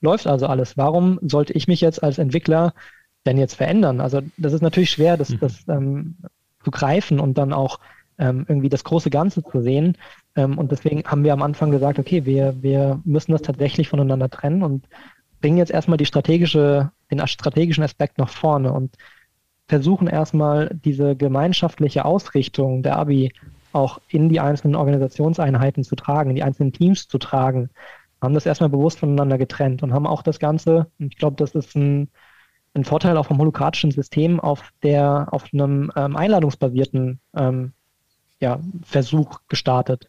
Läuft 0.00 0.26
also 0.26 0.46
alles. 0.46 0.76
Warum 0.76 1.18
sollte 1.22 1.52
ich 1.52 1.68
mich 1.68 1.80
jetzt 1.80 2.02
als 2.02 2.18
Entwickler 2.18 2.74
denn 3.26 3.38
jetzt 3.38 3.54
verändern? 3.54 4.00
Also 4.00 4.22
das 4.36 4.52
ist 4.52 4.62
natürlich 4.62 4.90
schwer, 4.90 5.16
das, 5.16 5.30
mhm. 5.30 5.38
das 5.40 5.68
ähm, 5.68 6.16
zu 6.64 6.70
greifen 6.70 7.20
und 7.20 7.38
dann 7.38 7.52
auch 7.52 7.78
ähm, 8.18 8.44
irgendwie 8.48 8.68
das 8.68 8.84
große 8.84 9.10
Ganze 9.10 9.42
zu 9.42 9.60
sehen. 9.60 9.96
Ähm, 10.36 10.58
und 10.58 10.72
deswegen 10.72 11.04
haben 11.04 11.24
wir 11.24 11.32
am 11.32 11.42
Anfang 11.42 11.70
gesagt, 11.70 11.98
okay, 11.98 12.24
wir, 12.24 12.54
wir 12.62 13.00
müssen 13.04 13.32
das 13.32 13.42
tatsächlich 13.42 13.88
voneinander 13.88 14.30
trennen 14.30 14.62
und 14.62 14.86
bringen 15.40 15.58
jetzt 15.58 15.72
erstmal 15.72 15.98
die 15.98 16.06
strategische, 16.06 16.90
den 17.10 17.26
strategischen 17.26 17.84
Aspekt 17.84 18.18
nach 18.18 18.30
vorne 18.30 18.72
und 18.72 18.96
versuchen 19.68 20.06
erstmal 20.06 20.70
diese 20.84 21.16
gemeinschaftliche 21.16 22.04
Ausrichtung 22.04 22.82
der 22.82 22.96
Abi 22.96 23.32
auch 23.72 24.00
in 24.08 24.28
die 24.28 24.40
einzelnen 24.40 24.76
Organisationseinheiten 24.76 25.84
zu 25.84 25.96
tragen, 25.96 26.30
in 26.30 26.36
die 26.36 26.42
einzelnen 26.42 26.72
Teams 26.72 27.08
zu 27.08 27.18
tragen, 27.18 27.70
haben 28.22 28.34
das 28.34 28.46
erstmal 28.46 28.70
bewusst 28.70 29.00
voneinander 29.00 29.38
getrennt 29.38 29.82
und 29.82 29.92
haben 29.92 30.06
auch 30.06 30.22
das 30.22 30.38
Ganze, 30.38 30.90
ich 30.98 31.16
glaube, 31.16 31.36
das 31.36 31.54
ist 31.54 31.74
ein, 31.76 32.08
ein 32.74 32.84
Vorteil 32.84 33.16
auch 33.16 33.26
vom 33.26 33.38
holokratischen 33.38 33.90
System 33.90 34.40
auf 34.40 34.70
der, 34.82 35.28
auf 35.30 35.44
einem 35.52 35.92
ähm, 35.96 36.16
einladungsbasierten 36.16 37.20
ähm, 37.36 37.72
ja, 38.44 38.60
Versuch 38.82 39.40
gestartet. 39.48 40.06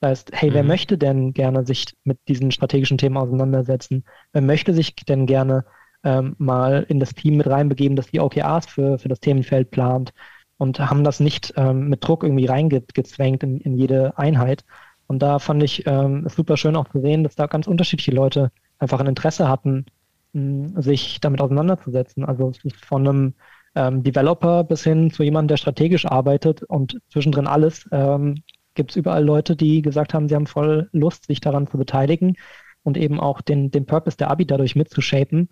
Das 0.00 0.10
heißt, 0.10 0.30
hey, 0.32 0.50
mhm. 0.50 0.54
wer 0.54 0.64
möchte 0.64 0.98
denn 0.98 1.32
gerne 1.32 1.64
sich 1.64 1.86
mit 2.02 2.18
diesen 2.26 2.50
strategischen 2.50 2.98
Themen 2.98 3.16
auseinandersetzen? 3.16 4.04
Wer 4.32 4.42
möchte 4.42 4.74
sich 4.74 4.96
denn 4.96 5.26
gerne 5.26 5.64
ähm, 6.02 6.34
mal 6.38 6.84
in 6.88 6.98
das 6.98 7.14
Team 7.14 7.36
mit 7.36 7.46
reinbegeben, 7.46 7.96
das 7.96 8.08
die 8.08 8.18
OKRs 8.18 8.66
für, 8.66 8.98
für 8.98 9.08
das 9.08 9.20
Themenfeld 9.20 9.70
plant 9.70 10.12
und 10.58 10.80
haben 10.80 11.04
das 11.04 11.20
nicht 11.20 11.54
ähm, 11.56 11.88
mit 11.88 12.04
Druck 12.04 12.24
irgendwie 12.24 12.46
reingezwängt 12.46 13.44
in, 13.44 13.60
in 13.60 13.76
jede 13.76 14.18
Einheit. 14.18 14.64
Und 15.06 15.20
da 15.22 15.38
fand 15.38 15.62
ich 15.62 15.86
ähm, 15.86 16.28
super 16.28 16.56
schön 16.56 16.74
auch 16.74 16.88
zu 16.88 17.00
sehen, 17.00 17.22
dass 17.22 17.36
da 17.36 17.46
ganz 17.46 17.68
unterschiedliche 17.68 18.10
Leute 18.10 18.50
einfach 18.80 18.98
ein 18.98 19.06
Interesse 19.06 19.48
hatten, 19.48 19.86
sich 20.32 21.20
damit 21.20 21.40
auseinanderzusetzen. 21.40 22.24
Also 22.24 22.52
von 22.84 23.06
einem 23.06 23.34
ähm, 23.76 24.02
Developer 24.02 24.64
bis 24.64 24.82
hin 24.82 25.10
zu 25.10 25.22
jemandem, 25.22 25.48
der 25.48 25.56
strategisch 25.58 26.06
arbeitet 26.06 26.62
und 26.64 26.98
zwischendrin 27.08 27.46
alles, 27.46 27.88
ähm, 27.92 28.42
gibt 28.74 28.90
es 28.90 28.96
überall 28.96 29.24
Leute, 29.24 29.54
die 29.54 29.82
gesagt 29.82 30.14
haben, 30.14 30.28
sie 30.28 30.34
haben 30.34 30.46
voll 30.46 30.88
Lust, 30.92 31.26
sich 31.26 31.40
daran 31.40 31.66
zu 31.66 31.78
beteiligen 31.78 32.36
und 32.82 32.96
eben 32.96 33.20
auch 33.20 33.40
den, 33.40 33.70
den 33.70 33.86
Purpose 33.86 34.16
der 34.16 34.30
Abi 34.30 34.46
dadurch 34.46 34.76
mitzushapen. 34.76 35.50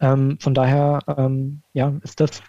Ähm, 0.00 0.38
von 0.40 0.54
daher 0.54 1.00
ähm, 1.16 1.62
ja, 1.72 1.94
ist 2.02 2.20
das 2.20 2.42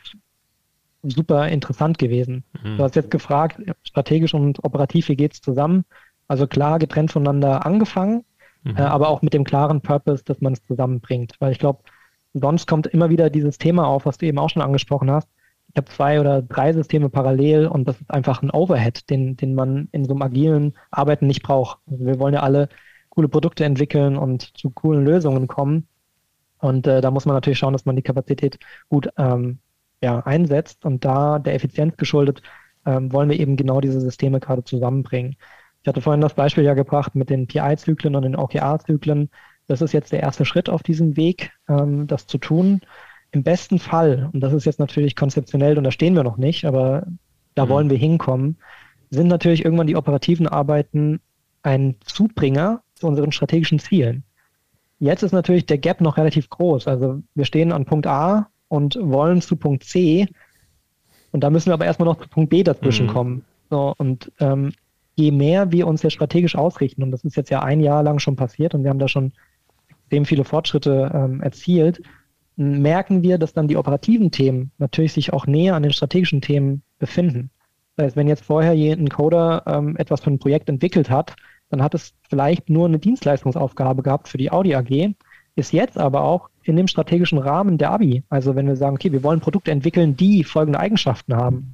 super 1.04 1.48
interessant 1.50 1.98
gewesen. 1.98 2.44
Mhm. 2.64 2.78
Du 2.78 2.84
hast 2.84 2.96
jetzt 2.96 3.12
gefragt, 3.12 3.62
strategisch 3.84 4.34
und 4.34 4.64
operativ, 4.64 5.10
wie 5.10 5.16
geht 5.16 5.34
es 5.34 5.42
zusammen? 5.42 5.86
Also 6.28 6.48
klar, 6.48 6.80
getrennt 6.80 7.12
voneinander 7.12 7.66
angefangen, 7.66 8.26
mhm. 8.64 8.78
äh, 8.78 8.82
aber 8.82 9.10
auch 9.10 9.22
mit 9.22 9.34
dem 9.34 9.44
klaren 9.44 9.82
Purpose, 9.82 10.24
dass 10.24 10.42
man 10.42 10.54
es 10.54 10.66
zusammenbringt. 10.66 11.36
Weil 11.40 11.52
ich 11.52 11.60
glaube, 11.60 11.84
sonst 12.34 12.68
kommt 12.68 12.88
immer 12.88 13.10
wieder 13.10 13.30
dieses 13.30 13.58
Thema 13.58 13.88
auf, 13.88 14.06
was 14.06 14.18
du 14.18 14.26
eben 14.26 14.40
auch 14.40 14.50
schon 14.50 14.62
angesprochen 14.62 15.12
hast. 15.12 15.30
Ich 15.70 15.78
habe 15.78 15.90
zwei 15.92 16.20
oder 16.20 16.42
drei 16.42 16.74
Systeme 16.74 17.10
parallel 17.10 17.68
und 17.68 17.88
das 17.88 18.00
ist 18.00 18.10
einfach 18.10 18.42
ein 18.42 18.52
Overhead, 18.52 19.10
den, 19.10 19.36
den 19.38 19.54
man 19.54 19.90
in 19.92 20.06
so 20.06 20.14
einem 20.14 20.22
agilen 20.22 20.74
Arbeiten 20.92 21.28
nicht 21.28 21.44
braucht. 21.44 21.80
Also 21.90 22.06
wir 22.06 22.20
wollen 22.20 22.34
ja 22.34 22.42
alle 22.42 22.70
coole 23.10 23.28
Produkte 23.30 23.66
entwickeln 23.66 24.18
und 24.18 24.58
zu 24.58 24.70
coolen 24.70 25.06
Lösungen 25.06 25.48
kommen. 25.48 25.88
Und 26.60 26.88
äh, 26.88 27.02
da 27.02 27.12
muss 27.12 27.26
man 27.26 27.36
natürlich 27.36 27.60
schauen, 27.60 27.74
dass 27.74 27.86
man 27.86 27.96
die 27.96 28.02
Kapazität 28.02 28.60
gut 28.90 29.10
ähm, 29.18 29.60
ja, 30.02 30.20
einsetzt. 30.20 30.86
Und 30.86 31.06
da 31.06 31.40
der 31.40 31.56
Effizienz 31.56 31.98
geschuldet, 31.98 32.42
ähm, 32.86 33.12
wollen 33.12 33.30
wir 33.30 33.40
eben 33.40 33.58
genau 33.58 33.82
diese 33.82 34.02
Systeme 34.02 34.40
gerade 34.40 34.64
zusammenbringen. 34.64 35.36
Ich 35.82 35.88
hatte 35.88 36.02
vorhin 36.02 36.22
das 36.22 36.34
Beispiel 36.34 36.64
ja 36.64 36.74
gebracht 36.74 37.16
mit 37.16 37.30
den 37.30 37.48
PI-Zyklen 37.48 38.16
und 38.16 38.24
den 38.24 38.36
OKR-Zyklen. 38.36 39.30
Das 39.68 39.82
ist 39.82 39.94
jetzt 39.94 40.12
der 40.12 40.22
erste 40.22 40.46
Schritt 40.46 40.70
auf 40.70 40.84
diesem 40.84 41.18
Weg, 41.18 41.52
ähm, 41.68 42.08
das 42.08 42.28
zu 42.28 42.38
tun. 42.38 42.82
Im 43.32 43.44
besten 43.44 43.80
Fall, 43.80 44.30
und 44.32 44.40
das 44.40 44.54
ist 44.54 44.66
jetzt 44.66 44.80
natürlich 44.80 45.16
konzeptionell 45.16 45.78
und 45.78 45.84
da 45.84 45.92
stehen 45.92 46.16
wir 46.16 46.24
noch 46.24 46.38
nicht, 46.38 46.66
aber 46.66 47.06
da 47.56 47.66
mhm. 47.66 47.70
wollen 47.70 47.90
wir 47.90 47.98
hinkommen, 47.98 48.58
sind 49.10 49.28
natürlich 49.28 49.66
irgendwann 49.66 49.88
die 49.88 49.96
operativen 49.96 50.48
Arbeiten 50.48 51.20
ein 51.64 51.96
Zubringer 52.06 52.82
zu 52.96 53.08
unseren 53.08 53.32
strategischen 53.32 53.80
Zielen. 53.80 54.24
Jetzt 55.00 55.24
ist 55.24 55.34
natürlich 55.34 55.66
der 55.66 55.78
Gap 55.78 56.02
noch 56.02 56.18
relativ 56.18 56.50
groß. 56.50 56.88
Also 56.88 57.22
wir 57.36 57.46
stehen 57.46 57.72
an 57.72 57.86
Punkt 57.86 58.08
A 58.08 58.50
und 58.70 58.98
wollen 59.00 59.42
zu 59.42 59.56
Punkt 59.56 59.84
C 59.84 60.28
und 61.32 61.44
da 61.44 61.50
müssen 61.50 61.68
wir 61.68 61.74
aber 61.74 61.86
erstmal 61.86 62.08
noch 62.08 62.20
zu 62.20 62.28
Punkt 62.30 62.50
B 62.50 62.64
dazwischen 62.64 63.08
mhm. 63.08 63.12
kommen. 63.12 63.46
So, 63.70 63.94
und 63.98 64.32
ähm, 64.40 64.72
je 65.16 65.32
mehr 65.32 65.72
wir 65.72 65.88
uns 65.88 66.02
ja 66.04 66.10
strategisch 66.10 66.56
ausrichten, 66.56 67.04
und 67.04 67.12
das 67.12 67.24
ist 67.24 67.36
jetzt 67.36 67.50
ja 67.50 67.62
ein 67.62 67.82
Jahr 67.82 68.04
lang 68.04 68.20
schon 68.20 68.36
passiert 68.36 68.74
und 68.74 68.84
wir 68.84 68.90
haben 68.90 69.00
da 69.00 69.08
schon 69.08 69.34
extrem 70.08 70.26
viele 70.26 70.46
Fortschritte 70.46 71.12
ähm, 71.14 71.42
erzielt, 71.42 72.02
merken 72.56 73.24
wir, 73.24 73.38
dass 73.38 73.54
dann 73.54 73.68
die 73.68 73.76
operativen 73.76 74.32
Themen 74.32 74.72
natürlich 74.78 75.12
sich 75.14 75.34
auch 75.34 75.46
näher 75.46 75.76
an 75.76 75.84
den 75.84 75.92
strategischen 75.92 76.42
Themen 76.42 76.82
befinden. 76.98 77.52
Das 77.96 78.06
heißt, 78.06 78.16
wenn 78.16 78.28
jetzt 78.28 78.46
vorher 78.46 78.72
ein 78.72 79.10
Coder 79.10 79.64
ähm, 79.68 79.98
etwas 79.98 80.22
für 80.22 80.32
ein 80.32 80.40
Projekt 80.40 80.70
entwickelt 80.70 81.10
hat, 81.10 81.36
dann 81.70 81.84
hat 81.84 81.94
es 81.94 82.14
vielleicht 82.30 82.70
nur 82.70 82.88
eine 82.88 83.00
Dienstleistungsaufgabe 83.00 84.02
gehabt 84.02 84.30
für 84.30 84.38
die 84.38 84.50
Audi 84.50 84.76
AG, 84.76 85.14
ist 85.56 85.74
jetzt 85.74 85.98
aber 85.98 86.22
auch 86.22 86.50
in 86.64 86.78
dem 86.78 86.88
strategischen 86.88 87.38
Rahmen 87.38 87.78
der 87.78 87.92
ABI. 87.92 88.24
Also 88.30 88.56
wenn 88.56 88.68
wir 88.68 88.78
sagen, 88.78 88.96
okay, 88.96 89.12
wir 89.12 89.24
wollen 89.24 89.42
Produkte 89.42 89.72
entwickeln, 89.72 90.16
die 90.16 90.44
folgende 90.44 90.80
Eigenschaften 90.80 91.36
haben, 91.36 91.74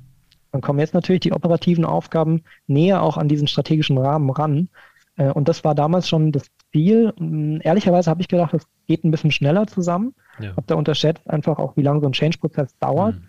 dann 0.52 0.62
kommen 0.62 0.80
jetzt 0.80 0.94
natürlich 0.94 1.22
die 1.22 1.34
operativen 1.34 1.86
Aufgaben 1.86 2.44
näher 2.66 3.04
auch 3.04 3.18
an 3.18 3.28
diesen 3.28 3.48
strategischen 3.48 3.98
Rahmen 3.98 4.30
ran. 4.32 4.70
Äh, 5.18 5.32
und 5.32 5.48
das 5.48 5.64
war 5.64 5.76
damals 5.76 6.10
schon 6.10 6.32
das 6.32 6.44
Ziel. 6.74 7.14
Hm, 7.18 7.62
ehrlicherweise 7.64 8.10
habe 8.10 8.22
ich 8.22 8.28
gedacht, 8.28 8.54
das 8.54 8.68
geht 8.88 9.06
ein 9.06 9.12
bisschen 9.12 9.32
schneller 9.32 9.68
zusammen. 9.68 10.14
Ja. 10.40 10.50
Habe 10.52 10.64
da 10.68 10.76
unterschätzt 10.76 11.30
einfach 11.30 11.60
auch, 11.60 11.78
wie 11.78 11.84
lange 11.84 12.02
so 12.02 12.08
ein 12.08 12.14
Change-Prozess 12.14 12.78
dauert. 12.80 13.16
Mhm. 13.16 13.22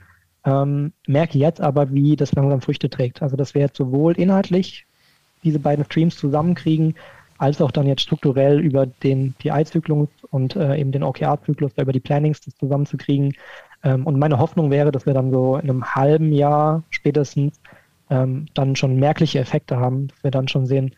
Ähm, 0.47 0.93
merke 1.07 1.39
jetzt 1.39 1.61
aber, 1.61 1.93
wie 1.93 2.17
das 2.17 2.33
langsam 2.33 2.61
Früchte 2.61 2.91
trägt. 2.91 3.23
Also 3.23 3.37
dass 3.37 3.55
wir 3.55 3.63
jetzt 3.63 3.77
sowohl 3.77 4.15
inhaltlich 4.15 4.87
diese 5.45 5.59
beiden 5.59 5.85
Streams 5.85 6.17
zusammenkriegen, 6.17 6.95
als 7.39 7.61
auch 7.61 7.71
dann 7.71 7.87
jetzt 7.87 8.03
strukturell 8.03 8.61
über 8.61 8.87
den 8.87 9.35
PI-Zyklus 9.35 10.09
und 10.31 10.57
äh, 10.57 10.77
eben 10.77 10.93
den 10.93 11.03
OKR-Zyklus, 11.03 11.73
über 11.77 11.93
die 11.93 12.01
Plannings 12.01 12.41
das 12.41 12.55
zusammenzukriegen. 12.57 13.35
Ähm, 13.83 14.07
und 14.07 14.19
meine 14.19 14.39
Hoffnung 14.39 14.71
wäre, 14.71 14.93
dass 14.93 15.07
wir 15.07 15.15
dann 15.15 15.31
so 15.31 15.57
in 15.57 15.69
einem 15.69 15.95
halben 15.95 16.33
Jahr 16.33 16.83
spätestens 16.91 17.61
ähm, 18.11 18.47
dann 18.55 18.77
schon 18.77 18.97
merkliche 18.97 19.41
Effekte 19.41 19.79
haben, 19.79 20.09
dass 20.09 20.25
wir 20.25 20.31
dann 20.31 20.49
schon 20.49 20.67
sehen, 20.67 20.95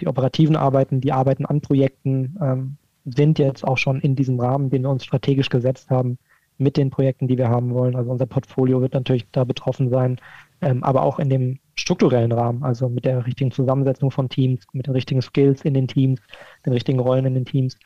die 0.00 0.06
operativen 0.06 0.56
Arbeiten, 0.56 1.00
die 1.00 1.12
Arbeiten 1.12 1.46
an 1.46 1.60
Projekten 1.60 2.36
ähm, 2.40 2.76
sind 3.04 3.38
jetzt 3.38 3.66
auch 3.66 3.78
schon 3.78 4.00
in 4.00 4.16
diesem 4.16 4.38
Rahmen, 4.40 4.70
den 4.70 4.82
wir 4.82 4.90
uns 4.90 5.04
strategisch 5.04 5.48
gesetzt 5.48 5.90
haben, 5.90 6.18
mit 6.58 6.76
den 6.76 6.90
Projekten, 6.90 7.26
die 7.26 7.38
wir 7.38 7.48
haben 7.48 7.72
wollen. 7.72 7.96
Also 7.96 8.10
unser 8.10 8.26
Portfolio 8.26 8.80
wird 8.80 8.92
natürlich 8.92 9.26
da 9.32 9.44
betroffen 9.44 9.88
sein, 9.88 10.20
ähm, 10.60 10.84
aber 10.84 11.02
auch 11.02 11.18
in 11.18 11.30
dem 11.30 11.58
strukturellen 11.74 12.32
Rahmen, 12.32 12.62
also 12.62 12.88
mit 12.88 13.06
der 13.06 13.26
richtigen 13.26 13.50
Zusammensetzung 13.50 14.10
von 14.10 14.28
Teams, 14.28 14.66
mit 14.72 14.86
den 14.86 14.92
richtigen 14.92 15.22
Skills 15.22 15.62
in 15.62 15.74
den 15.74 15.88
Teams, 15.88 16.20
den 16.66 16.74
richtigen 16.74 17.00
Rollen 17.00 17.24
in 17.24 17.34
den 17.34 17.46
Teams. 17.46 17.78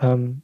Ähm, 0.00 0.42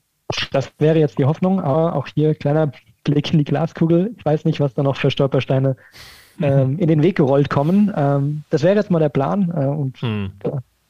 das 0.51 0.73
wäre 0.79 0.99
jetzt 0.99 1.19
die 1.19 1.25
Hoffnung, 1.25 1.61
aber 1.61 1.97
auch 1.97 2.07
hier 2.07 2.35
kleiner 2.35 2.73
Blick 3.05 3.33
in 3.33 3.39
die 3.39 3.45
Glaskugel. 3.45 4.15
Ich 4.19 4.25
weiß 4.25 4.45
nicht, 4.45 4.61
was 4.61 4.75
da 4.75 4.83
noch 4.83 4.97
für 4.97 5.11
Stolpersteine 5.11 5.77
ähm, 6.43 6.79
in 6.79 6.89
den 6.89 7.03
Weg 7.03 7.17
gerollt 7.17 7.49
kommen. 7.49 7.93
Ähm, 7.97 8.45
das 8.51 8.63
wäre 8.63 8.77
jetzt 8.77 8.91
mal 8.91 8.99
der 8.99 9.09
Plan 9.09 9.51
äh, 9.55 9.67
und 9.67 10.03
mhm. 10.03 10.33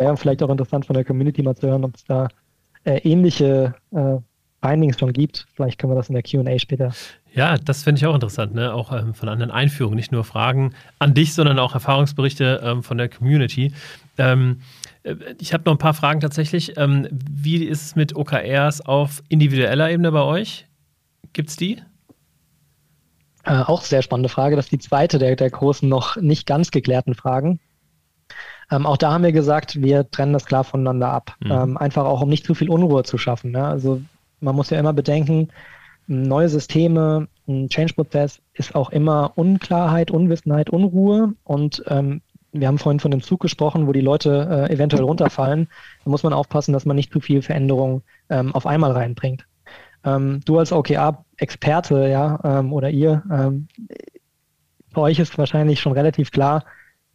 Wäre 0.02 0.16
vielleicht 0.16 0.42
auch 0.42 0.50
interessant 0.50 0.86
von 0.86 0.94
der 0.94 1.04
Community 1.04 1.42
mal 1.42 1.56
zu 1.56 1.68
hören, 1.68 1.84
ob 1.84 1.94
es 1.94 2.04
da 2.04 2.28
äh, 2.84 2.98
ähnliche 2.98 3.74
äh, 3.92 4.16
Findings 4.60 4.98
schon 4.98 5.12
gibt. 5.12 5.46
Vielleicht 5.54 5.78
können 5.78 5.92
wir 5.92 5.96
das 5.96 6.08
in 6.08 6.14
der 6.14 6.22
QA 6.22 6.58
später. 6.58 6.92
Ja, 7.34 7.56
das 7.56 7.82
finde 7.82 7.98
ich 7.98 8.06
auch 8.06 8.14
interessant, 8.14 8.54
ne? 8.54 8.72
auch 8.74 8.92
ähm, 8.92 9.14
von 9.14 9.28
anderen 9.28 9.50
Einführungen, 9.50 9.96
nicht 9.96 10.12
nur 10.12 10.24
Fragen 10.24 10.74
an 10.98 11.14
dich, 11.14 11.34
sondern 11.34 11.58
auch 11.58 11.74
Erfahrungsberichte 11.74 12.60
ähm, 12.62 12.82
von 12.82 12.98
der 12.98 13.08
Community. 13.08 13.72
Ähm, 14.18 14.60
äh, 15.02 15.14
ich 15.40 15.52
habe 15.54 15.64
noch 15.64 15.72
ein 15.72 15.78
paar 15.78 15.94
Fragen 15.94 16.20
tatsächlich. 16.20 16.76
Ähm, 16.76 17.08
wie 17.10 17.64
ist 17.64 17.86
es 17.86 17.96
mit 17.96 18.14
OKRs 18.14 18.82
auf 18.82 19.22
individueller 19.28 19.90
Ebene 19.90 20.12
bei 20.12 20.22
euch? 20.22 20.66
Gibt 21.32 21.50
es 21.50 21.56
die? 21.56 21.80
Äh, 23.44 23.62
auch 23.62 23.82
sehr 23.82 24.02
spannende 24.02 24.28
Frage. 24.28 24.56
Das 24.56 24.66
ist 24.66 24.72
die 24.72 24.78
zweite 24.78 25.18
der, 25.18 25.34
der 25.34 25.50
großen, 25.50 25.88
noch 25.88 26.16
nicht 26.16 26.46
ganz 26.46 26.70
geklärten 26.70 27.14
Fragen. 27.14 27.58
Ähm, 28.72 28.86
auch 28.86 28.96
da 28.96 29.12
haben 29.12 29.22
wir 29.22 29.32
gesagt, 29.32 29.82
wir 29.82 30.10
trennen 30.10 30.32
das 30.32 30.46
klar 30.46 30.64
voneinander 30.64 31.10
ab. 31.10 31.36
Mhm. 31.40 31.52
Ähm, 31.52 31.76
einfach 31.76 32.06
auch, 32.06 32.22
um 32.22 32.30
nicht 32.30 32.46
zu 32.46 32.54
viel 32.54 32.70
Unruhe 32.70 33.02
zu 33.02 33.18
schaffen. 33.18 33.52
Ne? 33.52 33.64
Also 33.64 34.00
man 34.40 34.56
muss 34.56 34.70
ja 34.70 34.78
immer 34.78 34.94
bedenken, 34.94 35.48
neue 36.06 36.48
Systeme, 36.48 37.28
ein 37.46 37.68
Change-Prozess 37.68 38.40
ist 38.54 38.74
auch 38.74 38.90
immer 38.90 39.32
Unklarheit, 39.36 40.10
Unwissenheit, 40.10 40.70
Unruhe. 40.70 41.34
Und 41.44 41.84
ähm, 41.88 42.22
wir 42.52 42.66
haben 42.66 42.78
vorhin 42.78 43.00
von 43.00 43.10
dem 43.10 43.22
Zug 43.22 43.40
gesprochen, 43.40 43.86
wo 43.86 43.92
die 43.92 44.00
Leute 44.00 44.66
äh, 44.68 44.72
eventuell 44.72 45.04
runterfallen. 45.04 45.68
Da 46.04 46.10
muss 46.10 46.22
man 46.22 46.32
aufpassen, 46.32 46.72
dass 46.72 46.86
man 46.86 46.96
nicht 46.96 47.12
zu 47.12 47.20
viel 47.20 47.42
Veränderung 47.42 48.02
ähm, 48.30 48.54
auf 48.54 48.66
einmal 48.66 48.92
reinbringt. 48.92 49.46
Ähm, 50.04 50.40
du 50.46 50.58
als 50.58 50.72
OKR-Experte, 50.72 52.08
ja, 52.08 52.40
ähm, 52.42 52.72
oder 52.72 52.90
ihr, 52.90 53.22
ähm, 53.30 53.68
bei 54.92 55.02
euch 55.02 55.18
ist 55.18 55.36
wahrscheinlich 55.38 55.80
schon 55.80 55.92
relativ 55.92 56.30
klar, 56.30 56.64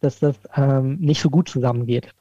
dass 0.00 0.18
das 0.20 0.36
ähm, 0.56 0.98
nicht 1.00 1.20
so 1.20 1.30
gut 1.30 1.48
zusammengeht. 1.48 2.12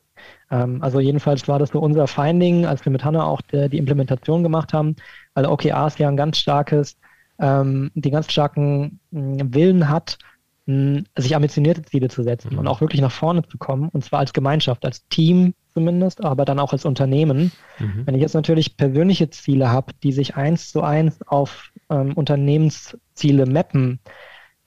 Ähm, 0.52 0.82
also 0.82 1.00
jedenfalls 1.00 1.48
war 1.48 1.60
das 1.60 1.70
so 1.70 1.80
unser 1.80 2.08
Finding, 2.08 2.66
als 2.66 2.86
wir 2.86 2.92
mit 2.92 3.04
Hanna 3.04 3.24
auch 3.24 3.42
der, 3.42 3.70
die 3.70 3.78
Implementation 3.78 4.44
gemacht 4.44 4.74
haben, 4.74 4.96
weil 5.34 5.46
OKRs 5.46 5.98
ja 5.98 6.08
ein 6.08 6.18
ganz 6.18 6.38
starkes, 6.38 6.98
ähm, 7.40 7.92
den 7.94 8.12
ganz 8.12 8.32
starken 8.32 9.00
mh, 9.12 9.42
hm, 9.42 9.54
Willen 9.54 9.90
hat, 9.90 10.18
mh, 10.66 10.98
hm, 10.98 11.06
sich 11.18 11.36
ambitionierte 11.36 11.84
Ziele 11.84 12.10
zu 12.10 12.24
setzen 12.24 12.54
mhm. 12.54 12.60
und 12.60 12.68
auch 12.68 12.82
wirklich 12.82 13.02
nach 13.02 13.12
vorne 13.12 13.44
zu 13.44 13.58
kommen, 13.58 13.90
und 13.90 14.04
zwar 14.04 14.20
als 14.20 14.34
Gemeinschaft, 14.34 14.86
als 14.86 15.08
Team 15.10 15.54
zumindest, 15.74 16.24
aber 16.24 16.46
dann 16.46 16.60
auch 16.60 16.74
als 16.74 16.86
Unternehmen. 16.86 17.52
Mhm. 17.78 18.04
Wenn 18.06 18.16
ich 18.16 18.22
jetzt 18.22 18.34
natürlich 18.34 18.78
persönliche 18.78 19.30
Ziele 19.30 19.70
habe, 19.72 19.94
die 20.02 20.12
sich 20.12 20.36
eins 20.36 20.72
zu 20.72 20.82
eins 20.82 21.20
auf 21.28 21.72
ähm, 21.90 22.14
Unternehmensziele 22.14 23.46
mappen, 23.46 24.00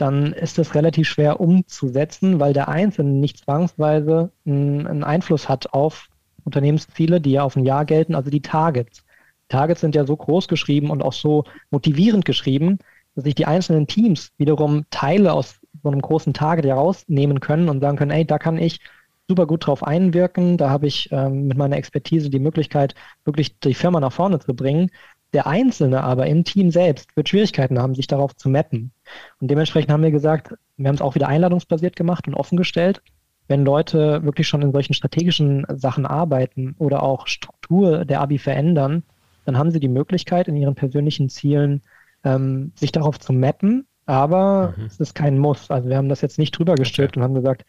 dann 0.00 0.32
ist 0.32 0.58
das 0.58 0.74
relativ 0.74 1.08
schwer 1.08 1.40
umzusetzen, 1.40 2.40
weil 2.40 2.52
der 2.52 2.68
Einzelne 2.68 3.10
nicht 3.10 3.38
zwangsweise 3.38 4.32
einen 4.46 5.04
Einfluss 5.04 5.48
hat 5.48 5.72
auf 5.72 6.08
Unternehmensziele, 6.44 7.20
die 7.20 7.32
ja 7.32 7.42
auf 7.42 7.56
ein 7.56 7.64
Jahr 7.66 7.84
gelten, 7.84 8.14
also 8.14 8.30
die 8.30 8.42
Targets. 8.42 9.04
Targets 9.48 9.80
sind 9.80 9.94
ja 9.94 10.06
so 10.06 10.16
groß 10.16 10.48
geschrieben 10.48 10.90
und 10.90 11.02
auch 11.02 11.12
so 11.12 11.44
motivierend 11.70 12.24
geschrieben, 12.24 12.78
dass 13.14 13.24
sich 13.24 13.34
die 13.34 13.46
einzelnen 13.46 13.86
Teams 13.86 14.32
wiederum 14.38 14.84
Teile 14.90 15.32
aus 15.32 15.60
so 15.82 15.90
einem 15.90 16.00
großen 16.00 16.32
Target 16.32 16.64
herausnehmen 16.64 17.40
können 17.40 17.68
und 17.68 17.80
sagen 17.80 17.96
können, 17.96 18.10
ey, 18.10 18.24
da 18.24 18.38
kann 18.38 18.58
ich 18.58 18.80
super 19.28 19.46
gut 19.46 19.66
drauf 19.66 19.84
einwirken, 19.84 20.56
da 20.56 20.70
habe 20.70 20.86
ich 20.86 21.08
ähm, 21.12 21.46
mit 21.46 21.56
meiner 21.56 21.76
Expertise 21.76 22.30
die 22.30 22.40
Möglichkeit, 22.40 22.94
wirklich 23.24 23.58
die 23.60 23.74
Firma 23.74 24.00
nach 24.00 24.12
vorne 24.12 24.40
zu 24.40 24.54
bringen. 24.54 24.90
Der 25.32 25.46
Einzelne 25.46 26.02
aber 26.02 26.26
im 26.26 26.44
Team 26.44 26.70
selbst 26.70 27.16
wird 27.16 27.28
Schwierigkeiten 27.28 27.78
haben, 27.78 27.94
sich 27.94 28.06
darauf 28.06 28.34
zu 28.34 28.48
mappen. 28.48 28.90
Und 29.40 29.50
dementsprechend 29.50 29.92
haben 29.92 30.02
wir 30.02 30.10
gesagt, 30.10 30.54
wir 30.76 30.88
haben 30.88 30.96
es 30.96 31.02
auch 31.02 31.14
wieder 31.14 31.28
einladungsbasiert 31.28 31.94
gemacht 31.94 32.26
und 32.26 32.34
offen 32.34 32.56
gestellt. 32.56 33.02
Wenn 33.46 33.64
Leute 33.64 34.22
wirklich 34.24 34.48
schon 34.48 34.62
in 34.62 34.72
solchen 34.72 34.94
strategischen 34.94 35.66
Sachen 35.68 36.06
arbeiten 36.06 36.74
oder 36.78 37.02
auch 37.02 37.26
Struktur 37.26 38.04
der 38.04 38.20
Abi 38.20 38.38
verändern, 38.38 39.02
dann 39.44 39.58
haben 39.58 39.70
sie 39.70 39.80
die 39.80 39.88
Möglichkeit, 39.88 40.48
in 40.48 40.56
ihren 40.56 40.74
persönlichen 40.74 41.28
Zielen 41.28 41.82
ähm, 42.24 42.72
sich 42.74 42.92
darauf 42.92 43.18
zu 43.18 43.32
mappen, 43.32 43.86
aber 44.06 44.74
mhm. 44.76 44.84
es 44.84 45.00
ist 45.00 45.14
kein 45.14 45.38
Muss. 45.38 45.70
Also 45.70 45.88
wir 45.88 45.96
haben 45.96 46.08
das 46.08 46.20
jetzt 46.20 46.38
nicht 46.38 46.52
drüber 46.52 46.74
gestülpt 46.74 47.12
okay. 47.12 47.20
und 47.20 47.24
haben 47.24 47.34
gesagt, 47.34 47.64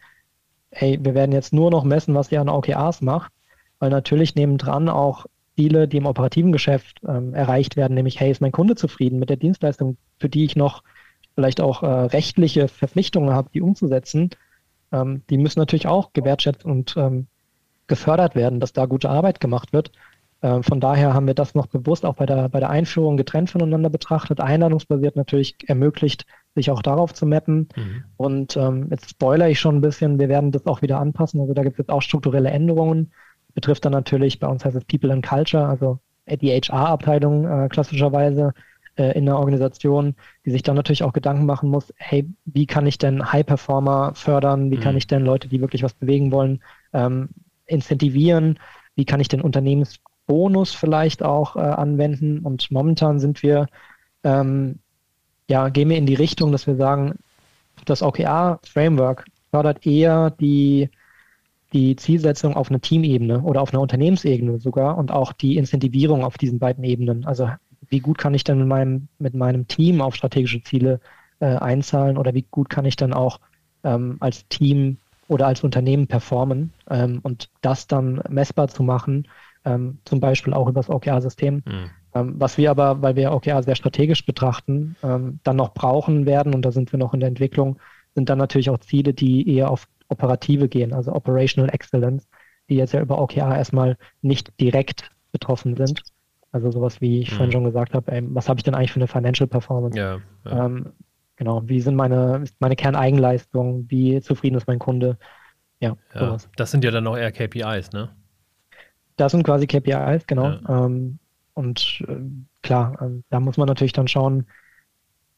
hey, 0.70 0.98
wir 1.02 1.14
werden 1.14 1.32
jetzt 1.32 1.52
nur 1.52 1.70
noch 1.70 1.84
messen, 1.84 2.14
was 2.14 2.32
ihr 2.32 2.40
an 2.40 2.48
OKRs 2.48 3.02
macht, 3.02 3.32
weil 3.78 3.90
natürlich 3.90 4.34
nebendran 4.34 4.88
auch 4.88 5.26
Ziele, 5.62 5.86
die 5.86 5.98
im 5.98 6.06
operativen 6.06 6.52
Geschäft 6.52 7.00
ähm, 7.06 7.34
erreicht 7.34 7.76
werden, 7.76 7.94
nämlich, 7.94 8.18
hey, 8.18 8.30
ist 8.30 8.40
mein 8.40 8.52
Kunde 8.52 8.74
zufrieden 8.74 9.18
mit 9.18 9.30
der 9.30 9.36
Dienstleistung, 9.36 9.96
für 10.18 10.28
die 10.28 10.44
ich 10.44 10.56
noch 10.56 10.82
vielleicht 11.34 11.60
auch 11.60 11.82
äh, 11.82 11.86
rechtliche 11.86 12.68
Verpflichtungen 12.68 13.30
habe, 13.32 13.50
die 13.54 13.62
umzusetzen, 13.62 14.30
ähm, 14.90 15.22
die 15.30 15.38
müssen 15.38 15.60
natürlich 15.60 15.86
auch 15.86 16.12
gewertschätzt 16.12 16.64
und 16.64 16.94
ähm, 16.96 17.26
gefördert 17.86 18.34
werden, 18.34 18.60
dass 18.60 18.72
da 18.72 18.86
gute 18.86 19.08
Arbeit 19.08 19.40
gemacht 19.40 19.72
wird. 19.72 19.92
Äh, 20.40 20.62
von 20.62 20.80
daher 20.80 21.14
haben 21.14 21.26
wir 21.26 21.34
das 21.34 21.54
noch 21.54 21.66
bewusst 21.66 22.04
auch 22.04 22.14
bei 22.14 22.26
der, 22.26 22.48
bei 22.48 22.60
der 22.60 22.70
Einführung 22.70 23.16
getrennt 23.16 23.50
voneinander 23.50 23.88
betrachtet. 23.88 24.40
Einladungsbasiert 24.40 25.16
natürlich 25.16 25.56
ermöglicht, 25.66 26.26
sich 26.54 26.70
auch 26.70 26.82
darauf 26.82 27.14
zu 27.14 27.24
mappen. 27.24 27.68
Mhm. 27.76 28.04
Und 28.16 28.56
ähm, 28.56 28.88
jetzt 28.90 29.10
spoilere 29.10 29.50
ich 29.50 29.60
schon 29.60 29.76
ein 29.76 29.80
bisschen, 29.80 30.18
wir 30.18 30.28
werden 30.28 30.50
das 30.50 30.66
auch 30.66 30.82
wieder 30.82 31.00
anpassen. 31.00 31.40
Also 31.40 31.54
da 31.54 31.62
gibt 31.62 31.74
es 31.74 31.78
jetzt 31.78 31.90
auch 31.90 32.02
strukturelle 32.02 32.50
Änderungen. 32.50 33.12
Betrifft 33.54 33.84
dann 33.84 33.92
natürlich, 33.92 34.38
bei 34.38 34.46
uns 34.46 34.64
heißt 34.64 34.76
es 34.76 34.84
People 34.84 35.12
and 35.12 35.26
Culture, 35.26 35.66
also 35.66 35.98
die 36.26 36.50
HR-Abteilung 36.50 37.46
äh, 37.46 37.68
klassischerweise 37.68 38.54
äh, 38.96 39.16
in 39.16 39.26
der 39.26 39.38
Organisation, 39.38 40.14
die 40.46 40.50
sich 40.50 40.62
dann 40.62 40.76
natürlich 40.76 41.02
auch 41.02 41.12
Gedanken 41.12 41.46
machen 41.46 41.68
muss, 41.68 41.92
hey, 41.96 42.28
wie 42.44 42.66
kann 42.66 42.86
ich 42.86 42.98
denn 42.98 43.32
High-Performer 43.32 44.12
fördern? 44.14 44.70
Wie 44.70 44.76
mhm. 44.76 44.80
kann 44.80 44.96
ich 44.96 45.06
denn 45.06 45.24
Leute, 45.24 45.48
die 45.48 45.60
wirklich 45.60 45.82
was 45.82 45.94
bewegen 45.94 46.32
wollen, 46.32 46.62
ähm, 46.92 47.30
incentivieren? 47.66 48.58
Wie 48.94 49.04
kann 49.04 49.20
ich 49.20 49.28
den 49.28 49.40
Unternehmens 49.40 50.00
Bonus 50.26 50.72
vielleicht 50.72 51.22
auch 51.22 51.56
äh, 51.56 51.60
anwenden. 51.60 52.40
Und 52.40 52.70
momentan 52.70 53.18
sind 53.18 53.42
wir, 53.42 53.66
ähm, 54.24 54.78
ja, 55.48 55.68
gehen 55.68 55.88
wir 55.88 55.98
in 55.98 56.06
die 56.06 56.14
Richtung, 56.14 56.52
dass 56.52 56.66
wir 56.66 56.76
sagen, 56.76 57.18
das 57.84 58.02
OKR-Framework 58.02 59.24
fördert 59.50 59.86
eher 59.86 60.30
die, 60.30 60.90
die 61.72 61.96
Zielsetzung 61.96 62.54
auf 62.54 62.70
einer 62.70 62.80
Teamebene 62.80 63.42
oder 63.42 63.62
auf 63.62 63.72
einer 63.72 63.80
Unternehmensebene 63.80 64.58
sogar 64.58 64.98
und 64.98 65.10
auch 65.10 65.32
die 65.32 65.56
Incentivierung 65.56 66.24
auf 66.24 66.38
diesen 66.38 66.58
beiden 66.58 66.84
Ebenen. 66.84 67.24
Also 67.24 67.50
wie 67.88 68.00
gut 68.00 68.18
kann 68.18 68.34
ich 68.34 68.44
denn 68.44 68.58
mit 68.58 68.68
meinem, 68.68 69.08
mit 69.18 69.34
meinem 69.34 69.66
Team 69.68 70.00
auf 70.00 70.14
strategische 70.14 70.62
Ziele 70.62 71.00
äh, 71.40 71.56
einzahlen 71.56 72.18
oder 72.18 72.34
wie 72.34 72.46
gut 72.50 72.68
kann 72.68 72.84
ich 72.84 72.96
dann 72.96 73.12
auch 73.12 73.40
ähm, 73.84 74.16
als 74.20 74.46
Team 74.48 74.98
oder 75.28 75.46
als 75.46 75.64
Unternehmen 75.64 76.06
performen 76.06 76.72
ähm, 76.90 77.20
und 77.22 77.48
das 77.62 77.86
dann 77.86 78.22
messbar 78.28 78.68
zu 78.68 78.82
machen, 78.82 79.28
ähm, 79.64 79.98
zum 80.04 80.20
Beispiel 80.20 80.52
auch 80.52 80.68
über 80.68 80.80
das 80.80 80.90
OKR-System. 80.90 81.62
Mhm. 81.64 81.90
Ähm, 82.14 82.34
was 82.38 82.58
wir 82.58 82.70
aber, 82.70 83.00
weil 83.00 83.16
wir 83.16 83.32
OKR 83.32 83.62
sehr 83.62 83.76
strategisch 83.76 84.26
betrachten, 84.26 84.96
ähm, 85.02 85.40
dann 85.42 85.56
noch 85.56 85.72
brauchen 85.72 86.26
werden, 86.26 86.54
und 86.54 86.62
da 86.62 86.72
sind 86.72 86.92
wir 86.92 86.98
noch 86.98 87.14
in 87.14 87.20
der 87.20 87.28
Entwicklung, 87.28 87.78
sind 88.14 88.28
dann 88.28 88.38
natürlich 88.38 88.68
auch 88.68 88.78
Ziele, 88.78 89.14
die 89.14 89.48
eher 89.48 89.70
auf 89.70 89.88
Operative 90.12 90.68
gehen, 90.68 90.92
also 90.92 91.12
Operational 91.12 91.72
Excellence, 91.72 92.28
die 92.68 92.76
jetzt 92.76 92.92
ja 92.92 93.00
über 93.00 93.20
OKR 93.20 93.56
erstmal 93.56 93.96
nicht 94.20 94.52
direkt 94.60 95.10
betroffen 95.32 95.76
sind. 95.76 96.02
Also 96.52 96.70
sowas, 96.70 97.00
wie 97.00 97.20
ich 97.20 97.30
mhm. 97.30 97.36
vorhin 97.36 97.52
schon 97.52 97.64
gesagt 97.64 97.94
habe, 97.94 98.12
ey, 98.12 98.22
was 98.28 98.48
habe 98.48 98.58
ich 98.58 98.64
denn 98.64 98.74
eigentlich 98.74 98.92
für 98.92 99.00
eine 99.00 99.08
Financial 99.08 99.46
Performance? 99.46 99.98
Ja, 99.98 100.20
ja. 100.44 100.66
Ähm, 100.66 100.92
genau, 101.36 101.62
wie 101.66 101.80
sind 101.80 101.96
meine, 101.96 102.44
meine 102.58 102.76
Kerneigenleistungen, 102.76 103.90
wie 103.90 104.20
zufrieden 104.20 104.56
ist 104.56 104.66
mein 104.66 104.78
Kunde? 104.78 105.18
Ja, 105.80 105.96
ja 106.14 106.36
das 106.56 106.70
sind 106.70 106.84
ja 106.84 106.90
dann 106.90 107.06
auch 107.06 107.16
eher 107.16 107.32
KPIs, 107.32 107.92
ne? 107.92 108.10
Das 109.16 109.32
sind 109.32 109.42
quasi 109.44 109.66
KPIs, 109.66 110.26
genau. 110.26 110.58
Ähm, 110.68 111.18
und 111.54 112.02
äh, 112.08 112.16
klar, 112.62 113.00
äh, 113.00 113.22
da 113.30 113.40
muss 113.40 113.56
man 113.56 113.66
natürlich 113.66 113.92
dann 113.92 114.08
schauen, 114.08 114.46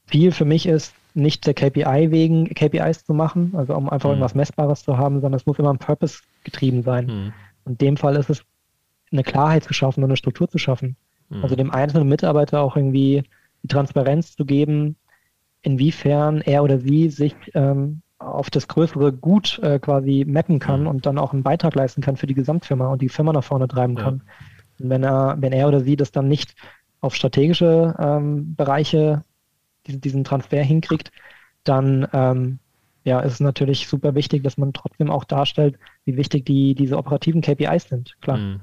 viel 0.07 0.33
für 0.33 0.45
mich 0.45 0.67
ist, 0.67 0.95
nicht 1.15 1.47
der 1.47 1.55
KPI 1.55 2.11
wegen 2.11 2.47
KPIs 2.47 3.05
zu 3.05 3.15
machen, 3.15 3.55
also 3.57 3.75
um 3.75 3.89
einfach 3.89 4.09
mhm. 4.09 4.15
irgendwas 4.15 4.35
Messbares 4.35 4.83
zu 4.83 4.99
haben, 4.99 5.21
sondern 5.21 5.35
es 5.35 5.47
muss 5.47 5.59
immer 5.59 5.73
ein 5.73 5.79
Purpose 5.79 6.21
getrieben 6.43 6.83
sein. 6.83 7.07
Mhm. 7.07 7.33
In 7.67 7.79
dem 7.79 7.97
Fall 7.97 8.17
ist 8.17 8.31
es 8.31 8.45
eine 9.13 9.23
Klarheit 9.23 9.65
zu 9.65 9.73
schaffen 9.73 10.03
und 10.03 10.11
eine 10.11 10.17
Struktur 10.17 10.49
zu 10.49 10.59
schaffen. 10.59 10.97
Mhm. 11.31 11.43
Also 11.43 11.57
dem 11.57 11.71
einzelnen 11.71 12.09
Mitarbeiter 12.09 12.61
auch 12.61 12.77
irgendwie 12.77 13.23
die 13.63 13.69
Transparenz 13.69 14.37
zu 14.37 14.45
geben, 14.45 14.97
inwiefern 15.63 16.41
er 16.43 16.63
oder 16.63 16.79
sie 16.79 17.09
sich 17.09 17.35
ähm, 17.55 18.03
auf 18.19 18.51
das 18.51 18.69
größere 18.69 19.13
Gut 19.13 19.59
äh, 19.61 19.79
quasi 19.79 20.25
mappen 20.27 20.59
kann 20.59 20.83
mhm. 20.83 20.87
und 20.89 21.07
dann 21.07 21.19
auch 21.19 21.33
einen 21.33 21.43
Beitrag 21.43 21.75
leisten 21.75 22.03
kann 22.03 22.17
für 22.17 22.27
die 22.27 22.35
Gesamtfirma 22.35 22.89
und 22.89 23.03
die 23.03 23.09
Firma 23.09 23.33
nach 23.33 23.45
vorne 23.45 23.69
treiben 23.69 23.95
kann. 23.95 24.23
Und 24.81 24.91
wenn 24.91 25.05
er, 25.05 25.37
wenn 25.39 25.53
er 25.53 25.69
oder 25.69 25.81
sie 25.81 25.97
das 25.97 26.11
dann 26.11 26.29
nicht 26.29 26.55
auf 27.01 27.15
strategische 27.15 27.95
ähm, 27.99 28.55
Bereiche 28.57 29.23
diesen, 29.87 30.25
Transfer 30.25 30.63
hinkriegt, 30.63 31.11
dann 31.65 32.09
ähm, 32.13 32.59
ja, 33.05 33.21
ist 33.21 33.35
es 33.35 33.41
natürlich 33.41 33.87
super 33.87 34.15
wichtig, 34.15 34.43
dass 34.43 34.57
man 34.57 34.73
trotzdem 34.73 35.11
auch 35.11 35.25
darstellt, 35.25 35.79
wie 36.05 36.17
wichtig 36.17 36.47
die, 36.47 36.75
diese 36.75 36.97
operativen 36.97 37.43
KPIs 37.43 37.89
sind. 37.89 38.17
Klar. 38.21 38.39
Mhm. 38.39 38.61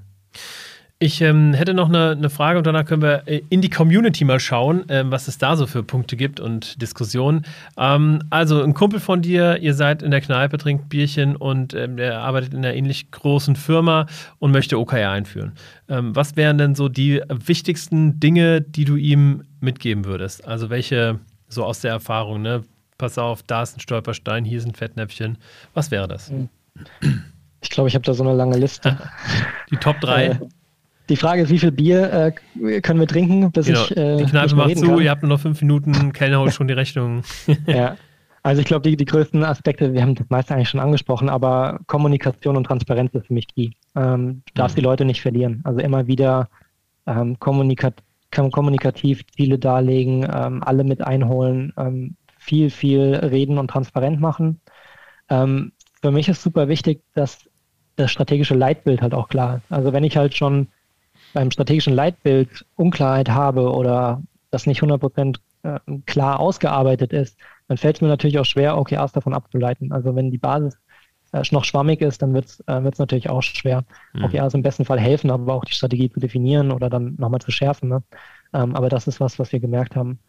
Ich 1.04 1.20
ähm, 1.22 1.56
hätte 1.56 1.74
noch 1.74 1.89
eine, 1.89 2.12
eine, 2.12 2.30
Frage 2.30 2.60
und 2.60 2.68
danach 2.68 2.86
können 2.86 3.02
wir 3.02 3.24
äh, 3.26 3.41
in 3.49 3.62
die 3.62 3.72
Community 3.72 4.24
mal 4.24 4.39
schauen, 4.39 4.86
ähm, 4.88 5.10
was 5.10 5.28
es 5.28 5.39
da 5.39 5.56
so 5.56 5.66
für 5.66 5.82
Punkte 5.82 6.16
gibt 6.16 6.39
und 6.39 6.80
Diskussionen. 6.80 7.43
Ähm, 7.76 8.22
also 8.30 8.62
ein 8.62 8.76
Kumpel 8.76 8.99
von 8.99 9.24
dir, 9.24 9.58
ihr 9.58 9.74
seid 9.74 10.04
in 10.04 10.12
der 10.12 10.22
Kneipe, 10.22 10.60
trinkt 10.60 10.89
Bierchen 10.89 11.36
und 11.36 11.74
ähm, 11.74 11.97
der 11.97 12.20
arbeitet 12.20 12.54
in 12.54 12.60
einer 12.60 12.76
ähnlich 12.76 13.10
großen 13.10 13.56
Firma 13.56 14.06
und 14.38 14.52
möchte 14.52 14.78
OKR 14.78 15.10
einführen. 15.10 15.54
Ähm, 15.89 16.16
was 16.16 16.36
wären 16.36 16.60
denn 16.60 16.76
so 16.76 16.88
die 16.88 17.20
wichtigsten 17.30 18.20
Dinge, 18.20 18.62
die 18.62 18.86
du 18.86 18.95
ihm 18.95 19.45
mitgeben 19.60 20.06
würdest? 20.06 20.47
Also 20.47 20.70
welche, 20.70 21.20
so 21.47 21.66
aus 21.66 21.80
der 21.80 21.93
Erfahrung, 21.93 22.43
ne? 22.43 22.64
Pass 22.99 23.18
auf, 23.18 23.41
da 23.41 23.64
ist 23.64 23.76
ein 23.76 23.80
Stolperstein, 23.80 24.45
hier 24.45 24.60
ist 24.60 24.68
ein 24.68 24.76
Fettnäpfchen. 24.76 25.39
Was 25.74 25.89
wäre 25.89 26.08
das? 26.08 26.32
Ich 27.62 27.72
glaube, 27.72 27.89
ich 27.89 27.95
habe 27.95 28.06
da 28.06 28.14
so 28.14 28.22
eine 28.22 28.36
lange 28.36 28.60
Liste. 28.60 28.99
Die 29.72 29.78
Top 29.78 29.99
3. 30.02 30.39
Die 31.12 31.18
Frage 31.18 31.41
ist, 31.41 31.49
wie 31.49 31.59
viel 31.59 31.74
Bier 31.74 32.34
äh, 32.62 32.80
können 32.80 33.01
wir 33.01 33.07
trinken, 33.07 33.51
bis 33.51 33.66
genau. 33.66 33.84
ich. 33.84 33.97
Äh, 33.97 34.16
die 34.16 34.24
Kneipe 34.24 34.55
macht 34.55 34.78
zu, 34.78 34.86
kann. 34.86 35.01
ihr 35.01 35.09
habt 35.12 35.22
nur 35.24 35.30
noch 35.30 35.41
fünf 35.41 35.62
Minuten, 35.62 36.14
Kellner 36.14 36.39
holt 36.39 36.53
schon 36.53 36.70
die 36.70 36.74
Rechnung. 36.74 37.24
ja. 37.68 37.97
Also 38.43 38.62
ich 38.62 38.68
glaube, 38.68 38.89
die, 38.89 38.95
die 38.95 39.03
größten 39.03 39.43
Aspekte, 39.43 39.91
wir 39.91 40.01
haben 40.01 40.16
das 40.16 40.30
meiste 40.30 40.55
eigentlich 40.55 40.70
schon 40.70 40.80
angesprochen, 40.80 41.28
aber 41.28 41.82
Kommunikation 41.88 42.55
und 42.55 42.64
Transparenz 42.64 43.14
ist 43.14 43.28
für 43.28 43.34
mich 43.34 43.47
key. 43.47 43.72
Ähm, 43.93 44.41
du 44.47 44.53
darfst 44.53 44.78
mhm. 44.78 44.80
die 44.80 44.86
Leute 44.86 45.03
nicht 45.03 45.22
verlieren. 45.22 45.59
Also 45.66 45.82
immer 45.82 46.07
wieder 46.07 46.47
ähm, 47.05 47.38
kommunikat 47.39 47.95
kommunikativ 48.32 49.28
Ziele 49.36 49.59
darlegen, 49.59 50.26
ähm, 50.34 50.64
alle 50.64 50.86
mit 50.86 51.01
einholen, 51.01 51.74
ähm, 51.76 52.16
viel, 52.39 52.70
viel 52.70 53.16
reden 53.16 53.57
und 53.57 53.70
transparent 53.70 54.22
machen. 54.22 54.62
Ähm, 55.30 55.74
für 56.01 56.12
mich 56.12 56.30
ist 56.30 56.41
super 56.41 56.70
wichtig, 56.70 57.03
dass 57.14 57.39
das 57.97 58.09
strategische 58.09 58.55
Leitbild 58.55 59.01
halt 59.01 59.14
auch 59.14 59.28
klar 59.28 59.57
ist. 59.57 59.70
Also 59.70 59.91
wenn 59.91 60.05
ich 60.05 60.16
halt 60.16 60.38
schon 60.38 60.70
beim 61.34 61.52
strategischen 61.52 61.94
Leitbild 61.94 62.66
Unklarheit 62.76 63.30
habe 63.30 63.72
oder 63.72 64.22
das 64.50 64.66
nicht 64.66 64.82
100% 64.82 65.38
äh, 65.64 65.80
klar 66.06 66.40
ausgearbeitet 66.40 67.14
ist, 67.14 67.38
dann 67.68 67.78
fällt 67.78 67.98
es 67.98 68.02
mir 68.02 68.08
natürlich 68.08 68.38
auch 68.40 68.46
schwer, 68.46 68.78
OKRs 68.78 69.14
davon 69.14 69.34
abzuleiten. 69.34 69.92
Also 69.92 70.16
wenn 70.16 70.32
die 70.32 70.38
Basis 70.38 70.78
äh, 71.32 71.44
noch 71.52 71.64
schwammig 71.64 72.02
ist, 72.02 72.22
dann 72.22 72.34
wird 72.34 72.46
es 72.46 72.60
äh, 72.68 72.82
natürlich 72.82 73.30
auch 73.30 73.42
schwer. 73.42 73.84
Mhm. 74.14 74.26
OKRs 74.26 74.54
im 74.54 74.62
besten 74.64 74.86
Fall 74.86 75.00
helfen, 75.00 75.32
aber 75.32 75.54
auch 75.54 75.66
die 75.66 75.74
Strategie 75.74 76.10
zu 76.10 76.20
definieren 76.20 76.72
oder 76.72 76.90
dann 76.90 77.16
nochmal 77.18 77.42
zu 77.42 77.52
schärfen. 77.52 77.90
Ne? 77.90 78.04
Ähm, 78.54 78.76
aber 78.76 78.90
das 78.90 79.08
ist 79.08 79.20
was, 79.20 79.40
was 79.40 79.52
wir 79.52 79.60
gemerkt 79.60 79.96
haben. 79.96 80.20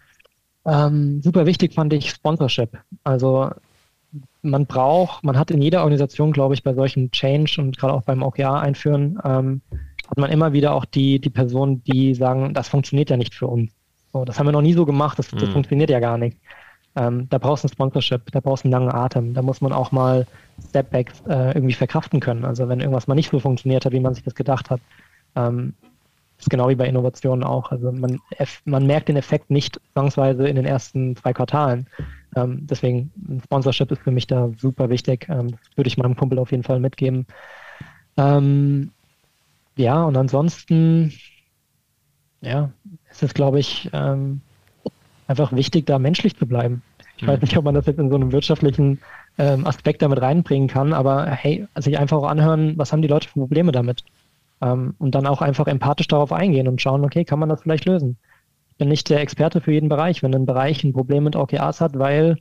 Ähm, 0.65 1.21
super 1.23 1.47
wichtig 1.47 1.75
fand 1.75 1.93
ich 1.93 2.11
Sponsorship. 2.11 2.79
Also 3.03 3.51
man 4.43 4.67
braucht, 4.67 5.25
man 5.25 5.39
hat 5.39 5.51
in 5.51 5.63
jeder 5.63 5.83
Organisation, 5.83 6.33
glaube 6.33 6.55
ich, 6.55 6.63
bei 6.63 6.75
solchen 6.75 7.11
Change 7.11 7.57
und 7.59 7.79
gerade 7.79 7.95
auch 7.95 8.03
beim 8.03 8.23
OKR 8.23 8.61
einführen, 8.61 9.19
ähm, 9.25 9.63
hat 10.13 10.19
man 10.19 10.31
immer 10.31 10.53
wieder 10.53 10.75
auch 10.75 10.85
die, 10.85 11.19
die 11.21 11.31
Personen, 11.31 11.83
die 11.85 12.15
sagen, 12.15 12.53
das 12.53 12.69
funktioniert 12.69 13.09
ja 13.09 13.17
nicht 13.17 13.35
für 13.35 13.47
uns. 13.47 13.73
So, 14.13 14.27
das 14.27 14.39
haben 14.39 14.47
wir 14.47 14.53
noch 14.53 14.61
nie 14.61 14.75
so 14.75 14.85
gemacht, 14.85 15.19
das, 15.19 15.29
das 15.31 15.49
mhm. 15.49 15.53
funktioniert 15.55 15.89
ja 15.89 16.01
gar 16.01 16.19
nicht. 16.19 16.37
ähm, 16.97 17.31
da 17.31 17.39
brauchst 17.39 17.65
du 17.65 17.69
ein 17.69 17.73
Sponsorship, 17.73 18.31
da 18.31 18.41
brauchst 18.41 18.65
du 18.65 18.67
einen 18.67 18.73
langen 18.73 18.93
Atem, 18.93 19.33
da 19.33 19.41
muss 19.41 19.63
man 19.63 19.73
auch 19.73 19.91
mal 19.91 20.27
Stepbacks 20.69 21.23
äh, 21.27 21.55
irgendwie 21.55 21.73
verkraften 21.73 22.21
können. 22.21 22.45
Also 22.45 22.69
wenn 22.69 22.81
irgendwas 22.81 23.07
mal 23.07 23.15
nicht 23.15 23.31
so 23.31 23.41
funktioniert 23.41 23.87
hat, 23.87 23.93
wie 23.95 24.01
man 24.01 24.13
sich 24.13 24.23
das 24.23 24.35
gedacht 24.35 24.69
hat. 24.69 24.83
Ähm, 25.35 25.73
ist 26.39 26.51
genau 26.51 26.69
wie 26.69 26.75
bei 26.75 26.87
Innovationen 26.87 27.43
auch. 27.43 27.71
Also 27.71 27.91
man, 27.91 28.21
man 28.67 28.87
merkt 28.87 29.09
den 29.09 29.17
Effekt 29.17 29.51
nicht 29.51 29.81
zwangsweise 29.95 30.47
in 30.47 30.57
den 30.57 30.67
ersten 30.67 31.17
zwei 31.17 31.33
Quartalen. 31.33 31.89
Ähm, 32.37 32.67
deswegen 32.67 33.11
ein 33.29 33.41
Sponsorship 33.45 33.91
ist 33.93 34.03
für 34.03 34.11
mich 34.11 34.27
da 34.27 34.51
super 34.59 34.91
wichtig. 34.91 35.27
Ähm, 35.31 35.57
würde 35.77 35.89
ich 35.89 35.97
meinem 35.97 36.17
Kumpel 36.17 36.39
auf 36.39 36.51
jeden 36.51 36.65
Fall 36.65 36.81
mitgeben. 36.81 37.27
Ähm, 38.19 38.91
ja, 39.77 40.05
und 40.05 40.17
ansonsten, 40.17 41.13
ja, 42.41 42.71
es 43.11 43.23
ist, 43.23 43.35
glaube 43.35 43.61
ich, 43.61 43.91
ähm, 43.93 44.41
einfach 45.27 45.53
wichtig, 45.53 45.87
da 45.87 45.99
menschlich 45.99 46.37
zu 46.37 46.47
bleiben. 46.47 46.83
Ich 47.17 47.23
mhm. 47.23 47.29
weiß 47.29 47.41
nicht, 47.41 47.57
ob 47.57 47.65
man 47.65 47.75
das 47.75 47.87
jetzt 47.87 47.99
in 47.99 48.11
so 48.11 48.17
einem 48.17 48.33
wirtschaftlichen 48.33 49.01
ähm, 49.39 49.67
Aspekt 49.67 50.03
damit 50.03 50.21
reinbringen 50.21 50.69
kann, 50.69 50.93
aber 50.93 51.27
hey, 51.27 51.67
sich 51.77 51.99
einfach 51.99 52.19
auch 52.19 52.29
anhören, 52.29 52.77
was 52.77 52.93
haben 52.93 53.03
die 53.03 53.09
Leute 53.09 53.29
für 53.29 53.41
Probleme 53.41 53.73
damit? 53.73 54.05
Ähm, 54.61 54.95
und 54.99 55.15
dann 55.15 55.27
auch 55.27 55.43
einfach 55.43 55.67
empathisch 55.67 56.09
darauf 56.09 56.33
eingehen 56.33 56.69
und 56.69 56.81
schauen, 56.81 57.05
okay, 57.05 57.25
kann 57.25 57.39
man 57.39 57.49
das 57.49 57.63
vielleicht 57.63 57.87
lösen? 57.87 58.19
Ich 58.71 58.77
bin 58.77 58.89
nicht 58.89 59.09
der 59.11 59.21
Experte 59.21 59.61
für 59.61 59.73
jeden 59.73 59.89
Bereich. 59.89 60.23
Wenn 60.23 60.35
ein 60.35 60.47
Bereich 60.47 60.83
ein 60.85 60.93
Problem 60.93 61.25
mit 61.25 61.37
OKRs 61.37 61.81
hat, 61.81 61.99
weil 61.99 62.37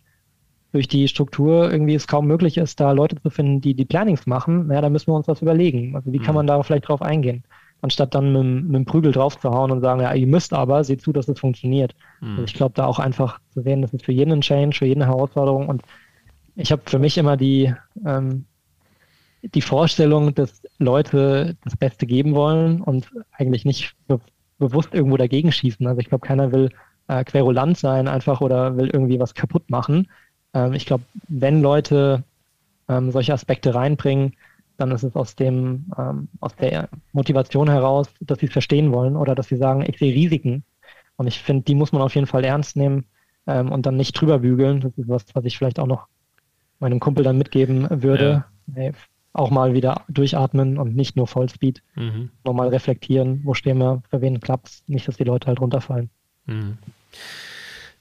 durch 0.71 0.87
die 0.87 1.07
Struktur 1.07 1.71
irgendwie 1.71 1.95
es 1.95 2.07
kaum 2.07 2.27
möglich 2.27 2.57
ist, 2.57 2.79
da 2.79 2.91
Leute 2.91 3.21
zu 3.21 3.29
finden, 3.29 3.61
die 3.61 3.73
die 3.73 3.85
Plannings 3.85 4.25
machen, 4.25 4.67
naja, 4.67 4.81
dann 4.81 4.91
müssen 4.91 5.07
wir 5.07 5.15
uns 5.15 5.27
was 5.27 5.41
überlegen. 5.41 5.95
Also 5.95 6.13
wie 6.13 6.19
kann 6.19 6.33
mhm. 6.33 6.37
man 6.37 6.47
da 6.47 6.63
vielleicht 6.63 6.87
drauf 6.87 7.01
eingehen? 7.01 7.43
Anstatt 7.81 8.15
dann 8.15 8.31
mit, 8.31 8.65
mit 8.65 8.75
dem 8.75 8.85
Prügel 8.85 9.11
drauf 9.11 9.39
zu 9.39 9.49
hauen 9.51 9.71
und 9.71 9.81
sagen, 9.81 10.01
ja, 10.01 10.13
ihr 10.13 10.27
müsst 10.27 10.53
aber, 10.53 10.83
seht 10.83 11.01
zu, 11.01 11.11
dass 11.11 11.27
es 11.27 11.39
funktioniert. 11.39 11.95
Mhm. 12.21 12.31
Also 12.31 12.43
ich 12.43 12.53
glaube, 12.53 12.73
da 12.75 12.85
auch 12.85 12.99
einfach 12.99 13.39
zu 13.49 13.61
sehen, 13.61 13.81
das 13.81 13.93
ist 13.93 14.05
für 14.05 14.13
jeden 14.13 14.31
ein 14.31 14.41
Change, 14.41 14.77
für 14.77 14.85
jeden 14.85 15.01
eine 15.01 15.11
Herausforderung. 15.11 15.67
Und 15.67 15.81
ich 16.55 16.71
habe 16.71 16.83
für 16.85 16.99
mich 16.99 17.17
immer 17.17 17.35
die, 17.37 17.73
ähm, 18.05 18.45
die 19.41 19.61
Vorstellung, 19.61 20.33
dass 20.35 20.61
Leute 20.77 21.57
das 21.63 21.75
Beste 21.75 22.05
geben 22.05 22.35
wollen 22.35 22.81
und 22.81 23.11
eigentlich 23.31 23.65
nicht 23.65 23.95
be 24.07 24.19
bewusst 24.59 24.93
irgendwo 24.93 25.17
dagegen 25.17 25.51
schießen. 25.51 25.87
Also 25.87 26.01
ich 26.01 26.09
glaube, 26.09 26.27
keiner 26.27 26.51
will 26.51 26.69
äh, 27.07 27.23
querulant 27.23 27.79
sein 27.79 28.07
einfach 28.07 28.41
oder 28.41 28.77
will 28.77 28.91
irgendwie 28.93 29.19
was 29.19 29.33
kaputt 29.33 29.71
machen. 29.71 30.07
Ähm, 30.53 30.73
ich 30.73 30.85
glaube, 30.85 31.03
wenn 31.27 31.61
Leute 31.61 32.23
ähm, 32.87 33.11
solche 33.11 33.33
Aspekte 33.33 33.73
reinbringen, 33.73 34.33
dann 34.77 34.91
ist 34.91 35.03
es 35.03 35.15
aus 35.15 35.35
dem, 35.35 35.91
ähm, 35.97 36.27
aus 36.39 36.55
der 36.55 36.89
Motivation 37.13 37.69
heraus, 37.69 38.07
dass 38.19 38.39
sie 38.39 38.47
es 38.47 38.51
verstehen 38.51 38.91
wollen 38.91 39.15
oder 39.15 39.35
dass 39.35 39.47
sie 39.47 39.57
sagen, 39.57 39.85
ich 39.87 39.97
sehe 39.99 40.13
Risiken. 40.13 40.63
Und 41.17 41.27
ich 41.27 41.39
finde, 41.39 41.63
die 41.63 41.75
muss 41.75 41.91
man 41.91 42.01
auf 42.01 42.15
jeden 42.15 42.27
Fall 42.27 42.43
ernst 42.43 42.75
nehmen 42.75 43.05
ähm, 43.45 43.71
und 43.71 43.85
dann 43.85 43.95
nicht 43.95 44.13
drüber 44.13 44.39
bügeln. 44.39 44.81
Das 44.81 44.97
ist 44.97 45.07
was, 45.07 45.25
was 45.33 45.45
ich 45.45 45.57
vielleicht 45.57 45.79
auch 45.79 45.87
noch 45.87 46.07
meinem 46.79 46.99
Kumpel 46.99 47.23
dann 47.23 47.37
mitgeben 47.37 47.87
würde. 48.01 48.43
Ja. 48.67 48.73
Hey, 48.73 48.91
auch 49.33 49.49
mal 49.49 49.73
wieder 49.73 50.03
durchatmen 50.09 50.77
und 50.77 50.95
nicht 50.95 51.15
nur 51.15 51.27
Vollspeed. 51.27 51.81
Mhm. 51.95 52.31
Nochmal 52.43 52.69
reflektieren, 52.69 53.41
wo 53.43 53.53
stehen 53.53 53.77
wir, 53.77 54.01
für 54.09 54.21
wen 54.21 54.41
klappt 54.41 54.83
nicht, 54.87 55.07
dass 55.07 55.17
die 55.17 55.23
Leute 55.23 55.47
halt 55.47 55.61
runterfallen. 55.61 56.09
Mhm. 56.47 56.77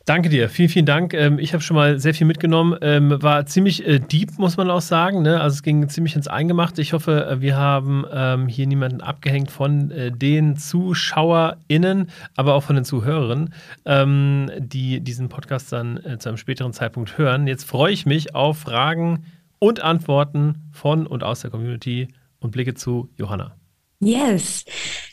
Danke 0.07 0.31
dir, 0.31 0.49
vielen, 0.49 0.71
vielen 0.71 0.87
Dank. 0.87 1.13
Ähm, 1.13 1.39
ich 1.39 1.53
habe 1.53 1.63
schon 1.63 1.77
mal 1.77 2.01
sehr 2.01 2.15
viel 2.15 2.27
mitgenommen. 2.27 2.77
Ähm, 2.81 3.23
war 3.23 3.45
ziemlich 3.47 3.87
äh, 3.87 4.01
deep, 4.01 4.39
muss 4.39 4.57
man 4.57 4.71
auch 4.71 4.81
sagen. 4.81 5.23
Ne? 5.23 5.41
Also 5.41 5.55
es 5.55 5.63
ging 5.63 5.89
ziemlich 5.89 6.17
ins 6.17 6.27
Eingemachte. 6.27 6.81
Ich 6.81 6.95
hoffe, 6.95 7.27
äh, 7.27 7.41
wir 7.41 7.57
haben 7.57 8.05
ähm, 8.11 8.49
hier 8.49 8.67
niemanden 8.67 9.03
abgehängt 9.03 9.51
von 9.51 9.91
äh, 9.91 10.11
den 10.11 10.57
ZuschauerInnen, 10.57 12.11
aber 12.35 12.55
auch 12.55 12.63
von 12.63 12.77
den 12.77 12.85
Zuhörern, 12.85 13.55
die 13.87 15.01
diesen 15.01 15.29
Podcast 15.29 15.73
dann 15.73 16.01
zu 16.19 16.29
einem 16.29 16.39
späteren 16.39 16.73
Zeitpunkt 16.73 17.19
hören. 17.19 17.47
Jetzt 17.47 17.65
freue 17.65 17.93
ich 17.93 18.07
mich 18.07 18.35
auf 18.35 18.59
Fragen 18.59 19.25
und 19.59 19.81
Antworten 19.81 20.71
von 20.73 21.07
und 21.07 21.23
aus 21.23 21.41
der 21.41 21.51
Community 21.51 22.09
und 22.41 22.51
blicke 22.51 22.75
zu 22.75 23.11
Johanna. 23.17 23.57
Yes, 24.01 24.65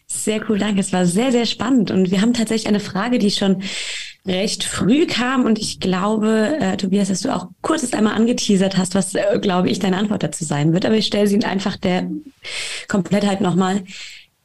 sehr 0.08 0.50
cool, 0.50 0.58
danke. 0.58 0.80
Es 0.80 0.94
war 0.94 1.06
sehr, 1.06 1.32
sehr 1.32 1.46
spannend 1.46 1.92
und 1.92 2.10
wir 2.10 2.22
haben 2.22 2.34
tatsächlich 2.34 2.68
eine 2.68 2.80
Frage, 2.80 3.20
die 3.20 3.32
schon 3.32 3.62
recht 4.28 4.64
früh 4.64 5.08
kam 5.08 5.46
und 5.46 5.58
ich 5.58 5.80
glaube, 5.80 6.58
äh, 6.60 6.78
Tobias, 6.78 7.08
dass 7.08 7.22
du 7.22 7.34
auch 7.34 7.48
kurz 7.62 7.92
einmal 7.94 8.16
angeteasert 8.16 8.78
hast, 8.78 8.94
was, 8.94 9.16
äh, 9.16 9.40
glaube 9.42 9.70
ich, 9.70 9.80
deine 9.80 9.98
Antwort 9.98 10.24
dazu 10.24 10.44
sein 10.44 10.74
wird. 10.74 10.86
Aber 10.86 10.96
ich 10.96 11.08
stelle 11.08 11.28
sie 11.28 11.44
einfach 11.44 11.78
der 11.78 12.10
Komplettheit 12.88 13.42
nochmal. 13.42 13.84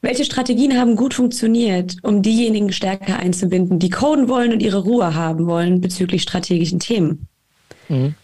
Welche 0.01 0.25
Strategien 0.25 0.77
haben 0.77 0.95
gut 0.95 1.13
funktioniert, 1.13 1.95
um 2.03 2.21
diejenigen 2.21 2.71
stärker 2.73 3.19
einzubinden, 3.19 3.79
die 3.79 3.89
coden 3.89 4.27
wollen 4.27 4.51
und 4.51 4.61
ihre 4.61 4.79
Ruhe 4.79 5.15
haben 5.15 5.45
wollen 5.47 5.79
bezüglich 5.81 6.23
strategischen 6.23 6.79
Themen? 6.79 7.27
Mhm. 7.89 8.15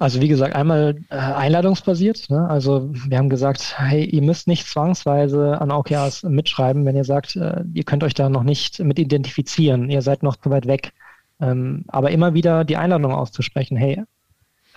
Also 0.00 0.22
wie 0.22 0.28
gesagt, 0.28 0.56
einmal 0.56 0.96
äh, 1.10 1.16
einladungsbasiert. 1.16 2.30
Ne? 2.30 2.48
Also 2.48 2.88
wir 2.90 3.18
haben 3.18 3.28
gesagt, 3.28 3.78
hey, 3.78 4.02
ihr 4.02 4.22
müsst 4.22 4.48
nicht 4.48 4.66
zwangsweise 4.66 5.60
an 5.60 5.70
OKRs 5.70 6.22
mitschreiben, 6.22 6.86
wenn 6.86 6.96
ihr 6.96 7.04
sagt, 7.04 7.36
äh, 7.36 7.64
ihr 7.74 7.84
könnt 7.84 8.02
euch 8.02 8.14
da 8.14 8.30
noch 8.30 8.42
nicht 8.42 8.78
mit 8.78 8.98
identifizieren, 8.98 9.90
ihr 9.90 10.00
seid 10.00 10.22
noch 10.22 10.36
zu 10.36 10.48
weit 10.48 10.66
weg. 10.66 10.94
Ähm, 11.38 11.84
aber 11.88 12.12
immer 12.12 12.32
wieder 12.32 12.64
die 12.64 12.78
Einladung 12.78 13.12
auszusprechen, 13.12 13.76
hey, 13.76 14.02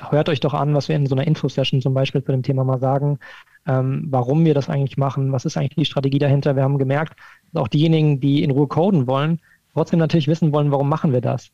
hört 0.09 0.27
euch 0.27 0.41
doch 0.41 0.53
an, 0.53 0.75
was 0.75 0.89
wir 0.89 0.97
in 0.97 1.07
so 1.07 1.15
einer 1.15 1.25
Info-Session 1.25 1.81
zum 1.81 1.93
Beispiel 1.93 2.21
zu 2.21 2.33
dem 2.33 2.43
Thema 2.43 2.65
mal 2.65 2.81
sagen, 2.81 3.17
ähm, 3.65 4.07
warum 4.09 4.43
wir 4.43 4.53
das 4.53 4.69
eigentlich 4.69 4.97
machen, 4.97 5.31
was 5.31 5.45
ist 5.45 5.55
eigentlich 5.55 5.75
die 5.75 5.85
Strategie 5.85 6.19
dahinter. 6.19 6.57
Wir 6.57 6.63
haben 6.63 6.77
gemerkt, 6.77 7.17
dass 7.53 7.61
auch 7.61 7.69
diejenigen, 7.69 8.19
die 8.19 8.43
in 8.43 8.51
Ruhe 8.51 8.67
coden 8.67 9.07
wollen, 9.07 9.39
trotzdem 9.71 9.99
natürlich 9.99 10.27
wissen 10.27 10.51
wollen, 10.51 10.69
warum 10.69 10.89
machen 10.89 11.13
wir 11.13 11.21
das. 11.21 11.49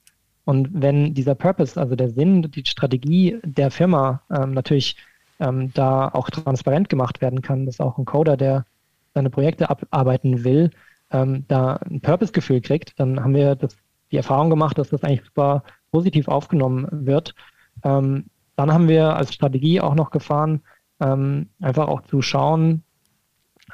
Und 0.49 0.69
wenn 0.73 1.13
dieser 1.13 1.35
Purpose, 1.35 1.79
also 1.79 1.95
der 1.95 2.09
Sinn, 2.09 2.41
die 2.41 2.65
Strategie 2.65 3.37
der 3.43 3.69
Firma 3.69 4.23
ähm, 4.31 4.55
natürlich 4.55 4.95
ähm, 5.39 5.71
da 5.75 6.07
auch 6.07 6.31
transparent 6.31 6.89
gemacht 6.89 7.21
werden 7.21 7.43
kann, 7.43 7.67
dass 7.67 7.79
auch 7.79 7.99
ein 7.99 8.05
Coder, 8.05 8.35
der 8.35 8.65
seine 9.13 9.29
Projekte 9.29 9.69
abarbeiten 9.69 10.43
will, 10.43 10.71
ähm, 11.11 11.45
da 11.47 11.75
ein 11.75 12.01
Purpose-Gefühl 12.01 12.61
kriegt, 12.61 12.99
dann 12.99 13.23
haben 13.23 13.35
wir 13.35 13.53
das, 13.53 13.77
die 14.11 14.17
Erfahrung 14.17 14.49
gemacht, 14.49 14.79
dass 14.79 14.89
das 14.89 15.03
eigentlich 15.03 15.23
super 15.23 15.61
positiv 15.91 16.27
aufgenommen 16.27 16.87
wird. 17.05 17.35
Ähm, 17.83 18.25
dann 18.55 18.73
haben 18.73 18.87
wir 18.87 19.15
als 19.17 19.31
Strategie 19.31 19.79
auch 19.81 19.93
noch 19.93 20.09
gefahren, 20.09 20.61
ähm, 20.99 21.49
einfach 21.61 21.87
auch 21.87 22.01
zu 22.01 22.23
schauen, 22.23 22.81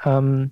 ähm, 0.04 0.50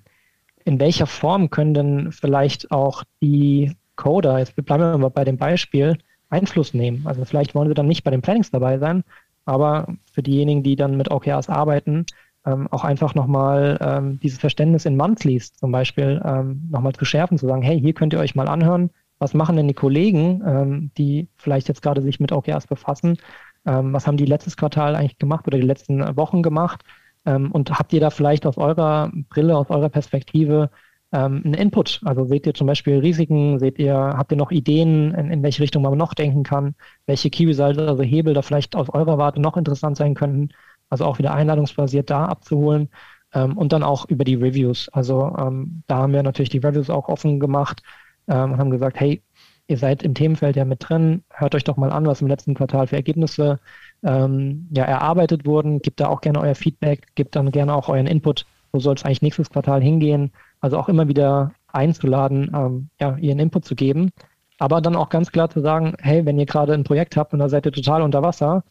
in 0.65 0.81
welcher 0.81 1.07
Form 1.07 1.51
können 1.51 1.75
denn 1.75 2.13
vielleicht 2.13 2.71
auch 2.71 3.05
die 3.21 3.77
Coder, 3.97 4.39
jetzt 4.39 4.57
bleiben 4.57 4.85
wir 4.85 4.97
mal 4.97 5.11
bei 5.11 5.25
dem 5.25 5.37
Beispiel, 5.37 5.99
Einfluss 6.31 6.75
nehmen. 6.75 7.07
Also 7.07 7.25
vielleicht 7.25 7.55
wollen 7.55 7.69
sie 7.69 7.75
dann 7.75 7.87
nicht 7.87 8.05
bei 8.05 8.11
den 8.11 8.23
Plannings 8.23 8.51
dabei 8.51 8.79
sein, 8.79 9.05
aber 9.45 9.89
für 10.13 10.23
diejenigen, 10.23 10.63
die 10.63 10.77
dann 10.77 10.97
mit 10.97 11.11
OKRs 11.11 11.49
arbeiten, 11.49 12.07
ähm, 12.47 12.69
auch 12.71 12.85
einfach 12.85 13.15
nochmal 13.15 13.79
ähm, 13.81 14.21
dieses 14.21 14.39
Verständnis 14.39 14.85
in 14.85 14.97
Monthlies 14.97 15.55
zum 15.55 15.73
Beispiel 15.73 16.21
ähm, 16.25 16.69
nochmal 16.71 16.93
zu 16.93 17.05
schärfen, 17.05 17.39
zu 17.39 17.47
sagen, 17.47 17.63
hey, 17.63 17.81
hier 17.81 17.95
könnt 17.95 18.13
ihr 18.13 18.21
euch 18.21 18.35
mal 18.35 18.49
anhören, 18.49 18.91
was 19.19 19.35
machen 19.35 19.57
denn 19.57 19.69
die 19.69 19.75
Kollegen, 19.75 20.43
ähm, 20.47 20.91
die 20.99 21.29
vielleicht 21.37 21.69
jetzt 21.69 21.83
gerade 21.83 22.03
sich 22.03 22.21
mit 22.21 22.33
OKRs 22.33 22.67
befassen, 22.67 23.19
ähm, 23.67 23.93
was 23.93 24.07
haben 24.07 24.17
die 24.17 24.27
letztes 24.27 24.57
Quartal 24.57 24.95
eigentlich 24.97 25.19
gemacht 25.19 25.47
oder 25.47 25.59
die 25.59 25.67
letzten 25.67 26.17
Wochen 26.17 26.43
gemacht? 26.43 26.83
Ähm, 27.27 27.51
und 27.53 27.71
habt 27.71 27.93
ihr 27.93 28.01
da 28.01 28.11
vielleicht 28.11 28.47
aus 28.47 28.59
eurer 28.59 29.11
Brille, 29.31 29.57
aus 29.57 29.71
eurer 29.71 29.89
Perspektive 29.89 30.71
ähm, 31.15 31.43
einen 31.45 31.55
Input. 31.55 32.01
Also 32.05 32.25
seht 32.25 32.47
ihr 32.47 32.55
zum 32.55 32.67
Beispiel 32.67 32.99
Risiken, 32.99 33.59
seht 33.61 33.79
ihr, 33.79 33.95
habt 33.95 34.33
ihr 34.33 34.37
noch 34.37 34.51
Ideen, 34.51 35.15
in, 35.15 35.31
in 35.31 35.43
welche 35.43 35.63
Richtung 35.63 35.83
man 35.83 35.97
noch 35.97 36.15
denken 36.15 36.43
kann, 36.43 36.75
welche 37.07 37.31
Key 37.31 37.47
Results, 37.47 37.79
also 37.79 38.03
Hebel 38.03 38.35
da 38.35 38.43
vielleicht 38.43 38.75
aus 38.75 38.89
eurer 38.91 39.17
Warte 39.17 39.41
noch 39.41 39.57
interessant 39.57 39.97
sein 39.97 40.15
könnten. 40.15 40.51
Also 40.91 41.05
auch 41.05 41.19
wieder 41.19 41.33
einladungsbasiert 41.33 42.11
da 42.11 42.27
abzuholen. 42.27 42.91
Ähm, 43.33 43.57
und 43.57 43.73
dann 43.73 43.83
auch 43.85 44.07
über 44.09 44.25
die 44.25 44.35
Reviews. 44.35 44.89
Also 44.91 45.35
ähm, 45.39 45.83
da 45.87 45.99
haben 45.99 46.13
wir 46.13 46.23
natürlich 46.23 46.51
die 46.51 46.59
Reviews 46.59 46.91
auch 46.91 47.09
offen 47.09 47.41
gemacht 47.41 47.83
ähm, 48.29 48.53
und 48.53 48.59
haben 48.59 48.71
gesagt, 48.71 48.99
hey, 49.01 49.23
ihr 49.67 49.79
seid 49.79 50.03
im 50.03 50.15
Themenfeld 50.15 50.57
ja 50.57 50.65
mit 50.65 50.89
drin, 50.89 51.25
hört 51.31 51.55
euch 51.55 51.65
doch 51.65 51.77
mal 51.77 51.91
an, 51.91 52.07
was 52.07 52.21
im 52.21 52.29
letzten 52.29 52.55
Quartal 52.55 52.87
für 52.87 52.97
Ergebnisse 52.97 53.61
ähm, 54.03 54.69
ja, 54.73 54.85
erarbeitet 54.85 55.47
wurden, 55.47 55.81
gebt 55.81 56.01
da 56.01 56.09
auch 56.09 56.21
gerne 56.21 56.41
euer 56.41 56.55
Feedback, 56.55 57.07
gebt 57.15 57.35
dann 57.37 57.51
gerne 57.51 57.75
auch 57.75 57.89
euren 57.89 58.07
Input, 58.07 58.47
wo 58.73 58.81
soll 58.81 58.95
es 58.95 59.05
eigentlich 59.05 59.23
nächstes 59.23 59.51
Quartal 59.51 59.83
hingehen, 59.83 60.33
also 60.65 60.79
auch 60.79 60.89
immer 60.89 61.09
wieder 61.09 61.53
einzuladen, 61.73 62.51
ähm, 62.55 62.89
ja, 62.99 63.17
ihren 63.19 63.39
Input 63.39 63.67
zu 63.67 63.75
geben. 63.75 64.13
Aber 64.59 64.81
dann 64.81 64.97
auch 64.97 65.11
ganz 65.11 65.31
klar 65.31 65.51
zu 65.51 65.61
sagen, 65.61 65.95
hey, 66.01 66.25
wenn 66.25 66.39
ihr 66.39 66.47
gerade 66.47 66.73
ein 66.73 66.85
Projekt 66.85 67.19
habt 67.19 67.35
und 67.35 67.41
da 67.41 67.51
seid 67.51 67.67
ihr 67.67 67.73
total 67.73 68.01
unter 68.01 68.23
Wasser, 68.23 68.65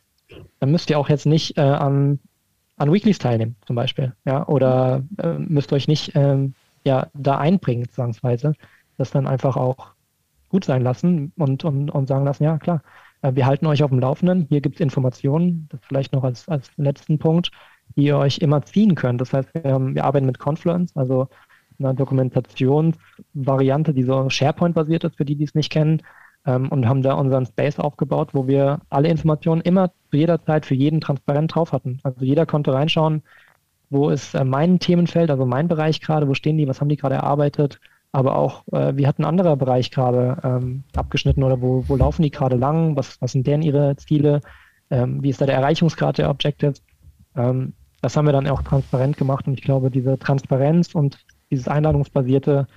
dann 0.59 0.71
müsst 0.71 0.89
ihr 0.89 0.97
auch 0.97 1.07
jetzt 1.07 1.27
nicht 1.27 1.55
äh, 1.55 1.61
an, 1.61 2.19
an 2.77 2.91
Weeklies 2.91 3.19
teilnehmen, 3.19 3.57
zum 3.67 3.75
Beispiel. 3.75 4.13
Ja, 4.25 4.47
oder 4.47 5.03
äh, 5.19 5.33
müsst 5.37 5.71
euch 5.71 5.87
nicht 5.87 6.15
ähm, 6.15 6.55
ja, 6.83 7.09
da 7.13 7.37
einbringen, 7.37 7.87
zwangsweise. 7.87 8.53
Das 8.97 9.11
dann 9.11 9.27
einfach 9.27 9.55
auch 9.55 9.89
gut 10.49 10.65
sein 10.65 10.81
lassen 10.81 11.31
und, 11.37 11.63
und, 11.63 11.91
und 11.91 12.07
sagen 12.07 12.25
lassen, 12.25 12.43
ja 12.43 12.57
klar, 12.57 12.81
äh, 13.21 13.35
wir 13.35 13.45
halten 13.45 13.67
euch 13.67 13.83
auf 13.83 13.91
dem 13.91 13.99
Laufenden, 13.99 14.47
hier 14.49 14.61
gibt 14.61 14.77
es 14.77 14.81
Informationen, 14.81 15.67
das 15.69 15.81
vielleicht 15.83 16.11
noch 16.11 16.23
als, 16.23 16.49
als 16.49 16.71
letzten 16.75 17.19
Punkt, 17.19 17.51
die 17.95 18.05
ihr 18.05 18.17
euch 18.17 18.39
immer 18.39 18.63
ziehen 18.63 18.95
könnt. 18.95 19.21
Das 19.21 19.31
heißt, 19.31 19.53
wir, 19.53 19.79
wir 19.93 20.03
arbeiten 20.03 20.25
mit 20.25 20.39
Confluence, 20.39 20.95
also 20.95 21.27
einer 21.79 21.93
Dokumentationsvariante, 21.93 23.93
die 23.93 24.03
so 24.03 24.29
SharePoint-basiert 24.29 25.03
ist, 25.03 25.17
für 25.17 25.25
die, 25.25 25.35
die 25.35 25.45
es 25.45 25.55
nicht 25.55 25.71
kennen. 25.71 26.01
ähm, 26.45 26.69
und 26.69 26.87
haben 26.87 27.01
da 27.01 27.13
unseren 27.13 27.45
Space 27.45 27.79
aufgebaut, 27.79 28.29
wo 28.33 28.47
wir 28.47 28.81
alle 28.89 29.09
Informationen 29.09 29.61
immer 29.61 29.91
zu 30.09 30.17
jeder 30.17 30.43
Zeit 30.43 30.65
für 30.65 30.75
jeden 30.75 31.01
transparent 31.01 31.55
drauf 31.55 31.71
hatten. 31.71 31.99
Also 32.03 32.25
jeder 32.25 32.45
konnte 32.45 32.73
reinschauen, 32.73 33.23
wo 33.89 34.09
ist 34.09 34.33
äh, 34.33 34.43
mein 34.43 34.79
Themenfeld, 34.79 35.31
also 35.31 35.45
mein 35.45 35.67
Bereich 35.67 36.01
gerade, 36.01 36.27
wo 36.27 36.33
stehen 36.33 36.57
die, 36.57 36.67
was 36.67 36.81
haben 36.81 36.89
die 36.89 36.97
gerade 36.97 37.15
erarbeitet, 37.15 37.79
aber 38.11 38.35
auch, 38.35 38.63
äh, 38.71 38.95
wie 38.95 39.07
hat 39.07 39.19
ein 39.19 39.25
anderer 39.25 39.55
Bereich 39.55 39.91
gerade 39.91 40.37
ähm, 40.43 40.83
abgeschnitten 40.95 41.43
oder 41.43 41.61
wo, 41.61 41.85
wo 41.87 41.95
laufen 41.95 42.23
die 42.23 42.31
gerade 42.31 42.57
lang, 42.57 42.95
was, 42.95 43.21
was 43.21 43.31
sind 43.31 43.47
deren 43.47 43.61
ihre 43.61 43.95
Ziele, 43.95 44.41
ähm, 44.89 45.23
wie 45.23 45.29
ist 45.29 45.41
da 45.41 45.45
der 45.45 45.55
Erreichungsgrad 45.55 46.17
der 46.17 46.29
Objectives. 46.29 46.83
Ähm, 47.35 47.73
das 48.01 48.17
haben 48.17 48.25
wir 48.25 48.33
dann 48.33 48.47
auch 48.47 48.63
transparent 48.63 49.17
gemacht 49.17 49.47
und 49.47 49.53
ich 49.53 49.61
glaube, 49.61 49.89
diese 49.89 50.19
Transparenz 50.19 50.93
und 50.93 51.17
dieses 51.53 51.67
Einladungsbasierte 51.67 52.67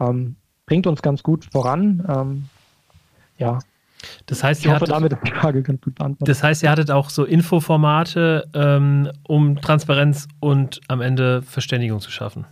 ähm, 0.00 0.36
bringt 0.66 0.86
uns 0.86 1.00
ganz 1.00 1.22
gut 1.22 1.46
voran. 1.52 2.04
Ähm, 2.08 2.44
ja. 3.38 3.60
Das 4.26 4.44
heißt, 4.44 4.60
ich 4.60 4.66
hoffe, 4.68 4.80
hattet, 4.80 4.90
damit 4.90 5.16
die 5.24 5.30
Frage 5.30 5.62
ganz 5.62 5.80
gut 5.80 5.94
beantwortet. 5.94 6.28
Das 6.28 6.42
heißt, 6.42 6.62
ihr 6.62 6.70
hattet 6.70 6.90
auch 6.90 7.08
so 7.08 7.24
Infoformate, 7.24 8.48
ähm, 8.54 9.10
um 9.26 9.60
Transparenz 9.60 10.28
und 10.40 10.80
am 10.88 11.00
Ende 11.00 11.42
Verständigung 11.42 12.00
zu 12.00 12.10
schaffen. 12.10 12.44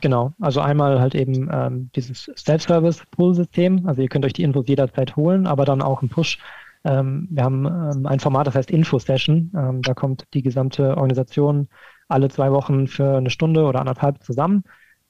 Genau, 0.00 0.32
also 0.40 0.60
einmal 0.60 1.00
halt 1.00 1.14
eben 1.14 1.48
ähm, 1.52 1.90
dieses 1.94 2.30
Self-Service-Pool-System, 2.36 3.86
also 3.86 4.02
ihr 4.02 4.08
könnt 4.08 4.26
euch 4.26 4.34
die 4.34 4.42
Infos 4.42 4.66
jederzeit 4.66 5.16
holen, 5.16 5.46
aber 5.46 5.64
dann 5.64 5.80
auch 5.80 6.02
ein 6.02 6.08
Push. 6.08 6.38
Ähm, 6.84 7.28
wir 7.30 7.44
haben 7.44 7.64
ähm, 7.66 8.06
ein 8.06 8.20
Format, 8.20 8.46
das 8.46 8.56
heißt 8.56 8.70
Info-Session. 8.70 9.52
Ähm, 9.56 9.82
da 9.82 9.94
kommt 9.94 10.24
die 10.34 10.42
gesamte 10.42 10.96
Organisation 10.96 11.68
alle 12.08 12.28
zwei 12.28 12.52
Wochen 12.52 12.88
für 12.88 13.16
eine 13.16 13.30
Stunde 13.30 13.64
oder 13.64 13.80
anderthalb 13.80 14.22
zusammen 14.22 14.64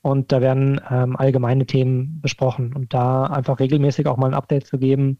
und 0.06 0.30
da 0.30 0.40
werden 0.40 0.80
ähm, 0.88 1.16
allgemeine 1.16 1.66
Themen 1.66 2.20
besprochen 2.20 2.74
und 2.74 2.94
da 2.94 3.24
einfach 3.24 3.58
regelmäßig 3.58 4.06
auch 4.06 4.16
mal 4.16 4.28
ein 4.28 4.34
Update 4.34 4.64
zu 4.64 4.78
geben, 4.78 5.18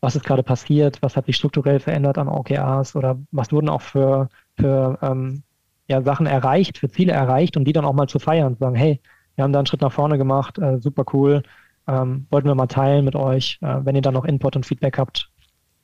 was 0.00 0.16
ist 0.16 0.24
gerade 0.24 0.42
passiert, 0.42 1.00
was 1.00 1.16
hat 1.16 1.26
sich 1.26 1.36
strukturell 1.36 1.78
verändert 1.78 2.18
an 2.18 2.26
OKRs 2.26 2.96
oder 2.96 3.20
was 3.30 3.52
wurden 3.52 3.68
auch 3.68 3.82
für, 3.82 4.28
für 4.58 4.98
ähm, 5.00 5.44
ja, 5.86 6.02
Sachen 6.02 6.26
erreicht, 6.26 6.78
für 6.78 6.88
Ziele 6.90 7.12
erreicht 7.12 7.56
und 7.56 7.66
die 7.66 7.72
dann 7.72 7.84
auch 7.84 7.92
mal 7.92 8.08
zu 8.08 8.18
feiern 8.18 8.48
und 8.54 8.58
sagen, 8.58 8.74
hey, 8.74 9.00
wir 9.36 9.44
haben 9.44 9.52
da 9.52 9.60
einen 9.60 9.66
Schritt 9.66 9.82
nach 9.82 9.92
vorne 9.92 10.18
gemacht, 10.18 10.58
äh, 10.58 10.80
super 10.80 11.04
cool, 11.12 11.44
ähm, 11.86 12.26
wollten 12.30 12.48
wir 12.48 12.56
mal 12.56 12.66
teilen 12.66 13.04
mit 13.04 13.14
euch. 13.14 13.58
Äh, 13.62 13.84
wenn 13.84 13.94
ihr 13.94 14.02
dann 14.02 14.14
noch 14.14 14.24
Input 14.24 14.56
und 14.56 14.66
Feedback 14.66 14.98
habt, 14.98 15.30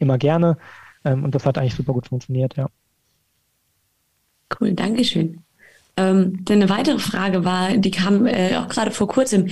immer 0.01 0.19
gerne. 0.19 0.57
Ähm, 1.05 1.23
und 1.23 1.33
das 1.37 1.47
hat 1.47 1.59
eigentlich 1.59 1.77
super 1.77 1.93
gut 1.93 2.09
funktioniert, 2.09 2.57
ja. 2.57 2.67
Cool, 4.51 4.73
Dankeschön. 4.75 5.45
Ähm, 5.97 6.45
denn 6.45 6.63
eine 6.63 6.71
weitere 6.71 6.99
Frage 6.99 7.45
war, 7.45 7.77
die 7.77 7.91
kam 7.91 8.27
äh, 8.27 8.57
auch 8.57 8.69
gerade 8.69 8.91
vor 8.91 9.09
kurzem. 9.09 9.49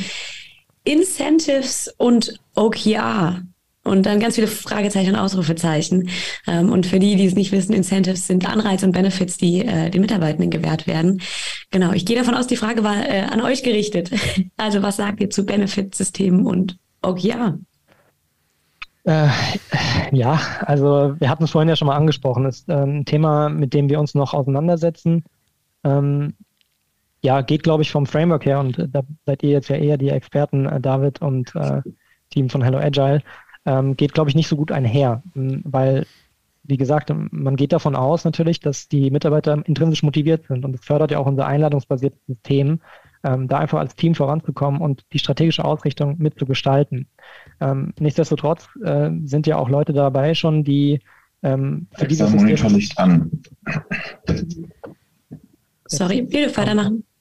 Incentives 0.84 1.92
und 1.98 2.40
OKR. 2.54 3.42
Und 3.82 4.04
dann 4.04 4.20
ganz 4.20 4.34
viele 4.34 4.46
Fragezeichen 4.46 5.14
und 5.14 5.20
Ausrufezeichen. 5.20 6.10
Ähm, 6.46 6.70
und 6.70 6.86
für 6.86 6.98
die, 6.98 7.16
die 7.16 7.24
es 7.24 7.34
nicht 7.34 7.50
wissen, 7.50 7.72
Incentives 7.72 8.26
sind 8.26 8.48
Anreize 8.48 8.84
und 8.84 8.92
Benefits, 8.92 9.38
die 9.38 9.64
äh, 9.64 9.90
den 9.90 10.02
Mitarbeitenden 10.02 10.50
gewährt 10.50 10.86
werden. 10.86 11.22
Genau, 11.70 11.92
ich 11.92 12.04
gehe 12.04 12.16
davon 12.16 12.34
aus, 12.34 12.46
die 12.46 12.56
Frage 12.56 12.84
war 12.84 13.08
äh, 13.08 13.22
an 13.22 13.40
euch 13.40 13.62
gerichtet. 13.62 14.10
Also 14.56 14.82
was 14.82 14.96
sagt 14.96 15.20
ihr 15.20 15.30
zu 15.30 15.46
Benefitsystemen 15.46 16.46
und 16.46 16.76
OKR? 17.00 17.58
Äh, 19.04 19.28
ja, 20.12 20.38
also 20.60 21.14
wir 21.18 21.30
hatten 21.30 21.44
es 21.44 21.50
vorhin 21.50 21.68
ja 21.68 21.76
schon 21.76 21.86
mal 21.86 21.96
angesprochen. 21.96 22.44
Das 22.44 22.58
ist 22.58 22.68
äh, 22.68 22.74
ein 22.74 23.06
Thema, 23.06 23.48
mit 23.48 23.72
dem 23.72 23.88
wir 23.88 23.98
uns 23.98 24.14
noch 24.14 24.34
auseinandersetzen. 24.34 25.24
Ähm, 25.84 26.34
ja, 27.22 27.42
geht, 27.42 27.62
glaube 27.62 27.82
ich, 27.82 27.90
vom 27.90 28.06
Framework 28.06 28.46
her 28.46 28.60
und 28.60 28.88
da 28.92 29.02
seid 29.26 29.42
ihr 29.42 29.50
jetzt 29.50 29.68
ja 29.68 29.76
eher 29.76 29.98
die 29.98 30.08
Experten, 30.08 30.66
äh, 30.66 30.80
David 30.80 31.20
und 31.20 31.54
äh, 31.54 31.82
Team 32.30 32.48
von 32.48 32.62
Hello 32.62 32.78
Agile, 32.78 33.22
ähm, 33.66 33.96
geht, 33.96 34.14
glaube 34.14 34.30
ich, 34.30 34.36
nicht 34.36 34.48
so 34.48 34.56
gut 34.56 34.72
einher, 34.72 35.22
weil, 35.34 36.06
wie 36.62 36.78
gesagt, 36.78 37.12
man 37.14 37.56
geht 37.56 37.72
davon 37.72 37.94
aus 37.94 38.24
natürlich, 38.24 38.60
dass 38.60 38.88
die 38.88 39.10
Mitarbeiter 39.10 39.62
intrinsisch 39.66 40.02
motiviert 40.02 40.46
sind 40.46 40.64
und 40.64 40.74
es 40.74 40.84
fördert 40.84 41.10
ja 41.10 41.18
auch 41.18 41.26
unser 41.26 41.46
einladungsbasiertes 41.46 42.20
System, 42.26 42.80
ähm, 43.22 43.48
da 43.48 43.58
einfach 43.58 43.78
als 43.78 43.96
Team 43.96 44.14
voranzukommen 44.14 44.80
und 44.80 45.04
die 45.12 45.18
strategische 45.18 45.64
Ausrichtung 45.64 46.16
mitzugestalten. 46.18 47.06
Ähm, 47.60 47.92
nichtsdestotrotz 47.98 48.66
äh, 48.82 49.10
sind 49.24 49.46
ja 49.46 49.56
auch 49.56 49.68
Leute 49.68 49.92
dabei 49.92 50.34
schon, 50.34 50.64
die 50.64 51.00
ähm, 51.42 51.88
für 51.92 52.06
dieses 52.06 52.30
Monitor 52.32 52.70
nicht 52.70 52.98
an. 52.98 53.30
Sorry, 55.90 56.22
bitte 56.22 56.56
weitermachen. 56.56 57.04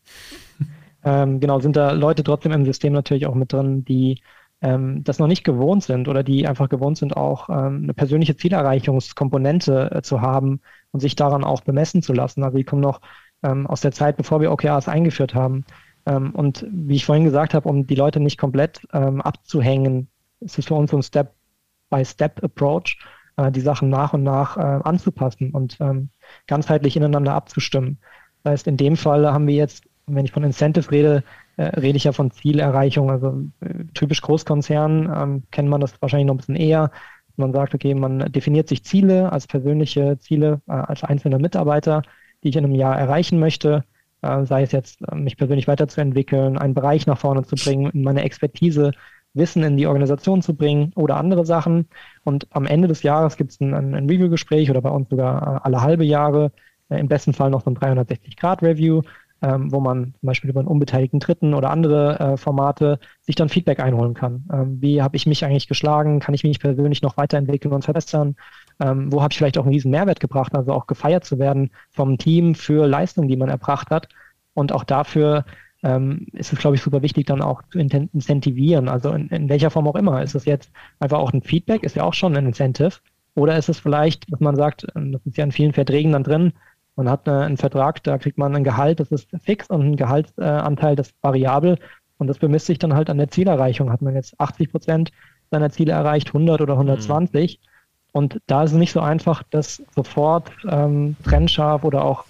Ähm, 1.02 1.40
genau, 1.40 1.62
sind 1.62 1.78
da 1.78 1.94
Leute 1.94 2.26
trotzdem 2.26 2.52
im 2.52 2.66
System 2.66 2.92
natürlich 2.92 3.26
auch 3.26 3.34
mit 3.34 3.54
drin, 3.54 3.86
die 3.86 4.22
ähm, 4.62 5.02
das 5.04 5.18
noch 5.18 5.28
nicht 5.28 5.46
gewohnt 5.46 5.84
sind 5.84 6.10
oder 6.10 6.24
die 6.24 6.46
einfach 6.46 6.68
gewohnt 6.68 6.98
sind, 6.98 7.16
auch 7.16 7.48
ähm, 7.50 7.84
eine 7.84 7.94
persönliche 7.94 8.36
Zielerreichungskomponente 8.36 9.92
äh, 9.94 10.02
zu 10.02 10.20
haben 10.20 10.60
und 10.92 11.00
sich 11.00 11.16
daran 11.16 11.46
auch 11.46 11.62
bemessen 11.62 12.02
zu 12.02 12.12
lassen. 12.12 12.44
Also 12.44 12.58
die 12.58 12.66
kommen 12.66 12.82
noch 12.82 13.00
ähm, 13.44 13.66
aus 13.68 13.82
der 13.82 13.94
Zeit, 13.94 14.18
bevor 14.18 14.42
wir 14.42 14.52
OKRs 14.52 14.90
eingeführt 14.90 15.34
haben. 15.34 15.64
Ähm, 16.06 16.32
und 16.36 16.66
wie 16.70 16.96
ich 16.96 17.06
vorhin 17.06 17.24
gesagt 17.24 17.54
habe, 17.54 17.70
um 17.70 17.88
die 17.88 17.96
Leute 17.96 18.20
nicht 18.20 18.38
komplett 18.38 18.82
ähm, 18.94 19.22
abzuhängen, 19.22 20.10
ist 20.42 20.60
es 20.60 20.66
für 20.66 20.76
uns 20.76 20.92
so 20.92 20.98
ein 20.98 21.04
Step-by-Step-Approach, 21.04 22.98
äh, 23.38 23.52
die 23.52 23.62
Sachen 23.62 23.90
nach 23.90 24.14
und 24.14 24.24
nach 24.24 24.58
äh, 24.58 24.82
anzupassen 24.84 25.52
und 25.52 25.78
ähm, 25.80 26.10
ganzheitlich 26.48 26.98
ineinander 26.98 27.34
abzustimmen. 27.34 28.00
Das 28.44 28.54
heißt, 28.54 28.68
in 28.68 28.78
dem 28.78 28.98
Fall 28.98 29.32
haben 29.32 29.48
wir 29.48 29.56
jetzt, 29.56 29.84
wenn 30.08 30.26
ich 30.26 30.32
von 30.32 30.44
Incentive 30.44 30.90
rede, 30.92 31.24
äh, 31.58 31.64
rede 31.80 31.98
ich 31.98 32.06
ja 32.06 32.12
von 32.12 32.32
Zielerreichung. 32.32 33.12
Also 33.12 33.44
äh, 33.62 33.86
typisch 33.94 34.22
Großkonzern 34.22 35.12
ähm, 35.16 35.44
kennt 35.52 35.70
man 35.70 35.82
das 35.82 35.94
wahrscheinlich 36.02 36.28
noch 36.28 36.36
ein 36.36 36.38
bisschen 36.38 36.56
eher. 36.56 36.92
Man 37.36 37.54
sagt, 37.54 37.74
okay, 37.74 37.94
man 37.94 38.32
definiert 38.32 38.68
sich 38.68 38.84
Ziele 38.84 39.32
als 39.32 39.48
persönliche 39.48 40.18
Ziele, 40.20 40.62
äh, 40.68 40.72
als 40.74 41.04
einzelner 41.04 41.40
Mitarbeiter, 41.40 42.02
die 42.44 42.50
ich 42.50 42.56
in 42.56 42.66
einem 42.66 42.76
Jahr 42.76 42.98
erreichen 42.98 43.40
möchte. 43.40 43.84
Äh, 44.22 44.46
sei 44.46 44.64
es 44.64 44.72
jetzt, 44.72 45.02
äh, 45.08 45.16
mich 45.16 45.38
persönlich 45.38 45.68
weiterzuentwickeln, 45.68 46.58
einen 46.58 46.74
Bereich 46.74 47.08
nach 47.08 47.18
vorne 47.18 47.44
zu 47.44 47.56
bringen, 47.56 47.92
meine 47.94 48.24
Expertise, 48.24 48.92
Wissen 49.34 49.64
in 49.64 49.78
die 49.78 49.88
Organisation 49.88 50.42
zu 50.42 50.56
bringen 50.56 50.92
oder 50.96 51.18
andere 51.18 51.46
Sachen. 51.46 51.88
Und 52.24 52.48
am 52.52 52.66
Ende 52.66 52.88
des 52.88 53.04
Jahres 53.04 53.38
gibt 53.38 53.52
es 53.52 53.62
ein, 53.62 53.74
ein 53.74 54.10
Review-Gespräch 54.10 54.70
oder 54.70 54.82
bei 54.82 54.90
uns 54.90 55.10
sogar 55.10 55.66
alle 55.66 55.82
halbe 55.82 56.04
Jahre, 56.04 56.52
im 56.90 57.08
besten 57.08 57.34
Fall 57.34 57.50
noch 57.50 57.62
so 57.62 57.70
ein 57.70 57.78
360-Grad-Review, 57.78 59.02
ähm, 59.42 59.72
wo 59.72 59.80
man 59.80 60.14
zum 60.20 60.28
Beispiel 60.28 60.50
über 60.50 60.60
einen 60.60 60.68
unbeteiligten 60.68 61.20
Dritten 61.20 61.54
oder 61.54 61.70
andere 61.70 62.20
äh, 62.20 62.38
Formate 62.38 63.00
sich 63.22 63.36
dann 63.36 63.50
Feedback 63.50 63.80
einholen 63.80 64.14
kann. 64.14 64.46
Ähm, 64.52 64.82
wie 64.82 65.02
habe 65.02 65.16
ich 65.16 65.26
mich 65.26 65.46
eigentlich 65.46 65.68
geschlagen? 65.68 66.20
Kann 66.20 66.36
ich 66.36 66.44
mich 66.44 66.60
persönlich 66.60 67.02
noch 67.02 67.18
weiterentwickeln 67.18 67.74
und 67.74 67.84
verbessern? 67.84 68.36
Ähm, 68.80 69.12
wo 69.12 69.22
habe 69.22 69.32
ich 69.32 69.38
vielleicht 69.38 69.58
auch 69.58 69.64
einen 69.64 69.74
riesen 69.74 69.92
Mehrwert 69.92 70.20
gebracht, 70.20 70.56
also 70.56 70.74
auch 70.74 70.88
gefeiert 70.88 71.26
zu 71.26 71.40
werden 71.40 71.72
vom 71.92 72.18
Team 72.18 72.56
für 72.56 72.88
Leistungen, 72.88 73.28
die 73.28 73.38
man 73.38 73.50
erbracht 73.50 73.92
hat. 73.92 74.10
Und 74.54 74.74
auch 74.74 74.84
dafür 74.84 75.46
ähm, 75.84 76.28
ist 76.34 76.52
es, 76.52 76.60
glaube 76.60 76.76
ich, 76.76 76.82
super 76.82 77.02
wichtig, 77.02 77.28
dann 77.28 77.42
auch 77.42 77.62
zu 77.72 77.80
incentivieren. 77.80 78.90
Also 78.90 79.12
in, 79.12 79.30
in 79.30 79.50
welcher 79.50 79.70
Form 79.70 79.88
auch 79.88 79.96
immer. 79.96 80.22
Ist 80.22 80.36
es 80.36 80.46
jetzt 80.46 80.72
einfach 81.00 81.20
auch 81.20 81.32
ein 81.32 81.44
Feedback, 81.44 81.84
ist 81.84 81.96
ja 81.96 82.04
auch 82.04 82.14
schon 82.14 82.36
ein 82.36 82.48
Incentive. 82.48 83.00
Oder 83.36 83.58
ist 83.58 83.70
es 83.70 83.80
vielleicht, 83.80 84.32
dass 84.32 84.40
man 84.42 84.56
sagt, 84.56 84.86
ähm, 84.96 85.14
das 85.14 85.26
ist 85.26 85.38
ja 85.38 85.46
in 85.46 85.52
vielen 85.52 85.74
Verträgen 85.74 86.12
dann 86.12 86.24
drin, 86.24 86.54
man 87.00 87.10
hat 87.10 87.30
eine, 87.30 87.46
einen 87.46 87.56
Vertrag, 87.56 88.04
da 88.04 88.18
kriegt 88.18 88.38
man 88.38 88.54
ein 88.54 88.66
Gehalt, 88.66 89.00
das 89.00 89.10
ist 89.10 89.30
fix 89.42 89.70
und 89.70 89.82
ein 89.82 89.96
Gehaltsanteil, 89.96 90.98
das 90.98 91.08
ist 91.08 91.16
variabel. 91.22 91.78
Und 92.18 92.28
das 92.28 92.40
bemisst 92.40 92.66
sich 92.66 92.78
dann 92.78 92.94
halt 92.94 93.10
an 93.10 93.18
der 93.18 93.30
Zielerreichung. 93.30 93.90
Hat 93.90 94.02
man 94.02 94.16
jetzt 94.16 94.38
80 94.38 94.70
Prozent 94.70 95.12
seiner 95.50 95.70
Ziele 95.70 95.94
erreicht, 95.94 96.28
100 96.28 96.60
oder 96.60 96.74
120. 96.74 97.58
Mhm. 97.58 97.70
Und 98.12 98.42
da 98.48 98.64
ist 98.64 98.72
es 98.72 98.78
nicht 98.78 98.92
so 98.92 99.00
einfach, 99.00 99.44
das 99.50 99.82
sofort 99.96 100.52
ähm, 100.70 101.16
trennscharf 101.24 101.86
oder 101.86 102.04
auch 102.04 102.26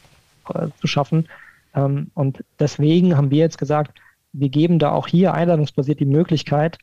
äh, 0.53 0.67
zu 0.79 0.85
schaffen. 0.85 1.27
Ähm, 1.73 2.11
und 2.13 2.43
deswegen 2.59 3.17
haben 3.17 3.31
wir 3.31 3.39
jetzt 3.39 3.57
gesagt, 3.57 3.99
wir 4.33 4.49
geben 4.49 4.77
da 4.77 4.91
auch 4.91 5.07
hier 5.07 5.33
einladungsbasiert 5.33 5.99
die 5.99 6.05
Möglichkeit, 6.05 6.77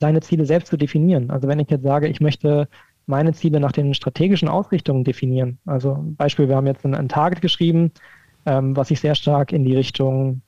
seine 0.00 0.22
Ziele 0.22 0.46
selbst 0.46 0.68
zu 0.68 0.78
definieren. 0.78 1.30
Also 1.30 1.48
wenn 1.48 1.58
ich 1.58 1.68
jetzt 1.68 1.82
sage, 1.82 2.08
ich 2.08 2.22
möchte 2.22 2.66
meine 3.06 3.32
Ziele 3.32 3.60
nach 3.60 3.72
den 3.72 3.94
strategischen 3.94 4.48
Ausrichtungen 4.48 5.04
definieren. 5.04 5.58
Also 5.64 5.98
Beispiel, 6.02 6.48
wir 6.48 6.56
haben 6.56 6.66
jetzt 6.66 6.84
ein, 6.84 6.94
ein 6.94 7.08
Target 7.08 7.40
geschrieben, 7.40 7.92
ähm, 8.44 8.76
was 8.76 8.88
sich 8.88 9.00
sehr 9.00 9.14
stark 9.14 9.52
in 9.52 9.64
die 9.64 9.76
Richtung 9.76 10.42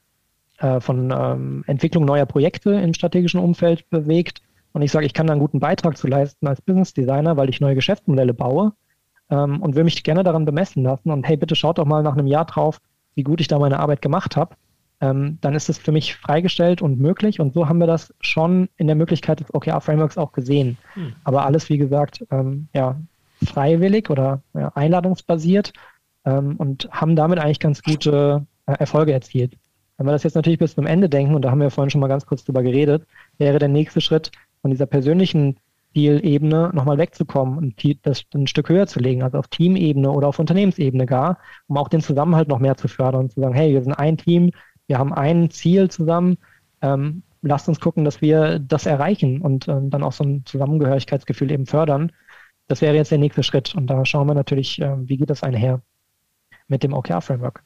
äh, 0.59 0.81
von 0.81 1.15
ähm, 1.17 1.65
Entwicklung 1.67 2.05
neuer 2.05 2.27
Projekte 2.27 2.73
im 2.73 2.95
strategischen 2.95 3.41
Umfeld 3.41 3.89
bewegt. 3.91 4.43
Und 4.73 4.83
ich 4.83 4.93
sage, 4.93 5.07
ich 5.07 5.15
kann 5.15 5.27
da 5.27 5.33
einen 5.33 5.41
guten 5.41 5.61
Beitrag 5.61 5.97
zu 5.97 6.09
leisten 6.09 6.47
als 6.47 6.61
Business 6.61 6.93
Designer, 6.93 7.37
weil 7.37 7.49
ich 7.49 7.61
neue 7.61 7.75
Geschäftsmodelle 7.75 8.35
baue 8.35 8.73
ähm, 9.31 9.63
und 9.63 9.77
will 9.77 9.85
mich 9.85 10.03
gerne 10.03 10.25
daran 10.25 10.45
bemessen 10.45 10.83
lassen. 10.83 11.11
Und 11.11 11.27
hey, 11.27 11.37
bitte 11.37 11.55
schaut 11.55 11.79
doch 11.79 11.87
mal 11.87 12.03
nach 12.03 12.15
einem 12.15 12.27
Jahr 12.27 12.45
drauf, 12.45 12.81
wie 13.15 13.23
gut 13.23 13.41
ich 13.41 13.49
da 13.49 13.59
meine 13.59 13.79
Arbeit 13.79 14.03
gemacht 14.03 14.37
habe. 14.37 14.57
Ähm, 15.01 15.39
dann 15.41 15.55
ist 15.55 15.69
es 15.69 15.79
für 15.79 15.93
mich 15.93 16.17
freigestellt 16.17 16.83
und 16.83 16.99
möglich. 16.99 17.41
Und 17.41 17.55
so 17.55 17.69
haben 17.69 17.79
wir 17.79 17.87
das 17.87 18.13
schon 18.21 18.69
in 18.77 18.89
der 18.89 18.97
Möglichkeit 18.97 19.41
des 19.41 19.55
OKR-Frameworks 19.55 20.19
auch 20.19 20.33
gesehen. 20.33 20.77
Hm. 20.95 21.15
Aber 21.25 21.47
alles, 21.47 21.69
wie 21.69 21.79
gesagt, 21.79 22.25
ähm, 22.31 22.69
ja, 22.75 22.97
freiwillig 23.45 24.11
oder 24.11 24.43
ja, 24.55 24.73
einladungsbasiert 24.75 25.73
ähm, 26.25 26.57
und 26.57 26.89
haben 26.91 27.15
damit 27.15 27.39
eigentlich 27.39 27.61
ganz 27.61 27.83
gute 27.83 28.47
äh, 28.67 28.73
Erfolge 28.73 29.13
erzielt. 29.13 29.57
Wenn 29.97 30.07
wir 30.07 30.13
das 30.13 30.23
jetzt 30.23 30.35
natürlich 30.35 30.59
bis 30.59 30.75
zum 30.75 30.87
Ende 30.87 31.09
denken, 31.09 31.35
und 31.35 31.43
da 31.43 31.51
haben 31.51 31.61
wir 31.61 31.71
vorhin 31.71 31.91
schon 31.91 32.01
mal 32.01 32.09
ganz 32.09 32.27
kurz 32.27 32.45
drüber 32.45 32.63
geredet, 32.63 33.07
wäre 33.39 33.59
der 33.59 33.69
nächste 33.69 34.01
Schritt 34.01 34.31
von 34.63 34.71
dieser 34.71 34.87
persönlichen 34.87 35.59
Zielebene 35.93 36.71
nochmal 36.73 36.99
wegzukommen 36.99 37.59
und 37.59 37.83
das 38.03 38.23
ein 38.35 38.47
Stück 38.47 38.69
höher 38.69 38.87
zu 38.87 39.01
legen, 39.01 39.23
also 39.23 39.39
auf 39.39 39.49
Teamebene 39.49 40.11
oder 40.11 40.29
auf 40.29 40.39
Unternehmensebene 40.39 41.07
gar, 41.07 41.39
um 41.67 41.77
auch 41.77 41.89
den 41.89 42.01
Zusammenhalt 42.01 42.49
noch 42.49 42.59
mehr 42.59 42.77
zu 42.77 42.89
fördern 42.89 43.23
und 43.23 43.33
zu 43.33 43.41
sagen, 43.41 43.55
hey, 43.55 43.73
wir 43.73 43.83
sind 43.83 43.95
ein 43.95 44.17
Team, 44.17 44.51
wir 44.89 44.99
haben 44.99 45.15
ein 45.15 45.51
Ziel 45.51 45.89
zusammen, 45.91 46.39
ähm, 46.83 47.23
lasst 47.43 47.69
uns 47.69 47.79
gucken, 47.79 48.05
dass 48.05 48.21
wir 48.21 48.59
das 48.59 48.87
erreichen 48.87 49.41
und 49.41 49.69
ähm, 49.69 49.91
dann 49.91 50.03
auch 50.03 50.13
so 50.13 50.25
ein 50.25 50.45
Zusammengehörigkeitsgefühl 50.45 51.51
eben 51.53 51.67
fördern. 51.67 52.11
Das 52.67 52.81
wäre 52.81 52.97
jetzt 52.97 53.11
der 53.11 53.19
nächste 53.19 53.43
Schritt 53.43 53.75
und 53.75 53.87
da 53.87 54.05
schauen 54.05 54.27
wir 54.27 54.35
natürlich, 54.35 54.81
äh, 54.81 54.97
wie 55.09 55.17
geht 55.17 55.31
das 55.31 55.43
einher 55.43 55.81
mit 56.67 56.83
dem 56.83 56.93
OKR-Framework. 56.93 57.63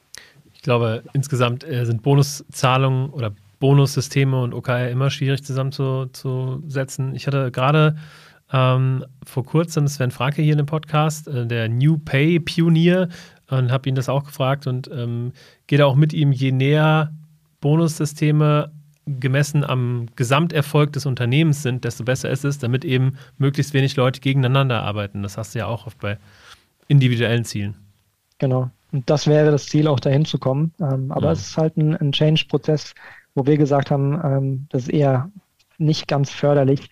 Ich 0.53 0.61
glaube, 0.61 1.03
insgesamt 1.13 1.63
äh, 1.63 1.85
sind 1.85 2.03
Bonuszahlungen 2.03 3.09
oder 3.09 3.33
Bonussysteme 3.59 4.41
und 4.41 4.53
OKR 4.53 4.89
immer 4.89 5.09
schwierig 5.09 5.43
zusammenzusetzen. 5.43 7.15
Ich 7.15 7.27
hatte 7.27 7.51
gerade 7.51 7.95
ähm, 8.51 9.03
vor 9.25 9.45
kurzem 9.45 9.87
Sven 9.87 10.11
Franke 10.11 10.41
hier 10.41 10.53
in 10.53 10.57
dem 10.57 10.67
Podcast, 10.67 11.27
äh, 11.27 11.47
der 11.47 11.69
New 11.69 11.97
Pay 11.97 12.39
Pionier, 12.39 13.09
und 13.57 13.71
habe 13.71 13.89
ihn 13.89 13.95
das 13.95 14.09
auch 14.09 14.23
gefragt 14.23 14.67
und 14.67 14.89
ähm, 14.93 15.33
geht 15.67 15.81
auch 15.81 15.95
mit 15.95 16.13
ihm, 16.13 16.31
je 16.31 16.51
näher 16.51 17.13
Bonussysteme 17.61 18.71
gemessen 19.05 19.63
am 19.63 20.07
Gesamterfolg 20.15 20.93
des 20.93 21.05
Unternehmens 21.05 21.61
sind, 21.61 21.83
desto 21.83 22.03
besser 22.03 22.29
ist 22.29 22.45
es, 22.45 22.59
damit 22.59 22.85
eben 22.85 23.17
möglichst 23.37 23.73
wenig 23.73 23.95
Leute 23.95 24.21
gegeneinander 24.21 24.81
arbeiten. 24.83 25.23
Das 25.23 25.37
hast 25.37 25.55
du 25.55 25.59
ja 25.59 25.67
auch 25.67 25.87
oft 25.87 25.99
bei 25.99 26.17
individuellen 26.87 27.43
Zielen. 27.43 27.75
Genau. 28.37 28.69
Und 28.91 29.09
das 29.09 29.27
wäre 29.27 29.51
das 29.51 29.65
Ziel, 29.65 29.87
auch 29.87 29.99
dahin 29.99 30.25
zu 30.25 30.37
kommen. 30.37 30.73
Ähm, 30.79 31.11
aber 31.11 31.27
ja. 31.27 31.31
es 31.31 31.47
ist 31.47 31.57
halt 31.57 31.77
ein, 31.77 31.95
ein 31.95 32.11
Change-Prozess, 32.11 32.93
wo 33.35 33.45
wir 33.45 33.57
gesagt 33.57 33.91
haben, 33.91 34.19
ähm, 34.23 34.67
das 34.69 34.83
ist 34.83 34.89
eher 34.89 35.29
nicht 35.77 36.07
ganz 36.07 36.29
förderlich, 36.29 36.89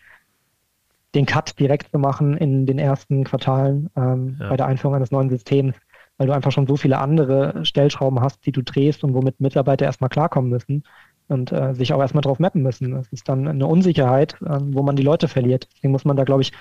den 1.14 1.26
Cut 1.26 1.59
direkt 1.59 1.91
zu 1.91 1.99
machen 1.99 2.38
in 2.38 2.66
den 2.66 2.80
ersten 2.80 3.24
Quartalen 3.24 3.89
ähm, 3.95 4.38
ja. 4.39 4.49
bei 4.49 4.57
der 4.57 4.66
Einführung 4.66 4.95
eines 4.95 5.12
neuen 5.12 5.30
Systems, 5.30 5.76
weil 6.22 6.28
du 6.28 6.34
einfach 6.34 6.51
schon 6.51 6.67
so 6.67 6.78
viele 6.78 6.99
andere 6.99 7.65
Stellschrauben 7.65 8.22
hast, 8.22 8.45
die 8.45 8.51
du 8.51 8.61
drehst 8.61 9.03
und 9.03 9.15
womit 9.15 9.41
Mitarbeiter 9.41 9.86
erstmal 9.86 10.11
klarkommen 10.11 10.51
müssen 10.51 10.84
und 11.30 11.51
äh, 11.51 11.74
sich 11.74 11.93
auch 11.93 11.99
erstmal 11.99 12.22
drauf 12.22 12.38
mappen 12.38 12.61
müssen. 12.61 12.91
Das 12.91 13.07
ist 13.07 13.28
dann 13.28 13.47
eine 13.47 13.65
Unsicherheit, 13.65 14.36
äh, 14.43 14.59
wo 14.61 14.84
man 14.84 14.95
die 14.95 15.01
Leute 15.01 15.28
verliert. 15.28 15.67
Deswegen 15.74 15.91
muss 15.91 16.05
man 16.05 16.17
da, 16.17 16.24
glaube 16.24 16.43
ich, 16.43 16.51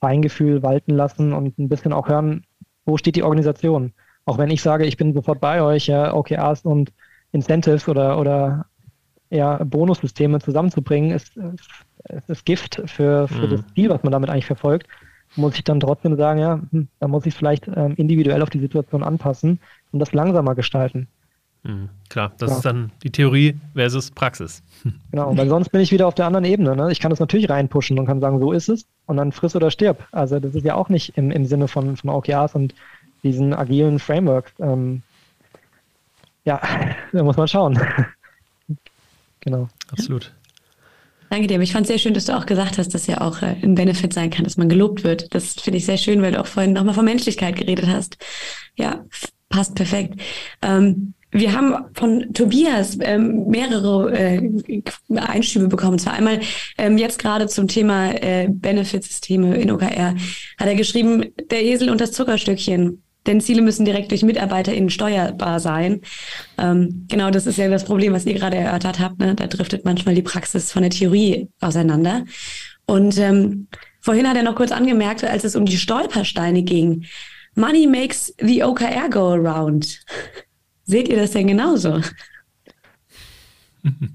Feingefühl 0.00 0.62
walten 0.62 0.92
lassen 0.92 1.34
und 1.34 1.58
ein 1.58 1.68
bisschen 1.68 1.92
auch 1.92 2.08
hören, 2.08 2.46
wo 2.86 2.96
steht 2.96 3.14
die 3.14 3.22
Organisation. 3.22 3.92
Auch 4.24 4.38
wenn 4.38 4.48
ich 4.48 4.62
sage, 4.62 4.86
ich 4.86 4.96
bin 4.96 5.12
sofort 5.12 5.38
bei 5.38 5.60
euch, 5.60 5.86
ja, 5.86 6.14
OKRs 6.14 6.62
und 6.62 6.90
Incentives 7.32 7.90
oder, 7.90 8.18
oder 8.18 8.64
ja, 9.28 9.62
Bonussysteme 9.62 10.40
zusammenzubringen, 10.40 11.10
ist, 11.10 11.36
ist, 11.36 11.68
ist 12.26 12.46
Gift 12.46 12.80
für, 12.86 13.28
für 13.28 13.48
mhm. 13.48 13.50
das 13.50 13.66
Ziel, 13.74 13.90
was 13.90 14.02
man 14.02 14.12
damit 14.12 14.30
eigentlich 14.30 14.46
verfolgt. 14.46 14.88
Muss 15.36 15.54
ich 15.54 15.64
dann 15.64 15.80
trotzdem 15.80 16.16
sagen, 16.16 16.40
ja, 16.40 16.60
hm, 16.70 16.88
da 16.98 17.08
muss 17.08 17.26
ich 17.26 17.34
es 17.34 17.38
vielleicht 17.38 17.68
ähm, 17.68 17.94
individuell 17.96 18.42
auf 18.42 18.50
die 18.50 18.58
Situation 18.58 19.02
anpassen 19.02 19.60
und 19.92 20.00
das 20.00 20.12
langsamer 20.12 20.54
gestalten. 20.54 21.08
Mhm, 21.62 21.90
klar, 22.08 22.32
das 22.38 22.50
ja. 22.50 22.56
ist 22.56 22.64
dann 22.64 22.90
die 23.02 23.10
Theorie 23.10 23.56
versus 23.74 24.10
Praxis. 24.10 24.62
Genau, 25.10 25.36
weil 25.36 25.48
sonst 25.48 25.70
bin 25.70 25.80
ich 25.80 25.92
wieder 25.92 26.06
auf 26.06 26.14
der 26.14 26.26
anderen 26.26 26.44
Ebene. 26.44 26.74
Ne? 26.74 26.90
Ich 26.90 27.00
kann 27.00 27.10
das 27.10 27.20
natürlich 27.20 27.50
reinpushen 27.50 27.98
und 27.98 28.06
kann 28.06 28.20
sagen, 28.20 28.38
so 28.38 28.52
ist 28.52 28.68
es 28.68 28.86
und 29.06 29.16
dann 29.16 29.32
friss 29.32 29.56
oder 29.56 29.70
stirb. 29.70 30.06
Also 30.12 30.40
das 30.40 30.54
ist 30.54 30.64
ja 30.64 30.74
auch 30.74 30.88
nicht 30.88 31.16
im, 31.18 31.30
im 31.30 31.44
Sinne 31.44 31.68
von, 31.68 31.96
von 31.96 32.10
OKRs 32.10 32.54
und 32.54 32.74
diesen 33.22 33.52
agilen 33.52 33.98
Frameworks. 33.98 34.52
Ähm, 34.60 35.02
ja, 36.44 36.60
da 37.12 37.22
muss 37.22 37.36
man 37.36 37.48
schauen. 37.48 37.78
Genau. 39.42 39.68
Absolut. 39.90 40.34
Danke 41.30 41.46
dir. 41.46 41.54
Aber 41.54 41.62
ich 41.62 41.72
fand 41.72 41.84
es 41.84 41.88
sehr 41.88 41.98
schön, 41.98 42.12
dass 42.12 42.26
du 42.26 42.36
auch 42.36 42.44
gesagt 42.44 42.76
hast, 42.76 42.92
dass 42.92 43.06
ja 43.06 43.20
auch 43.20 43.40
äh, 43.40 43.56
ein 43.62 43.76
Benefit 43.76 44.12
sein 44.12 44.30
kann, 44.30 44.44
dass 44.44 44.56
man 44.56 44.68
gelobt 44.68 45.04
wird. 45.04 45.32
Das 45.32 45.54
finde 45.54 45.78
ich 45.78 45.86
sehr 45.86 45.96
schön, 45.96 46.20
weil 46.22 46.32
du 46.32 46.40
auch 46.40 46.46
vorhin 46.46 46.72
nochmal 46.72 46.94
von 46.94 47.04
Menschlichkeit 47.04 47.56
geredet 47.56 47.86
hast. 47.86 48.18
Ja, 48.76 49.04
passt 49.48 49.76
perfekt. 49.76 50.20
Ähm, 50.60 51.14
wir 51.30 51.52
haben 51.52 51.76
von 51.94 52.32
Tobias 52.34 52.98
ähm, 53.00 53.46
mehrere 53.46 54.12
äh, 54.12 54.82
Einschübe 55.14 55.68
bekommen. 55.68 56.00
Zwar 56.00 56.14
einmal 56.14 56.40
ähm, 56.76 56.98
jetzt 56.98 57.20
gerade 57.20 57.46
zum 57.46 57.68
Thema 57.68 58.10
äh, 58.10 58.48
Benefitsysteme 58.50 59.56
in 59.56 59.70
OKR. 59.70 60.16
Hat 60.58 60.66
er 60.66 60.74
geschrieben, 60.74 61.26
der 61.50 61.64
Esel 61.64 61.90
und 61.90 62.00
das 62.00 62.10
Zuckerstückchen. 62.10 63.04
Denn 63.26 63.40
Ziele 63.40 63.62
müssen 63.62 63.84
direkt 63.84 64.10
durch 64.10 64.22
MitarbeiterInnen 64.22 64.90
steuerbar 64.90 65.60
sein. 65.60 66.00
Ähm, 66.58 67.06
genau, 67.08 67.30
das 67.30 67.46
ist 67.46 67.58
ja 67.58 67.68
das 67.68 67.84
Problem, 67.84 68.12
was 68.12 68.24
ihr 68.24 68.34
gerade 68.34 68.56
erörtert 68.56 68.98
habt. 68.98 69.18
Ne? 69.18 69.34
Da 69.34 69.46
driftet 69.46 69.84
manchmal 69.84 70.14
die 70.14 70.22
Praxis 70.22 70.72
von 70.72 70.82
der 70.82 70.90
Theorie 70.90 71.48
auseinander. 71.60 72.24
Und 72.86 73.18
ähm, 73.18 73.68
vorhin 74.00 74.28
hat 74.28 74.36
er 74.36 74.42
noch 74.42 74.54
kurz 74.54 74.72
angemerkt, 74.72 75.22
als 75.22 75.44
es 75.44 75.54
um 75.54 75.66
die 75.66 75.76
Stolpersteine 75.76 76.62
ging. 76.62 77.04
Money 77.54 77.86
makes 77.86 78.34
the 78.40 78.62
OKR 78.64 79.10
go 79.10 79.32
around. 79.32 80.00
Seht 80.84 81.08
ihr 81.08 81.16
das 81.16 81.32
denn 81.32 81.46
genauso? 81.46 82.00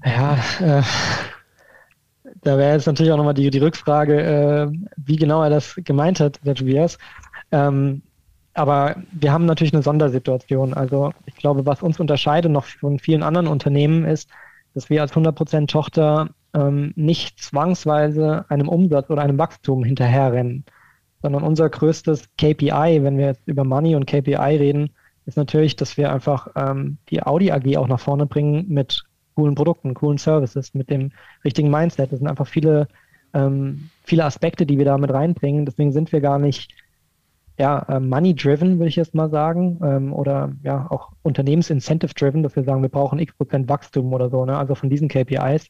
Ja, 0.04 0.38
äh, 0.60 0.82
da 2.42 2.56
wäre 2.56 2.74
jetzt 2.74 2.86
natürlich 2.86 3.10
auch 3.10 3.16
nochmal 3.16 3.34
die, 3.34 3.50
die 3.50 3.58
Rückfrage, 3.58 4.22
äh, 4.22 4.68
wie 4.96 5.16
genau 5.16 5.42
er 5.42 5.50
das 5.50 5.74
gemeint 5.78 6.20
hat, 6.20 6.38
der 6.44 6.54
Tobias. 6.54 6.98
Ähm, 7.50 8.02
aber 8.56 8.96
wir 9.12 9.32
haben 9.32 9.44
natürlich 9.44 9.74
eine 9.74 9.82
Sondersituation. 9.82 10.74
Also 10.74 11.12
ich 11.26 11.36
glaube, 11.36 11.66
was 11.66 11.82
uns 11.82 12.00
unterscheidet 12.00 12.50
noch 12.50 12.64
von 12.64 12.98
vielen 12.98 13.22
anderen 13.22 13.46
Unternehmen 13.48 14.04
ist, 14.04 14.30
dass 14.74 14.88
wir 14.90 15.02
als 15.02 15.12
100% 15.12 15.66
Tochter 15.66 16.30
ähm, 16.54 16.92
nicht 16.96 17.40
zwangsweise 17.40 18.46
einem 18.48 18.68
Umsatz 18.68 19.10
oder 19.10 19.22
einem 19.22 19.38
Wachstum 19.38 19.84
hinterherrennen, 19.84 20.64
sondern 21.22 21.42
unser 21.42 21.68
größtes 21.68 22.28
KPI, 22.38 23.00
wenn 23.02 23.18
wir 23.18 23.26
jetzt 23.26 23.46
über 23.46 23.64
Money 23.64 23.94
und 23.94 24.06
KPI 24.06 24.56
reden, 24.56 24.90
ist 25.26 25.36
natürlich, 25.36 25.76
dass 25.76 25.96
wir 25.96 26.12
einfach 26.12 26.48
ähm, 26.56 26.98
die 27.10 27.22
Audi 27.22 27.50
AG 27.50 27.76
auch 27.76 27.88
nach 27.88 28.00
vorne 28.00 28.26
bringen 28.26 28.66
mit 28.68 29.04
coolen 29.34 29.54
Produkten, 29.54 29.92
coolen 29.92 30.18
Services, 30.18 30.72
mit 30.72 30.88
dem 30.88 31.12
richtigen 31.44 31.70
Mindset. 31.70 32.10
Das 32.10 32.20
sind 32.20 32.28
einfach 32.28 32.46
viele, 32.46 32.88
ähm, 33.34 33.90
viele 34.04 34.24
Aspekte, 34.24 34.64
die 34.64 34.78
wir 34.78 34.84
da 34.86 34.96
mit 34.96 35.12
reinbringen. 35.12 35.66
Deswegen 35.66 35.92
sind 35.92 36.12
wir 36.12 36.20
gar 36.20 36.38
nicht 36.38 36.72
ja, 37.58 37.78
äh, 37.88 38.00
money-driven, 38.00 38.78
würde 38.78 38.88
ich 38.88 38.96
jetzt 38.96 39.14
mal 39.14 39.30
sagen, 39.30 39.80
ähm, 39.82 40.12
oder 40.12 40.52
ja, 40.62 40.86
auch 40.90 41.12
Unternehmens-incentive-driven, 41.22 42.42
dass 42.42 42.56
wir 42.56 42.64
sagen, 42.64 42.82
wir 42.82 42.88
brauchen 42.88 43.18
x 43.18 43.34
Prozent 43.34 43.68
Wachstum 43.68 44.12
oder 44.12 44.28
so, 44.28 44.44
ne? 44.44 44.56
also 44.58 44.74
von 44.74 44.90
diesen 44.90 45.08
KPIs. 45.08 45.68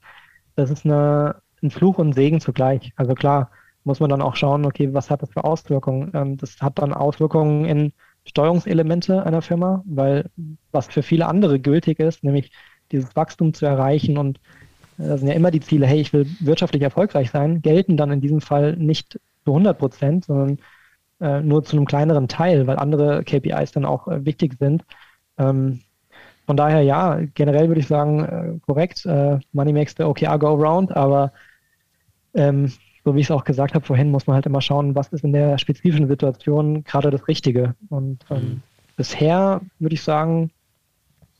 Das 0.57 0.71
ist 0.71 0.85
eine, 0.85 1.37
ein 1.63 1.71
Fluch 1.71 1.99
und 1.99 2.15
Segen 2.15 2.41
zugleich. 2.41 2.93
Also 2.97 3.15
klar, 3.15 3.51
muss 3.85 4.01
man 4.01 4.11
dann 4.11 4.23
auch 4.23 4.35
schauen, 4.35 4.67
okay, 4.67 4.93
was 4.93 5.11
hat 5.11 5.23
das 5.23 5.31
für 5.31 5.45
Auswirkungen? 5.45 6.11
Ähm, 6.15 6.37
das 6.37 6.61
hat 6.61 6.79
dann 6.79 6.93
Auswirkungen 6.93 7.65
in 7.65 7.93
Steuerungselemente 8.25 9.25
einer 9.25 9.43
Firma, 9.43 9.85
weil 9.87 10.29
was 10.73 10.89
für 10.89 11.03
viele 11.03 11.27
andere 11.27 11.61
gültig 11.61 12.01
ist, 12.01 12.25
nämlich 12.25 12.51
dieses 12.91 13.15
Wachstum 13.15 13.55
zu 13.55 13.65
erreichen 13.67 14.19
und 14.19 14.39
äh, 14.99 15.07
das 15.07 15.21
sind 15.21 15.29
ja 15.29 15.35
immer 15.35 15.53
die 15.53 15.61
Ziele, 15.61 15.87
hey, 15.87 16.01
ich 16.01 16.13
will 16.13 16.27
wirtschaftlich 16.41 16.83
erfolgreich 16.83 17.31
sein, 17.31 17.63
gelten 17.63 17.97
dann 17.97 18.11
in 18.11 18.21
diesem 18.21 18.41
Fall 18.41 18.77
nicht 18.77 19.21
zu 19.45 19.53
100 19.53 19.79
Prozent, 19.79 20.25
sondern 20.25 20.59
äh, 21.21 21.41
nur 21.41 21.65
zu 21.65 21.77
einem 21.77 21.87
kleineren 21.87 22.29
Teil, 22.29 22.67
weil 22.67 22.79
andere 22.79 23.25
KPIs 23.25 23.73
dann 23.73 23.85
auch 23.85 24.09
äh, 24.09 24.25
wichtig 24.25 24.57
sind. 24.59 24.85
Ähm, 25.39 25.81
von 26.47 26.57
daher 26.57 26.83
ja, 26.83 27.21
generell 27.35 27.69
würde 27.69 27.81
ich 27.81 27.89
sagen, 27.89 28.25
äh, 28.25 28.59
korrekt, 28.67 29.05
äh, 29.07 29.39
Money 29.53 29.73
makes 29.73 29.95
the 29.97 30.05
OKR 30.05 30.39
go 30.39 30.49
around, 30.49 30.95
aber 30.97 31.33
ähm, 32.35 32.73
so 33.05 33.15
wie 33.15 33.21
ich 33.21 33.27
es 33.27 33.31
auch 33.31 33.45
gesagt 33.45 33.75
habe 33.75 33.87
vorhin, 33.87 34.11
muss 34.11 34.27
man 34.27 34.35
halt 34.35 34.47
immer 34.47 34.61
schauen, 34.61 34.95
was 34.95 35.09
ist 35.09 35.25
in 35.25 35.33
der 35.33 35.59
spezifischen 35.59 36.09
Situation 36.09 36.85
gerade 36.85 37.11
das 37.11 37.29
Richtige. 37.29 37.75
Und 37.89 38.25
ähm, 38.31 38.37
mhm. 38.37 38.63
bisher 38.97 39.61
würde 39.79 39.95
ich 39.95 40.03
sagen, 40.03 40.51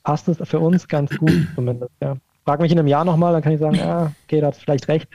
passt 0.05 0.29
es 0.29 0.39
für 0.49 0.61
uns 0.61 0.87
ganz 0.87 1.17
gut 1.19 1.49
zumindest. 1.55 1.91
Ja. 2.01 2.17
Frag 2.45 2.61
mich 2.61 2.71
in 2.71 2.79
einem 2.79 2.87
Jahr 2.87 3.05
nochmal, 3.05 3.33
dann 3.33 3.43
kann 3.43 3.53
ich 3.53 3.59
sagen, 3.59 3.75
ja, 3.75 4.13
okay, 4.25 4.41
da 4.41 4.49
hat 4.49 4.57
vielleicht 4.57 4.87
recht. 4.89 5.09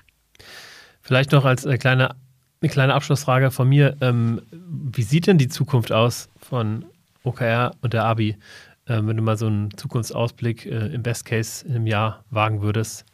Vielleicht 1.01 1.32
noch 1.32 1.45
als 1.45 1.66
äh, 1.66 1.78
kleine 1.78 2.16
eine 2.62 2.70
kleine 2.70 2.93
Abschlussfrage 2.93 3.51
von 3.51 3.68
mir. 3.68 3.97
Ähm, 4.01 4.41
wie 4.51 5.01
sieht 5.01 5.28
denn 5.28 5.38
die 5.38 5.47
Zukunft 5.47 5.91
aus 5.91 6.30
von 6.38 6.86
OKR 7.24 7.72
und 7.82 7.93
der 7.93 8.05
ABI, 8.05 8.38
äh, 8.86 9.01
wenn 9.01 9.18
du 9.18 9.24
mal 9.24 9.38
so 9.38 9.47
einen 9.47 9.76
Zukunftsausblick 9.76 10.66
äh, 10.68 10.93
im 10.93 11.01
Best 11.01 11.26
Case 11.26 11.66
in 11.66 11.76
einem 11.76 11.88
Jahr 11.88 12.24
wagen 12.30 12.62
würdest? 12.62 13.05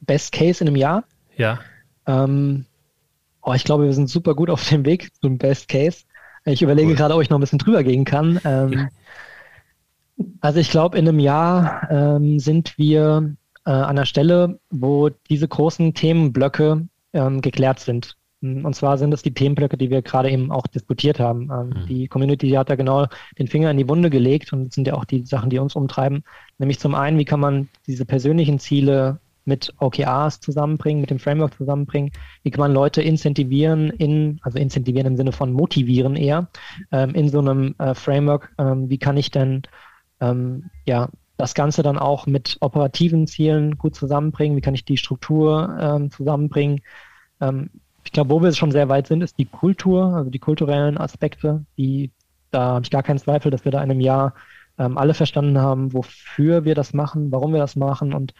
Best 0.00 0.32
Case 0.32 0.62
in 0.62 0.68
einem 0.68 0.76
Jahr? 0.76 1.04
Ja. 1.36 1.58
Ähm, 2.06 2.66
oh, 3.42 3.52
ich 3.52 3.64
glaube, 3.64 3.84
wir 3.84 3.92
sind 3.92 4.08
super 4.08 4.34
gut 4.34 4.50
auf 4.50 4.68
dem 4.68 4.84
Weg 4.84 5.10
zum 5.20 5.38
Best 5.38 5.68
Case. 5.68 6.04
Ich 6.44 6.62
überlege 6.62 6.90
cool. 6.90 6.96
gerade, 6.96 7.14
ob 7.14 7.22
ich 7.22 7.30
noch 7.30 7.38
ein 7.38 7.42
bisschen 7.42 7.58
drüber 7.58 7.82
gehen 7.82 8.04
kann. 8.04 8.40
Ähm, 8.44 8.88
also 10.40 10.60
ich 10.60 10.70
glaube, 10.70 10.98
in 10.98 11.08
einem 11.08 11.18
Jahr 11.18 11.88
ähm, 11.90 12.38
sind 12.38 12.78
wir 12.78 13.34
äh, 13.64 13.70
an 13.70 13.96
der 13.96 14.04
Stelle, 14.04 14.60
wo 14.70 15.08
diese 15.08 15.48
großen 15.48 15.94
Themenblöcke 15.94 16.86
ähm, 17.12 17.40
geklärt 17.40 17.80
sind. 17.80 18.16
Und 18.42 18.74
zwar 18.74 18.98
sind 18.98 19.14
es 19.14 19.22
die 19.22 19.34
Themenblöcke, 19.34 19.76
die 19.76 19.88
wir 19.90 20.02
gerade 20.02 20.28
eben 20.28 20.50
auch 20.50 20.66
diskutiert 20.66 21.20
haben. 21.20 21.48
Ähm, 21.52 21.68
mhm. 21.68 21.86
Die 21.86 22.08
Community 22.08 22.48
die 22.48 22.58
hat 22.58 22.70
da 22.70 22.74
genau 22.74 23.06
den 23.38 23.46
Finger 23.46 23.70
in 23.70 23.76
die 23.76 23.88
Wunde 23.88 24.10
gelegt 24.10 24.52
und 24.52 24.66
das 24.66 24.74
sind 24.74 24.88
ja 24.88 24.94
auch 24.94 25.04
die 25.04 25.24
Sachen, 25.24 25.48
die 25.48 25.60
uns 25.60 25.76
umtreiben. 25.76 26.24
Nämlich 26.58 26.80
zum 26.80 26.96
einen, 26.96 27.18
wie 27.18 27.24
kann 27.24 27.38
man 27.38 27.68
diese 27.86 28.04
persönlichen 28.04 28.58
Ziele 28.58 29.20
mit 29.44 29.72
OKRs 29.78 30.40
zusammenbringen, 30.40 31.00
mit 31.00 31.10
dem 31.10 31.20
Framework 31.20 31.54
zusammenbringen? 31.54 32.10
Wie 32.42 32.50
kann 32.50 32.60
man 32.60 32.72
Leute 32.72 33.00
incentivieren 33.00 33.90
in, 33.90 34.40
also 34.42 34.58
incentivieren 34.58 35.06
im 35.06 35.16
Sinne 35.16 35.32
von 35.32 35.52
motivieren 35.52 36.16
eher, 36.16 36.48
ähm, 36.90 37.14
in 37.14 37.28
so 37.28 37.38
einem 37.38 37.76
äh, 37.78 37.94
Framework? 37.94 38.52
Ähm, 38.58 38.90
wie 38.90 38.98
kann 38.98 39.16
ich 39.16 39.30
denn 39.30 39.62
ähm, 40.20 40.70
ja 40.84 41.10
das 41.36 41.54
Ganze 41.54 41.82
dann 41.82 41.98
auch 41.98 42.26
mit 42.26 42.58
operativen 42.60 43.26
Zielen 43.26 43.78
gut 43.78 43.94
zusammenbringen? 43.94 44.56
Wie 44.56 44.60
kann 44.60 44.74
ich 44.74 44.84
die 44.84 44.96
Struktur 44.96 45.76
ähm, 45.80 46.10
zusammenbringen? 46.10 46.80
Ähm, 47.40 47.70
ich 48.04 48.12
glaube, 48.12 48.30
wo 48.30 48.42
wir 48.42 48.52
schon 48.52 48.72
sehr 48.72 48.88
weit 48.88 49.06
sind, 49.06 49.22
ist 49.22 49.38
die 49.38 49.46
Kultur, 49.46 50.14
also 50.14 50.30
die 50.30 50.38
kulturellen 50.38 50.98
Aspekte, 50.98 51.64
die 51.76 52.10
da 52.52 52.74
habe 52.74 52.84
ich 52.84 52.90
gar 52.90 53.02
keinen 53.02 53.18
Zweifel, 53.18 53.50
dass 53.50 53.64
wir 53.64 53.72
da 53.72 53.82
in 53.82 53.90
einem 53.90 54.00
Jahr 54.00 54.34
ähm, 54.78 54.98
alle 54.98 55.14
verstanden 55.14 55.58
haben, 55.58 55.92
wofür 55.92 56.64
wir 56.64 56.74
das 56.74 56.92
machen, 56.92 57.32
warum 57.32 57.52
wir 57.52 57.60
das 57.60 57.76
machen 57.76 58.12
und 58.12 58.34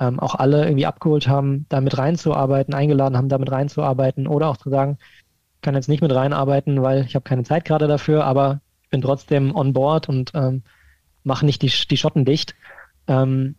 ähm, 0.00 0.18
auch 0.20 0.34
alle 0.34 0.64
irgendwie 0.64 0.86
abgeholt 0.86 1.28
haben, 1.28 1.66
damit 1.68 1.98
reinzuarbeiten, 1.98 2.74
eingeladen 2.74 3.16
haben, 3.16 3.28
damit 3.28 3.50
reinzuarbeiten 3.50 4.26
oder 4.26 4.48
auch 4.48 4.56
zu 4.56 4.70
sagen, 4.70 4.98
ich 5.56 5.62
kann 5.62 5.74
jetzt 5.74 5.88
nicht 5.88 6.02
mit 6.02 6.14
reinarbeiten, 6.14 6.82
weil 6.82 7.04
ich 7.04 7.14
habe 7.14 7.24
keine 7.24 7.44
Zeit 7.44 7.64
gerade 7.64 7.88
dafür, 7.88 8.24
aber 8.24 8.60
ich 8.82 8.90
bin 8.90 9.02
trotzdem 9.02 9.54
on 9.54 9.72
board 9.72 10.08
und 10.08 10.32
ähm, 10.34 10.62
mache 11.28 11.46
nicht 11.46 11.62
die, 11.62 11.70
die 11.70 11.96
Schotten 11.96 12.24
dicht. 12.24 12.56
Ähm, 13.06 13.54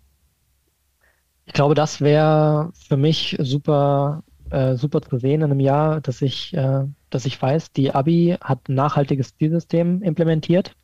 ich 1.46 1.54
glaube, 1.54 1.76
das 1.76 2.02
wäre 2.02 2.72
für 2.74 2.98
mich 2.98 3.38
super, 3.40 4.24
äh, 4.50 4.76
super 4.76 5.02
zu 5.02 5.18
sehen 5.18 5.42
in 5.42 5.52
einem 5.52 5.62
Jahr, 5.62 6.02
dass 6.02 6.22
ich, 6.22 6.54
äh, 6.54 6.84
dass 7.10 7.26
ich 7.26 7.42
weiß, 7.42 7.72
die 7.72 7.94
Abi 7.94 8.38
hat 8.42 8.68
ein 8.68 8.76
nachhaltiges 8.76 9.36
Zielsystem 9.38 10.04
implementiert, 10.04 10.76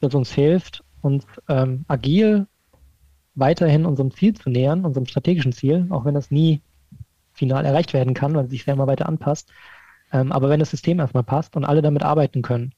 das 0.00 0.14
uns 0.14 0.32
hilft, 0.32 0.84
uns 1.00 1.24
ähm, 1.48 1.84
agil 1.88 2.46
weiterhin 3.34 3.84
unserem 3.84 4.10
Ziel 4.12 4.34
zu 4.34 4.50
nähern, 4.50 4.84
unserem 4.84 5.06
strategischen 5.06 5.52
Ziel, 5.52 5.86
auch 5.90 6.04
wenn 6.04 6.14
das 6.14 6.30
nie 6.30 6.62
final 7.32 7.64
erreicht 7.64 7.92
werden 7.92 8.14
kann, 8.14 8.34
weil 8.34 8.44
es 8.44 8.50
sich 8.50 8.64
sehr 8.64 8.76
mal 8.76 8.86
weiter 8.86 9.06
anpasst. 9.06 9.50
Ähm, 10.12 10.32
aber 10.32 10.48
wenn 10.48 10.60
das 10.60 10.70
System 10.70 11.00
erstmal 11.00 11.24
passt 11.24 11.56
und 11.56 11.64
alle 11.64 11.82
damit 11.82 12.02
arbeiten 12.02 12.42
können. 12.42 12.72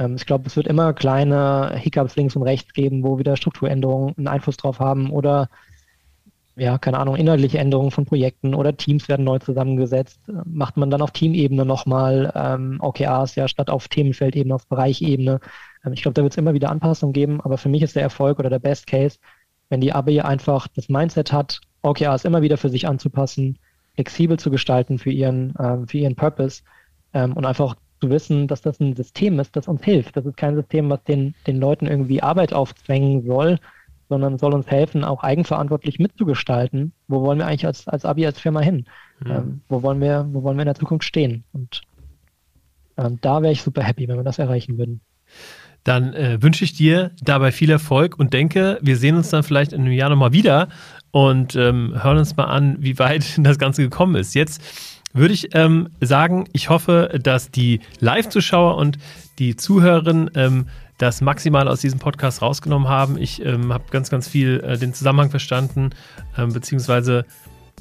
Ähm, 0.00 0.16
ich 0.16 0.26
glaube, 0.26 0.46
es 0.46 0.56
wird 0.56 0.66
immer 0.66 0.92
kleine 0.94 1.76
Hiccups 1.76 2.16
links 2.16 2.34
und 2.34 2.42
rechts 2.42 2.72
geben, 2.72 3.04
wo 3.04 3.18
wieder 3.18 3.36
Strukturänderungen 3.36 4.16
einen 4.16 4.28
Einfluss 4.28 4.56
drauf 4.56 4.80
haben 4.80 5.10
oder 5.10 5.48
ja, 6.56 6.78
keine 6.78 6.98
Ahnung, 6.98 7.16
inhaltliche 7.16 7.58
Änderungen 7.58 7.90
von 7.90 8.04
Projekten 8.04 8.54
oder 8.54 8.76
Teams 8.76 9.08
werden 9.08 9.24
neu 9.24 9.38
zusammengesetzt. 9.38 10.20
Macht 10.44 10.76
man 10.76 10.90
dann 10.90 11.00
auf 11.00 11.12
Teamebene 11.12 11.64
nochmal 11.64 12.32
ähm, 12.34 12.78
OKRs, 12.80 13.36
ja, 13.36 13.48
statt 13.48 13.70
auf 13.70 13.88
Themenfeldebene, 13.88 14.54
auf 14.54 14.66
Bereichebene. 14.66 15.40
Ähm, 15.84 15.92
ich 15.92 16.02
glaube, 16.02 16.14
da 16.14 16.22
wird 16.22 16.32
es 16.32 16.38
immer 16.38 16.52
wieder 16.52 16.70
Anpassungen 16.70 17.12
geben, 17.12 17.40
aber 17.40 17.56
für 17.56 17.68
mich 17.68 17.82
ist 17.82 17.96
der 17.96 18.02
Erfolg 18.02 18.38
oder 18.38 18.50
der 18.50 18.58
Best 18.58 18.86
Case, 18.86 19.18
wenn 19.68 19.80
die 19.80 19.92
ABI 19.92 20.20
einfach 20.20 20.68
das 20.68 20.88
Mindset 20.88 21.32
hat, 21.32 21.60
OKRs 21.82 22.24
immer 22.24 22.42
wieder 22.42 22.58
für 22.58 22.68
sich 22.68 22.86
anzupassen, 22.86 23.58
flexibel 23.94 24.38
zu 24.38 24.50
gestalten 24.50 24.98
für 24.98 25.10
ihren, 25.10 25.54
äh, 25.56 25.86
für 25.86 25.98
ihren 25.98 26.16
Purpose 26.16 26.62
ähm, 27.14 27.32
und 27.34 27.46
einfach 27.46 27.76
zu 28.00 28.10
wissen, 28.10 28.48
dass 28.48 28.62
das 28.62 28.80
ein 28.80 28.94
System 28.94 29.38
ist, 29.38 29.56
das 29.56 29.68
uns 29.68 29.84
hilft. 29.84 30.16
Das 30.16 30.26
ist 30.26 30.36
kein 30.36 30.54
System, 30.54 30.88
was 30.90 31.02
den, 31.04 31.34
den 31.46 31.60
Leuten 31.60 31.86
irgendwie 31.86 32.22
Arbeit 32.22 32.52
aufzwängen 32.52 33.24
soll, 33.26 33.58
sondern 34.08 34.38
soll 34.38 34.54
uns 34.54 34.66
helfen, 34.66 35.04
auch 35.04 35.22
eigenverantwortlich 35.22 35.98
mitzugestalten. 35.98 36.92
Wo 37.08 37.22
wollen 37.22 37.38
wir 37.38 37.46
eigentlich 37.46 37.66
als, 37.66 37.86
als 37.88 38.04
Abi, 38.04 38.26
als 38.26 38.40
Firma 38.40 38.60
hin? 38.60 38.86
Mhm. 39.20 39.30
Ähm, 39.30 39.60
wo, 39.68 39.82
wollen 39.82 40.00
wir, 40.00 40.26
wo 40.32 40.42
wollen 40.42 40.56
wir 40.56 40.62
in 40.62 40.66
der 40.66 40.74
Zukunft 40.74 41.04
stehen? 41.04 41.44
Und 41.52 41.82
ähm, 42.96 43.18
da 43.20 43.42
wäre 43.42 43.52
ich 43.52 43.62
super 43.62 43.82
happy, 43.82 44.08
wenn 44.08 44.16
wir 44.16 44.24
das 44.24 44.38
erreichen 44.38 44.78
würden 44.78 45.00
dann 45.84 46.12
äh, 46.14 46.42
wünsche 46.42 46.64
ich 46.64 46.74
dir 46.74 47.12
dabei 47.22 47.52
viel 47.52 47.70
Erfolg 47.70 48.18
und 48.18 48.32
denke, 48.32 48.78
wir 48.82 48.96
sehen 48.96 49.16
uns 49.16 49.30
dann 49.30 49.42
vielleicht 49.42 49.72
in 49.72 49.82
einem 49.82 49.92
Jahr 49.92 50.10
nochmal 50.10 50.32
wieder 50.32 50.68
und 51.10 51.56
ähm, 51.56 51.94
hören 52.02 52.18
uns 52.18 52.36
mal 52.36 52.44
an, 52.44 52.76
wie 52.80 52.98
weit 52.98 53.38
das 53.38 53.58
Ganze 53.58 53.82
gekommen 53.82 54.14
ist. 54.16 54.34
Jetzt 54.34 54.62
würde 55.12 55.34
ich 55.34 55.54
ähm, 55.54 55.90
sagen, 56.00 56.46
ich 56.52 56.68
hoffe, 56.68 57.18
dass 57.22 57.50
die 57.50 57.80
Live-Zuschauer 58.00 58.76
und 58.76 58.98
die 59.38 59.56
Zuhörerinnen 59.56 60.30
ähm, 60.34 60.66
das 60.98 61.20
maximal 61.20 61.66
aus 61.66 61.80
diesem 61.80 61.98
Podcast 61.98 62.42
rausgenommen 62.42 62.88
haben. 62.88 63.16
Ich 63.18 63.44
ähm, 63.44 63.72
habe 63.72 63.84
ganz, 63.90 64.10
ganz 64.10 64.28
viel 64.28 64.60
äh, 64.60 64.78
den 64.78 64.92
Zusammenhang 64.92 65.30
verstanden, 65.30 65.90
ähm, 66.36 66.52
beziehungsweise 66.52 67.24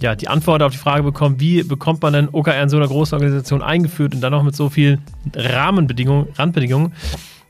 ja, 0.01 0.15
die 0.15 0.29
Antwort 0.29 0.63
auf 0.63 0.71
die 0.71 0.77
Frage 0.77 1.03
bekommen, 1.03 1.39
wie 1.39 1.63
bekommt 1.63 2.01
man 2.01 2.13
denn 2.13 2.29
OKR 2.31 2.63
in 2.63 2.69
so 2.69 2.77
einer 2.77 2.87
großen 2.87 3.15
Organisation 3.15 3.61
eingeführt 3.61 4.15
und 4.15 4.21
dann 4.21 4.31
noch 4.31 4.43
mit 4.43 4.55
so 4.55 4.69
vielen 4.69 5.01
Rahmenbedingungen, 5.35 6.29
Randbedingungen. 6.37 6.93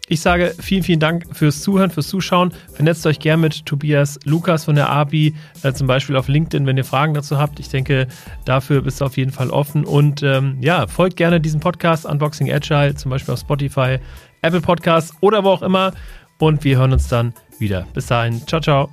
Ich 0.09 0.21
sage 0.21 0.55
vielen, 0.59 0.81
vielen 0.81 0.99
Dank 0.99 1.25
fürs 1.31 1.61
Zuhören, 1.61 1.91
fürs 1.91 2.07
Zuschauen. 2.07 2.51
Vernetzt 2.73 3.05
euch 3.05 3.19
gern 3.19 3.41
mit 3.41 3.65
Tobias 3.67 4.19
Lukas 4.25 4.65
von 4.65 4.73
der 4.75 4.89
ABI, 4.89 5.35
äh, 5.61 5.71
zum 5.71 5.85
Beispiel 5.85 6.15
auf 6.15 6.27
LinkedIn, 6.27 6.65
wenn 6.65 6.77
ihr 6.77 6.83
Fragen 6.83 7.13
dazu 7.13 7.37
habt. 7.37 7.59
Ich 7.59 7.69
denke, 7.69 8.07
dafür 8.43 8.81
bist 8.81 8.99
du 8.99 9.05
auf 9.05 9.17
jeden 9.17 9.31
Fall 9.31 9.51
offen. 9.51 9.85
Und 9.85 10.23
ähm, 10.23 10.57
ja, 10.61 10.87
folgt 10.87 11.15
gerne 11.15 11.39
diesem 11.39 11.59
Podcast 11.59 12.07
Unboxing 12.07 12.51
Agile, 12.51 12.95
zum 12.95 13.11
Beispiel 13.11 13.35
auf 13.35 13.39
Spotify, 13.39 13.99
Apple 14.41 14.61
Podcasts 14.61 15.13
oder 15.21 15.43
wo 15.43 15.49
auch 15.49 15.61
immer. 15.61 15.93
Und 16.39 16.63
wir 16.63 16.77
hören 16.77 16.91
uns 16.91 17.07
dann 17.07 17.33
wieder. 17.59 17.85
Bis 17.93 18.07
dahin. 18.07 18.41
Ciao, 18.47 18.59
ciao. 18.59 18.89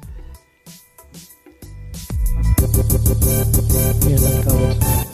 Yeah, 4.07 4.19
that 4.19 4.45
got. 4.45 5.06